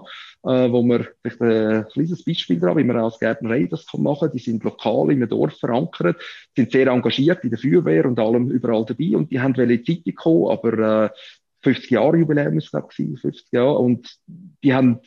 wo 0.43 0.83
wir 0.83 1.09
vielleicht 1.23 1.41
ein 1.41 1.87
kleines 1.93 2.25
Beispiel 2.25 2.61
dran, 2.61 2.77
wie 2.77 2.85
man 2.85 2.99
als 2.99 3.19
Gärtnerei 3.19 3.67
das 3.71 3.87
kann 3.87 4.03
machen. 4.03 4.31
Die 4.33 4.39
sind 4.39 4.63
lokal 4.63 5.11
in 5.11 5.23
einem 5.23 5.29
Dorf 5.29 5.59
verankert, 5.59 6.21
sind 6.55 6.71
sehr 6.71 6.89
engagiert 6.89 7.45
in 7.45 7.51
der 7.51 7.59
Feuerwehr 7.59 8.05
und 8.05 8.19
allem 8.19 8.51
überall 8.51 8.85
dabei 8.85 9.17
und 9.17 9.31
die 9.31 9.41
haben 9.41 9.55
in 9.55 9.69
die 9.69 9.83
Zeitung 9.83 10.15
kommen, 10.15 10.51
aber 10.51 11.05
äh, 11.05 11.11
50 11.63 11.91
Jahre 11.91 12.19
Jubiläum 12.19 12.59
ist 12.59 12.71
glaube 12.71 12.89
ich 12.91 13.21
50 13.21 13.53
Jahre 13.53 13.79
und 13.79 14.19
die 14.63 14.75
haben 14.75 15.01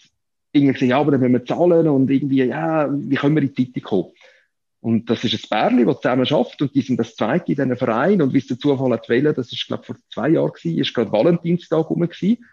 irgendwie 0.51 0.73
gesagt, 0.73 0.89
ja, 0.89 0.99
aber 0.99 1.11
dann 1.11 1.21
müssen 1.21 1.33
wir 1.33 1.45
zahlen 1.45 1.88
und 1.88 2.09
irgendwie, 2.09 2.43
ja, 2.43 2.89
wie 2.91 3.15
können 3.15 3.35
wir 3.35 3.43
in 3.43 3.53
die 3.53 3.65
Zeitung 3.65 3.83
kommen? 3.83 4.11
Und 4.80 5.09
das 5.09 5.23
ist 5.23 5.34
ein 5.34 5.49
Bärli, 5.49 5.86
das 5.86 6.01
zusammen 6.01 6.25
schafft 6.25 6.61
und 6.61 6.73
die 6.75 6.82
sind 6.82 6.97
das 6.97 7.15
zweite 7.15 7.51
in 7.51 7.55
diesem 7.55 7.78
Verein 7.78 8.21
und 8.21 8.34
wie 8.34 8.38
es 8.38 8.47
der 8.47 8.59
Zufall 8.59 8.91
hat 8.91 9.09
wählen, 9.09 9.34
das 9.36 9.51
ist, 9.51 9.67
glaube 9.67 9.84
vor 9.84 9.95
zwei 10.13 10.30
Jahren 10.30 10.51
gewesen, 10.53 10.80
ist 10.80 10.93
gerade 10.93 11.11
Valentinstag 11.11 11.89
rum 11.89 12.01
gewesen. 12.01 12.45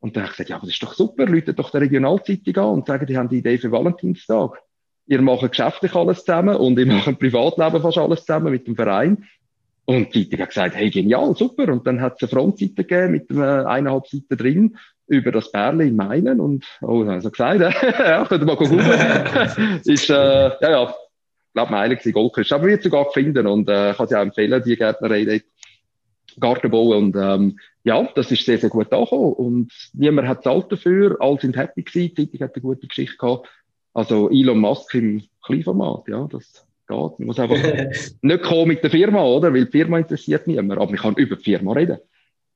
Und 0.00 0.16
dann 0.16 0.24
habe 0.24 0.32
ich 0.32 0.36
gesagt, 0.36 0.50
ja, 0.50 0.56
aber 0.56 0.66
das 0.66 0.74
ist 0.74 0.82
doch 0.82 0.94
super, 0.94 1.26
Leute 1.26 1.54
doch 1.54 1.70
der 1.70 1.80
Regionalzeitung 1.80 2.56
an 2.56 2.74
und 2.74 2.86
sagen, 2.86 3.06
die 3.06 3.16
haben 3.16 3.28
die 3.28 3.38
Idee 3.38 3.58
für 3.58 3.72
Valentinstag. 3.72 4.62
Ihr 5.06 5.20
macht 5.20 5.50
geschäftlich 5.50 5.94
alles 5.94 6.24
zusammen 6.24 6.56
und 6.56 6.78
ihr 6.78 6.86
macht 6.86 7.08
im 7.08 7.16
Privatleben 7.16 7.82
fast 7.82 7.98
alles 7.98 8.20
zusammen 8.20 8.52
mit 8.52 8.66
dem 8.66 8.76
Verein. 8.76 9.24
Und 9.86 10.14
die 10.14 10.24
Zeitung 10.24 10.40
hat 10.40 10.48
gesagt, 10.48 10.76
hey, 10.76 10.90
genial, 10.90 11.34
super. 11.36 11.70
Und 11.72 11.86
dann 11.86 12.00
hat 12.00 12.14
es 12.16 12.22
eine 12.22 12.28
Frontseite 12.28 12.84
gegeben 12.84 13.12
mit 13.12 13.30
einer 13.30 13.66
eineinhalb 13.66 14.06
Seiten 14.06 14.36
drin 14.36 14.76
über 15.06 15.32
das 15.32 15.52
Bärli 15.52 15.88
in 15.88 15.96
Meinen 15.96 16.40
und, 16.40 16.64
oh, 16.80 17.02
also 17.04 17.30
gesagt, 17.30 17.60
ja, 17.98 18.24
könnt 18.24 18.42
ihr 18.42 18.46
mal 18.46 18.56
googeln. 18.56 19.80
ist, 19.84 20.08
äh, 20.08 20.14
ja, 20.14 20.70
ja, 20.70 20.94
glaube, 21.54 21.72
Meilen 21.72 21.96
gewesen, 21.96 22.12
Goldküste. 22.12 22.54
Aber 22.54 22.66
wird 22.66 22.82
sogar 22.82 23.10
finden 23.12 23.46
und 23.46 23.68
äh, 23.68 23.94
kann 23.96 24.06
sie 24.06 24.16
auch 24.16 24.22
empfehlen, 24.22 24.62
die 24.64 24.76
Gärtnerei 24.76 25.24
dort. 25.24 25.42
Garten 26.40 26.68
bauen 26.68 27.14
und 27.14 27.16
ähm, 27.16 27.58
ja, 27.84 28.08
das 28.14 28.32
ist 28.32 28.44
sehr, 28.44 28.58
sehr 28.58 28.70
gut 28.70 28.92
angekommen 28.92 29.34
und 29.34 29.72
niemand 29.92 30.26
hat 30.26 30.42
zahlt 30.42 30.72
dafür, 30.72 31.16
alle 31.20 31.38
sind 31.38 31.56
happy 31.56 31.82
gewesen, 31.82 32.14
die 32.14 32.26
Zeitung 32.26 32.40
hat 32.40 32.54
eine 32.56 32.62
gute 32.62 32.86
Geschichte 32.88 33.16
gehabt. 33.16 33.48
Also 33.92 34.30
Elon 34.30 34.58
Musk 34.58 34.94
im 34.94 35.22
Kleinformat, 35.44 36.08
ja, 36.08 36.26
das 36.26 36.66
geht. 36.88 37.18
Man 37.18 37.26
muss 37.26 37.38
einfach 37.38 37.56
nicht 38.22 38.42
kommen 38.42 38.68
mit 38.68 38.82
der 38.82 38.90
Firma, 38.90 39.24
oder? 39.24 39.54
Weil 39.54 39.66
die 39.66 39.70
Firma 39.70 39.98
interessiert 39.98 40.46
niemand, 40.46 40.72
aber 40.72 40.86
man 40.86 40.96
kann 40.96 41.14
über 41.14 41.36
die 41.36 41.44
Firma 41.44 41.72
reden. 41.72 41.98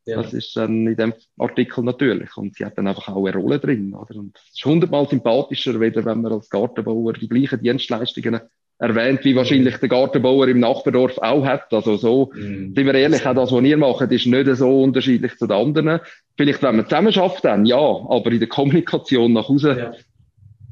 Ja. 0.07 0.23
Das 0.23 0.33
ist 0.33 0.57
dann 0.57 0.87
in 0.87 0.97
dem 0.97 1.13
Artikel 1.39 1.85
natürlich. 1.85 2.37
Und 2.37 2.57
sie 2.57 2.65
hat 2.65 2.79
dann 2.79 2.89
einfach 2.89 3.09
auch 3.09 3.27
eine 3.27 3.37
Rolle 3.37 3.59
drin, 3.59 3.95
oder? 3.95 4.19
Und 4.19 4.39
es 4.39 4.57
ist 4.57 4.65
hundertmal 4.65 5.07
sympathischer, 5.07 5.79
weder 5.79 6.05
wenn 6.05 6.23
man 6.23 6.33
als 6.33 6.49
Gartenbauer 6.49 7.13
die 7.13 7.29
gleichen 7.29 7.61
Dienstleistungen 7.61 8.41
erwähnt, 8.79 9.25
wie 9.25 9.35
wahrscheinlich 9.35 9.77
der 9.79 9.89
Gartenbauer 9.89 10.49
im 10.49 10.61
Nachbardorf 10.61 11.19
auch 11.19 11.45
hat. 11.45 11.73
Also 11.73 11.97
so, 11.97 12.31
mm. 12.35 12.75
sind 12.75 12.77
wir 12.77 12.95
ehrlich, 12.95 13.27
auch 13.27 13.35
das, 13.35 13.53
was 13.53 13.65
ihr 13.65 13.77
macht, 13.77 14.13
ist 14.13 14.27
nicht 14.27 14.57
so 14.57 14.83
unterschiedlich 14.83 15.37
zu 15.37 15.47
den 15.47 15.57
anderen. 15.57 16.01
Vielleicht, 16.37 16.63
wenn 16.63 16.77
man 16.77 16.85
zusammen 16.85 17.13
schafft, 17.13 17.45
dann 17.45 17.67
ja, 17.67 17.77
aber 17.77 18.31
in 18.31 18.39
der 18.39 18.49
Kommunikation 18.49 19.33
nach 19.33 19.49
Hause. 19.49 19.77
Ja. 19.79 19.93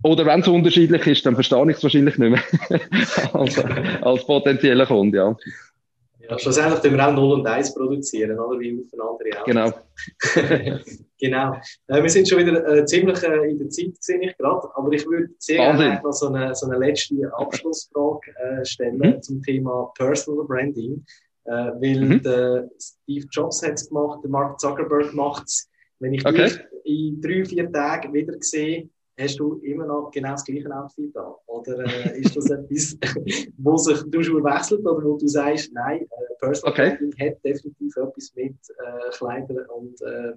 Oder 0.02 0.24
wenn 0.26 0.40
es 0.40 0.48
unterschiedlich 0.48 1.06
ist, 1.06 1.26
dann 1.26 1.34
verstehe 1.34 1.70
ich 1.70 1.76
es 1.76 1.82
wahrscheinlich 1.82 2.16
nicht 2.16 2.30
mehr 2.30 2.42
als, 3.32 3.64
als 4.02 4.26
potenzieller 4.26 4.86
Kunde, 4.86 5.18
ja. 5.18 5.36
Ja, 6.28 6.38
schlussendlich 6.38 6.80
können 6.82 6.96
wir 6.96 7.08
auch 7.08 7.12
0 7.12 7.32
und 7.40 7.46
1 7.46 7.74
produzieren, 7.74 8.38
oder? 8.38 8.58
Wie 8.58 8.80
aufeinander 8.80 9.40
auch. 9.40 9.44
Genau. 9.44 9.72
genau. 11.20 11.54
Äh, 11.88 12.02
wir 12.02 12.10
sind 12.10 12.28
schon 12.28 12.38
wieder 12.38 12.66
äh, 12.66 12.84
ziemlich 12.84 13.22
äh, 13.22 13.50
in 13.50 13.58
der 13.58 13.68
Zeit, 13.70 13.94
sehe 14.00 14.20
ich 14.20 14.36
gerade. 14.36 14.68
Aber 14.74 14.92
ich 14.92 15.06
würde 15.06 15.28
sehr 15.38 15.56
gerne 15.56 16.00
noch 16.02 16.12
so 16.12 16.26
eine, 16.28 16.54
so 16.54 16.66
eine 16.66 16.78
letzte 16.78 17.14
Abschlussfrage 17.36 18.34
äh, 18.36 18.64
stellen 18.64 18.98
mhm. 18.98 19.22
zum 19.22 19.42
Thema 19.42 19.92
Personal 19.96 20.44
Branding. 20.46 21.04
Äh, 21.44 21.50
weil 21.50 22.00
mhm. 22.00 22.22
der 22.22 22.68
Steve 22.80 23.26
Jobs 23.30 23.62
hat 23.62 23.74
es 23.74 23.88
gemacht, 23.88 24.20
der 24.22 24.30
Mark 24.30 24.58
Zuckerberg 24.58 25.14
macht 25.14 25.44
es. 25.46 25.68
Wenn 25.98 26.12
ich 26.12 26.26
okay. 26.26 26.48
dich 26.48 26.60
in 26.84 27.20
drei, 27.20 27.44
vier 27.44 27.72
Tagen 27.72 28.12
wieder 28.12 28.34
sehe, 28.40 28.88
hast 29.18 29.38
du 29.38 29.54
immer 29.62 29.86
noch 29.86 30.10
genau 30.10 30.32
das 30.32 30.44
gleiche 30.44 30.70
Outfit 30.74 31.16
an? 31.16 31.32
Oder 31.46 31.84
äh, 31.84 32.20
ist 32.20 32.36
das 32.36 32.50
etwas, 32.50 32.96
wo 33.58 33.76
sich 33.76 34.02
du 34.06 34.22
schon 34.22 34.44
wechselt 34.44 34.84
oder 34.86 35.04
wo 35.04 35.16
du 35.16 35.26
sagst, 35.26 35.72
nein, 35.72 36.02
äh, 36.02 36.34
Personal 36.38 36.72
okay. 36.72 36.96
Branding 36.98 37.30
hat 37.30 37.44
definitiv 37.44 37.96
etwas 37.96 38.32
mit 38.34 38.54
äh, 38.54 39.10
Kleidern 39.16 39.66
und 39.74 40.00
äh, 40.02 40.32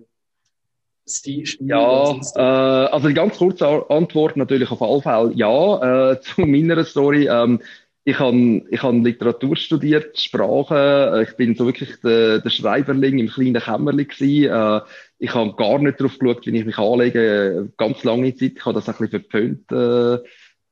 Stil, 1.07 1.45
Stil 1.45 1.67
Ja, 1.67 2.15
äh, 2.36 2.39
also 2.39 3.07
die 3.07 3.13
ganz 3.13 3.38
kurze 3.38 3.89
Antwort 3.89 4.38
natürlich 4.38 4.69
auf 4.71 4.82
alle 4.82 5.01
Fälle 5.01 5.32
ja. 5.34 6.11
Äh, 6.11 6.21
zu 6.21 6.41
meiner 6.41 6.84
Story. 6.86 7.27
Ähm, 7.27 7.59
ich 8.04 8.18
habe 8.20 8.62
ich 8.70 8.82
hab 8.82 8.93
Literatur 8.93 9.56
studiert, 9.56 10.18
Sprache. 10.18 11.26
Ich 11.28 11.36
bin 11.36 11.56
so 11.56 11.66
wirklich 11.66 12.00
der, 12.02 12.39
der 12.39 12.50
Schreiberling 12.50 13.20
im 13.20 13.28
kleinen 13.28 13.62
Kämmerli 13.62 14.06
gewesen. 14.06 14.52
Äh, 14.52 14.82
ich 15.20 15.34
habe 15.36 15.56
gar 15.56 15.80
nicht 15.80 16.00
darauf 16.00 16.18
geschaut, 16.18 16.45
wie 16.45 16.58
ich 16.58 16.66
mich 16.66 16.78
anlege. 16.78 17.72
Ganz 17.78 18.04
lange 18.04 18.34
Zeit. 18.36 18.54
Ich 18.56 18.66
habe 18.66 18.76
das 18.76 18.88
ein 18.88 18.95
bisschen 18.95 19.10
verpönt. 19.10 19.72
Äh, 19.72 20.20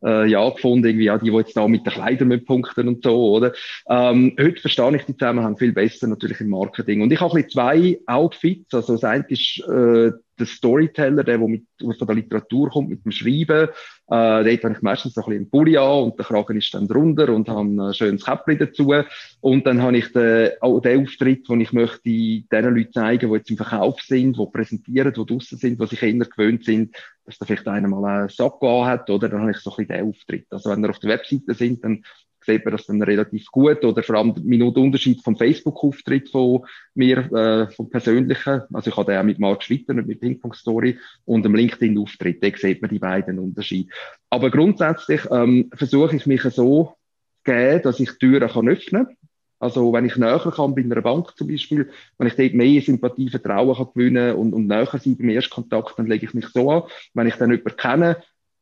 äh, 0.04 0.28
ja, 0.28 0.48
gefunden, 0.50 0.86
irgendwie, 0.86 1.06
ja, 1.06 1.18
die, 1.18 1.32
die 1.32 1.36
jetzt 1.36 1.58
da 1.58 1.68
mit 1.68 1.86
den 1.86 1.94
Kleidern 1.94 2.28
mit 2.28 2.46
punkten 2.46 2.88
und 2.88 3.04
so, 3.04 3.34
oder? 3.34 3.54
Ähm, 3.90 4.36
heute 4.40 4.62
verstehe 4.62 4.96
ich 4.96 5.06
die 5.06 5.18
Zusammenhang 5.18 5.58
viel 5.58 5.74
besser 5.74 6.08
natürlich 6.08 6.40
im 6.40 6.50
Marketing. 6.50 7.02
Und 7.02 7.12
ich 7.12 7.20
habe 7.20 7.34
ein 7.34 7.44
bisschen 7.44 7.52
zwei 7.52 8.00
Outfits. 8.06 8.74
Also 8.74 8.94
das 8.94 9.04
eine 9.04 9.26
ist 9.28 9.60
äh, 9.68 10.12
der 10.40 10.46
Storyteller, 10.46 11.24
der, 11.24 11.38
der 11.38 11.48
mit, 11.48 11.66
von 11.80 12.08
der 12.08 12.16
Literatur 12.16 12.70
kommt, 12.70 12.90
mit 12.90 13.04
dem 13.04 13.12
Schreiben. 13.12 13.70
Äh, 14.10 14.44
dort 14.44 14.64
habe 14.64 14.74
ich 14.74 14.82
meistens 14.82 15.14
so 15.14 15.22
ein 15.22 15.26
bisschen 15.26 15.42
einen 15.42 15.50
Pulli 15.50 15.78
an 15.78 16.04
und 16.04 16.18
der 16.18 16.26
Kragen 16.26 16.58
ist 16.58 16.74
dann 16.74 16.88
drunter 16.88 17.30
und 17.30 17.50
habe 17.50 17.68
ein 17.68 17.94
schönes 17.94 18.26
Käppchen 18.26 18.60
dazu. 18.60 18.94
Und 19.42 19.66
dann 19.66 19.82
habe 19.82 19.98
ich 19.98 20.12
den, 20.12 20.52
auch 20.62 20.80
den 20.80 21.04
Auftritt, 21.04 21.50
den 21.50 21.62
ich 21.62 21.74
möchte 21.74 22.02
den 22.04 22.46
Leuten 22.52 22.94
zeigen, 22.94 23.30
die 23.30 23.36
jetzt 23.36 23.50
im 23.52 23.58
Verkauf 23.58 24.02
sind, 24.02 24.38
die 24.38 24.46
präsentieren, 24.52 25.14
die 25.14 25.26
draussen 25.26 25.58
sind, 25.58 25.82
die 25.82 25.88
sich 25.88 26.02
eher 26.02 26.14
gewöhnt 26.14 26.64
sind, 26.66 26.96
dass 27.26 27.38
da 27.38 27.46
vielleicht 27.46 27.68
einer 27.68 27.88
mal 27.88 28.06
einen 28.06 28.30
Sack 28.30 28.62
hat, 28.62 29.10
oder? 29.10 29.28
Dann 29.28 29.42
habe 29.42 29.52
ich 29.52 29.58
so 29.58 29.72
ein 29.72 29.76
bisschen 29.78 29.98
den 29.98 30.10
Auftritt. 30.10 30.48
Also 30.50 30.70
wenn 30.70 30.82
wir 30.82 30.90
auf 30.90 31.00
der 31.00 31.10
Webseite 31.10 31.54
sind, 31.54 31.84
dann 31.84 32.04
sieht 32.48 32.66
man 32.66 32.72
das 32.72 32.86
dann 32.86 33.02
relativ 33.02 33.46
gut. 33.52 33.84
Oder 33.84 34.02
vor 34.02 34.16
allem 34.16 34.34
Minute 34.44 34.80
Unterschied 34.80 35.22
vom 35.24 35.38
Facebook-Auftritt 35.38 36.30
von 36.30 36.66
mir, 36.96 37.32
äh, 37.32 37.72
vom 37.72 37.90
persönlichen. 37.90 38.64
Also 38.74 38.90
ich 38.90 38.98
habe 38.98 39.12
den 39.12 39.20
auch 39.20 39.24
mit 39.24 39.40
Mark 39.40 39.64
Schwitter, 39.64 39.94
nicht 39.94 40.08
mit 40.08 40.22
Ping 40.22 40.40
Pong 40.40 40.54
Story 40.54 40.98
und 41.26 41.44
dem 41.44 41.54
LinkedIn-Auftritt. 41.54 42.44
Da 42.44 42.50
sieht 42.58 42.82
man 42.82 42.90
die 42.90 43.00
beiden 43.00 43.38
Unterschiede. 43.38 43.92
Aber 44.30 44.50
grundsätzlich 44.50 45.22
ähm, 45.30 45.70
versuche 45.74 46.16
ich 46.16 46.26
mich 46.26 46.42
so 46.42 46.50
zu 46.56 46.96
geben, 47.44 47.82
dass 47.84 48.00
ich 48.00 48.18
Türen 48.18 48.50
kann 48.50 48.70
öffnen 48.70 49.06
kann. 49.06 49.18
Also, 49.60 49.92
wenn 49.92 50.06
ich 50.06 50.18
näher 50.18 50.40
kann, 50.56 50.76
bei 50.76 50.84
einer 50.84 51.02
Bank 51.02 51.36
zum 51.36 51.48
Beispiel, 51.48 51.90
wenn 52.20 52.28
ich 52.28 52.36
dort 52.36 52.54
mehr 52.54 52.80
Sympathie, 52.82 53.30
Vertrauen 53.30 53.76
kann 53.76 53.88
gewinnen 53.94 54.36
und, 54.36 54.54
und 54.54 54.68
näher 54.68 54.86
sein 54.86 55.18
beim 55.18 55.30
Erstkontakt, 55.30 55.98
dann 55.98 56.06
lege 56.06 56.28
ich 56.28 56.34
mich 56.36 56.48
so 56.50 56.70
an. 56.70 56.84
Wenn 57.16 57.28
ich 57.28 57.36
dann 57.36 57.50
jemanden 57.50 57.76
kenne, 57.76 58.18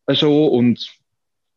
äh, 0.08 0.16
schon 0.16 0.50
und 0.50 0.98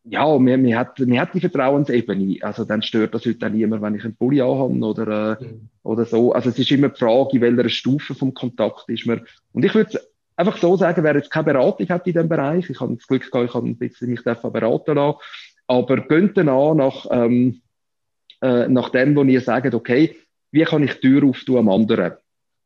ja, 0.03 0.37
mir, 0.37 0.57
mir, 0.57 0.79
hat, 0.79 0.99
mir 0.99 1.21
hat 1.21 1.33
die 1.33 1.41
Vertrauensebene. 1.41 2.37
Also 2.41 2.65
dann 2.65 2.81
stört 2.81 3.13
das 3.13 3.25
heute 3.25 3.45
auch 3.45 3.51
niemand, 3.51 3.81
wenn 3.81 3.95
ich 3.95 4.03
einen 4.03 4.15
Pulli 4.15 4.41
anhabe 4.41 4.79
oder, 4.79 5.37
äh, 5.39 5.43
mhm. 5.43 5.69
oder 5.83 6.05
so. 6.05 6.31
Also 6.33 6.49
es 6.49 6.59
ist 6.59 6.71
immer 6.71 6.89
die 6.89 6.99
Frage, 6.99 7.37
in 7.37 7.41
welcher 7.41 7.69
Stufe 7.69 8.15
vom 8.15 8.33
Kontakt 8.33 8.87
ist 8.87 9.05
man. 9.05 9.21
Und 9.53 9.65
ich 9.65 9.75
würde 9.75 9.99
einfach 10.35 10.57
so 10.57 10.77
sagen, 10.77 11.03
wer 11.03 11.15
jetzt 11.15 11.31
keine 11.31 11.45
Beratung 11.45 11.89
hat 11.89 12.07
in 12.07 12.13
diesem 12.13 12.29
Bereich, 12.29 12.69
ich 12.69 12.79
habe 12.79 12.95
das 12.95 13.07
Glück 13.07 13.29
gehabt, 13.29 13.49
ich 13.49 13.53
habe 13.53 13.67
ein 13.67 13.77
bisschen 13.77 14.09
mich 14.09 14.23
beraten 14.23 14.95
lassen, 14.95 15.17
aber 15.67 15.97
gönnt 16.01 16.37
dann 16.37 16.49
an 16.49 16.77
nach, 16.77 17.05
ähm, 17.11 17.61
äh, 18.41 18.67
nach 18.67 18.89
dem, 18.89 19.15
wo 19.15 19.23
ihr 19.23 19.41
sagt, 19.41 19.73
okay, 19.73 20.15
wie 20.51 20.63
kann 20.63 20.83
ich 20.83 20.93
die 20.95 21.01
Tür 21.01 21.25
auftun 21.25 21.57
am 21.57 21.69
anderen? 21.69 22.13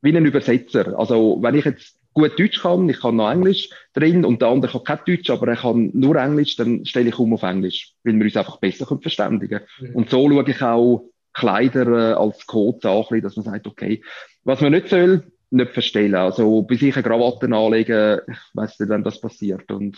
Wie 0.02 0.16
ein 0.16 0.26
Übersetzer. 0.26 0.98
Also 0.98 1.40
wenn 1.42 1.56
ich 1.56 1.66
jetzt 1.66 1.98
gut 2.14 2.40
Deutsch 2.40 2.62
kann, 2.62 2.88
ich 2.90 3.00
kann 3.00 3.16
noch 3.16 3.32
Englisch 3.32 3.70
drin 3.94 4.26
und 4.26 4.42
der 4.42 4.50
andere 4.50 4.72
kann 4.72 4.98
kein 5.06 5.16
Deutsch, 5.16 5.30
aber 5.30 5.48
er 5.48 5.58
kann 5.58 5.92
nur 5.94 6.16
Englisch, 6.16 6.56
dann 6.56 6.86
stelle 6.86 7.10
ich 7.10 7.20
um 7.20 7.34
auf 7.34 7.44
Englisch, 7.44 7.94
weil 8.04 8.16
wir 8.16 8.26
uns 8.26 8.38
einfach 8.38 8.58
besser 8.58 8.86
können 8.86 9.02
verständigen 9.02 9.62
mhm. 9.80 9.96
Und 9.96 10.10
so 10.10 10.30
schaue 10.30 10.50
ich 10.50 10.62
auch 10.62 11.10
Kleider 11.34 12.12
äh, 12.12 12.14
als 12.14 12.46
Code 12.46 12.90
an, 12.90 13.22
dass 13.22 13.36
man 13.36 13.46
sagt, 13.46 13.68
okay, 13.68 14.04
was 14.44 14.62
man 14.62 14.72
nicht 14.72 14.90
soll, 14.90 15.24
nicht 15.54 15.72
verstellen. 15.72 16.16
Also 16.16 16.64
bei 16.64 16.76
sich 16.76 16.96
eine 16.96 17.04
Krawatte 17.04 17.46
anlegen, 17.54 18.22
ich 18.28 18.38
weiß 18.54 18.80
nicht, 18.80 18.90
wenn 18.90 19.04
das 19.04 19.22
passiert. 19.22 19.72
Und 19.72 19.98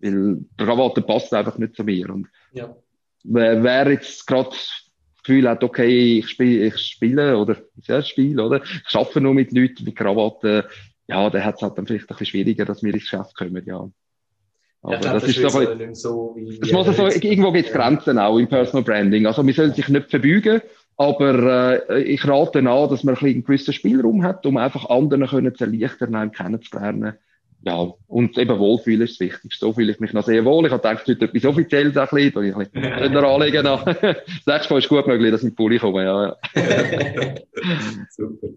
weil 0.00 0.36
die 0.36 0.64
Krawatte 0.64 1.02
passt 1.02 1.32
einfach 1.32 1.58
nicht 1.58 1.76
zu 1.76 1.84
mir. 1.84 2.10
Und 2.10 2.28
ja. 2.52 2.74
wer 3.22 3.90
jetzt 3.90 4.26
gerade 4.26 4.50
das 4.50 4.90
Gefühl 5.22 5.48
hat, 5.48 5.62
okay, 5.62 6.18
ich 6.18 6.28
spiele, 6.28 6.66
ich 6.66 6.78
spiele 6.78 7.38
oder 7.38 7.56
ja, 7.86 8.02
spiele, 8.02 8.42
oder? 8.42 8.62
Ich 8.62 8.94
arbeite 8.94 9.20
nur 9.20 9.34
mit 9.34 9.52
Leuten 9.52 9.84
mit 9.84 9.96
Krawatten, 9.96 10.64
ja, 11.08 11.30
der 11.30 11.44
hat 11.44 11.56
es 11.56 11.62
halt 11.62 11.78
dann 11.78 11.86
vielleicht 11.86 12.04
ein 12.04 12.08
bisschen 12.08 12.26
schwieriger, 12.26 12.64
dass 12.64 12.82
wir 12.82 12.92
ins 12.92 13.02
Geschäft 13.02 13.36
kommen, 13.36 13.62
ja. 13.66 13.88
Aber 14.82 14.98
glaub, 14.98 15.14
das, 15.14 15.22
das, 15.22 15.30
ist 15.30 15.42
doch, 15.42 15.50
so, 15.50 15.94
so 15.94 16.32
wie, 16.36 16.58
das 16.58 16.70
muss 16.70 16.86
also, 16.86 17.06
irgendwo 17.06 17.52
gibt 17.52 17.68
es 17.68 17.72
Grenzen 17.72 18.18
auch 18.18 18.36
im 18.36 18.48
Personal 18.48 18.84
Branding. 18.84 19.26
Also, 19.26 19.46
wir 19.46 19.54
sollen 19.54 19.72
sich 19.72 19.88
nicht 19.88 20.10
verbeugen, 20.10 20.60
aber 20.98 21.88
äh, 21.88 22.02
ich 22.02 22.26
rate 22.28 22.58
an, 22.58 22.90
dass 22.90 23.02
man 23.02 23.16
ein 23.16 23.24
einen 23.24 23.44
gewissen 23.44 23.72
Spielraum 23.72 24.22
hat, 24.22 24.44
um 24.44 24.58
einfach 24.58 24.90
anderen 24.90 25.26
können 25.26 25.54
zu 25.54 25.64
erleichtern, 25.64 26.14
einem 26.14 26.32
kennenzulernen. 26.32 27.14
Ja, 27.66 27.94
und 28.08 28.36
eben 28.36 28.58
Wohlfühlen 28.58 29.02
ist 29.02 29.18
das 29.18 29.20
Wichtigste. 29.20 29.64
So 29.64 29.72
fühle 29.72 29.92
ich 29.92 30.00
mich 30.00 30.12
noch 30.12 30.24
sehr 30.24 30.44
wohl. 30.44 30.66
Ich 30.66 30.72
habe 30.72 30.82
gedacht, 30.82 31.08
heute 31.08 31.24
etwas 31.24 31.46
Offizielles 31.46 31.96
ein 31.96 32.08
bisschen, 32.10 32.32
da 32.34 32.42
ich 32.42 32.54
ein 32.54 32.70
bisschen 32.70 33.16
anlegen. 33.24 33.64
Das 34.44 34.46
nächste 34.46 34.74
Mal 34.74 34.78
ist 34.80 34.88
gut 34.90 35.06
möglich, 35.06 35.30
dass 35.30 35.40
ich 35.40 35.44
in 35.44 35.50
den 35.50 35.56
Pulli 35.56 35.78
komme, 35.78 36.04
ja. 36.04 36.26
ja. 36.26 36.36
Super. 38.10 38.48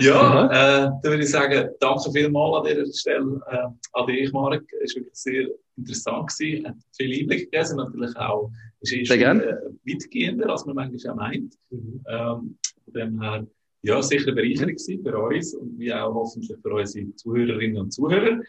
Ja, 0.00 0.46
äh, 0.46 0.90
dann 1.02 1.02
würde 1.02 1.22
ich 1.22 1.30
sagen, 1.30 1.70
danke 1.78 2.10
vielmals 2.12 2.56
an 2.56 2.76
dieser 2.76 2.92
Stelle 2.92 3.40
äh, 3.50 3.68
an 3.92 4.06
dich, 4.06 4.32
Marek. 4.32 4.64
Es 4.82 4.94
war 4.94 5.02
wirklich 5.02 5.14
sehr 5.14 5.48
interessant 5.76 6.28
gewesen, 6.28 6.68
hat 6.68 6.76
viel 6.96 7.20
Einblick 7.20 7.50
gegeben, 7.50 7.76
natürlich 7.76 8.16
auch 8.16 8.50
ist 8.80 9.06
schon, 9.06 9.20
äh, 9.20 9.56
weitgehender, 9.86 10.50
als 10.50 10.66
man 10.66 10.76
manchmal 10.76 11.12
auch 11.12 11.16
meint. 11.16 11.54
Mhm. 11.70 12.04
Ähm, 12.08 12.58
von 12.84 12.94
dem 12.94 13.20
her, 13.20 13.46
ja, 13.82 14.02
sicher 14.02 14.32
eine 14.32 14.34
Bereicherung 14.34 14.76
für 14.78 15.18
uns 15.18 15.54
und 15.54 15.78
wie 15.78 15.92
auch 15.92 16.14
hoffentlich 16.14 16.58
für 16.60 16.74
unsere 16.74 17.14
Zuhörerinnen 17.14 17.78
und 17.78 17.92
Zuhörer. 17.92 18.40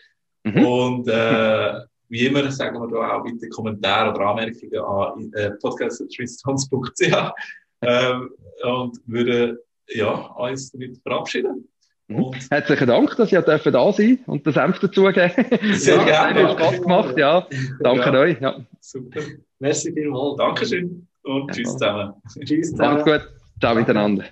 Mhm. 0.43 0.65
Und 0.65 1.07
äh, 1.07 1.73
wie 2.09 2.25
immer 2.27 2.49
sagen 2.51 2.79
wir 2.79 2.87
da 2.87 3.17
auch 3.17 3.23
bitte 3.23 3.49
Kommentare 3.49 4.11
oder 4.11 4.27
Anmerkungen 4.27 4.77
an 4.77 5.33
äh, 5.33 5.51
podcast.tristons.ch 5.61 7.01
ähm, 7.81 8.29
und 8.63 8.99
würde 9.07 9.63
ja, 9.89 10.13
uns 10.13 10.71
damit 10.71 10.97
verabschieden. 11.01 11.67
Mhm. 12.07 12.23
Und 12.23 12.51
Herzlichen 12.51 12.87
Dank, 12.87 13.15
dass 13.15 13.31
ihr 13.31 13.41
da 13.41 13.93
sein 13.93 14.19
und 14.25 14.45
das 14.45 14.55
Senf 14.55 14.79
dazugeben. 14.79 15.31
Sehr 15.73 15.97
ja, 15.97 16.03
gerne. 16.31 16.49
Hat 16.49 16.59
Spaß 16.59 16.81
gemacht, 16.81 17.17
ja. 17.17 17.47
Danke 17.79 18.11
ja. 18.11 18.19
euch. 18.19 18.41
Ja. 18.41 18.55
Super. 18.79 19.21
Merci 19.59 19.93
vielmals. 19.93 20.37
Dankeschön 20.37 21.07
und 21.23 21.51
tschüss 21.51 21.71
zusammen. 21.71 22.13
Tschüss 22.45 22.71
zusammen. 22.71 22.95
Macht's 22.95 23.11
gut. 23.11 23.29
Ciao 23.59 23.75
miteinander. 23.75 24.25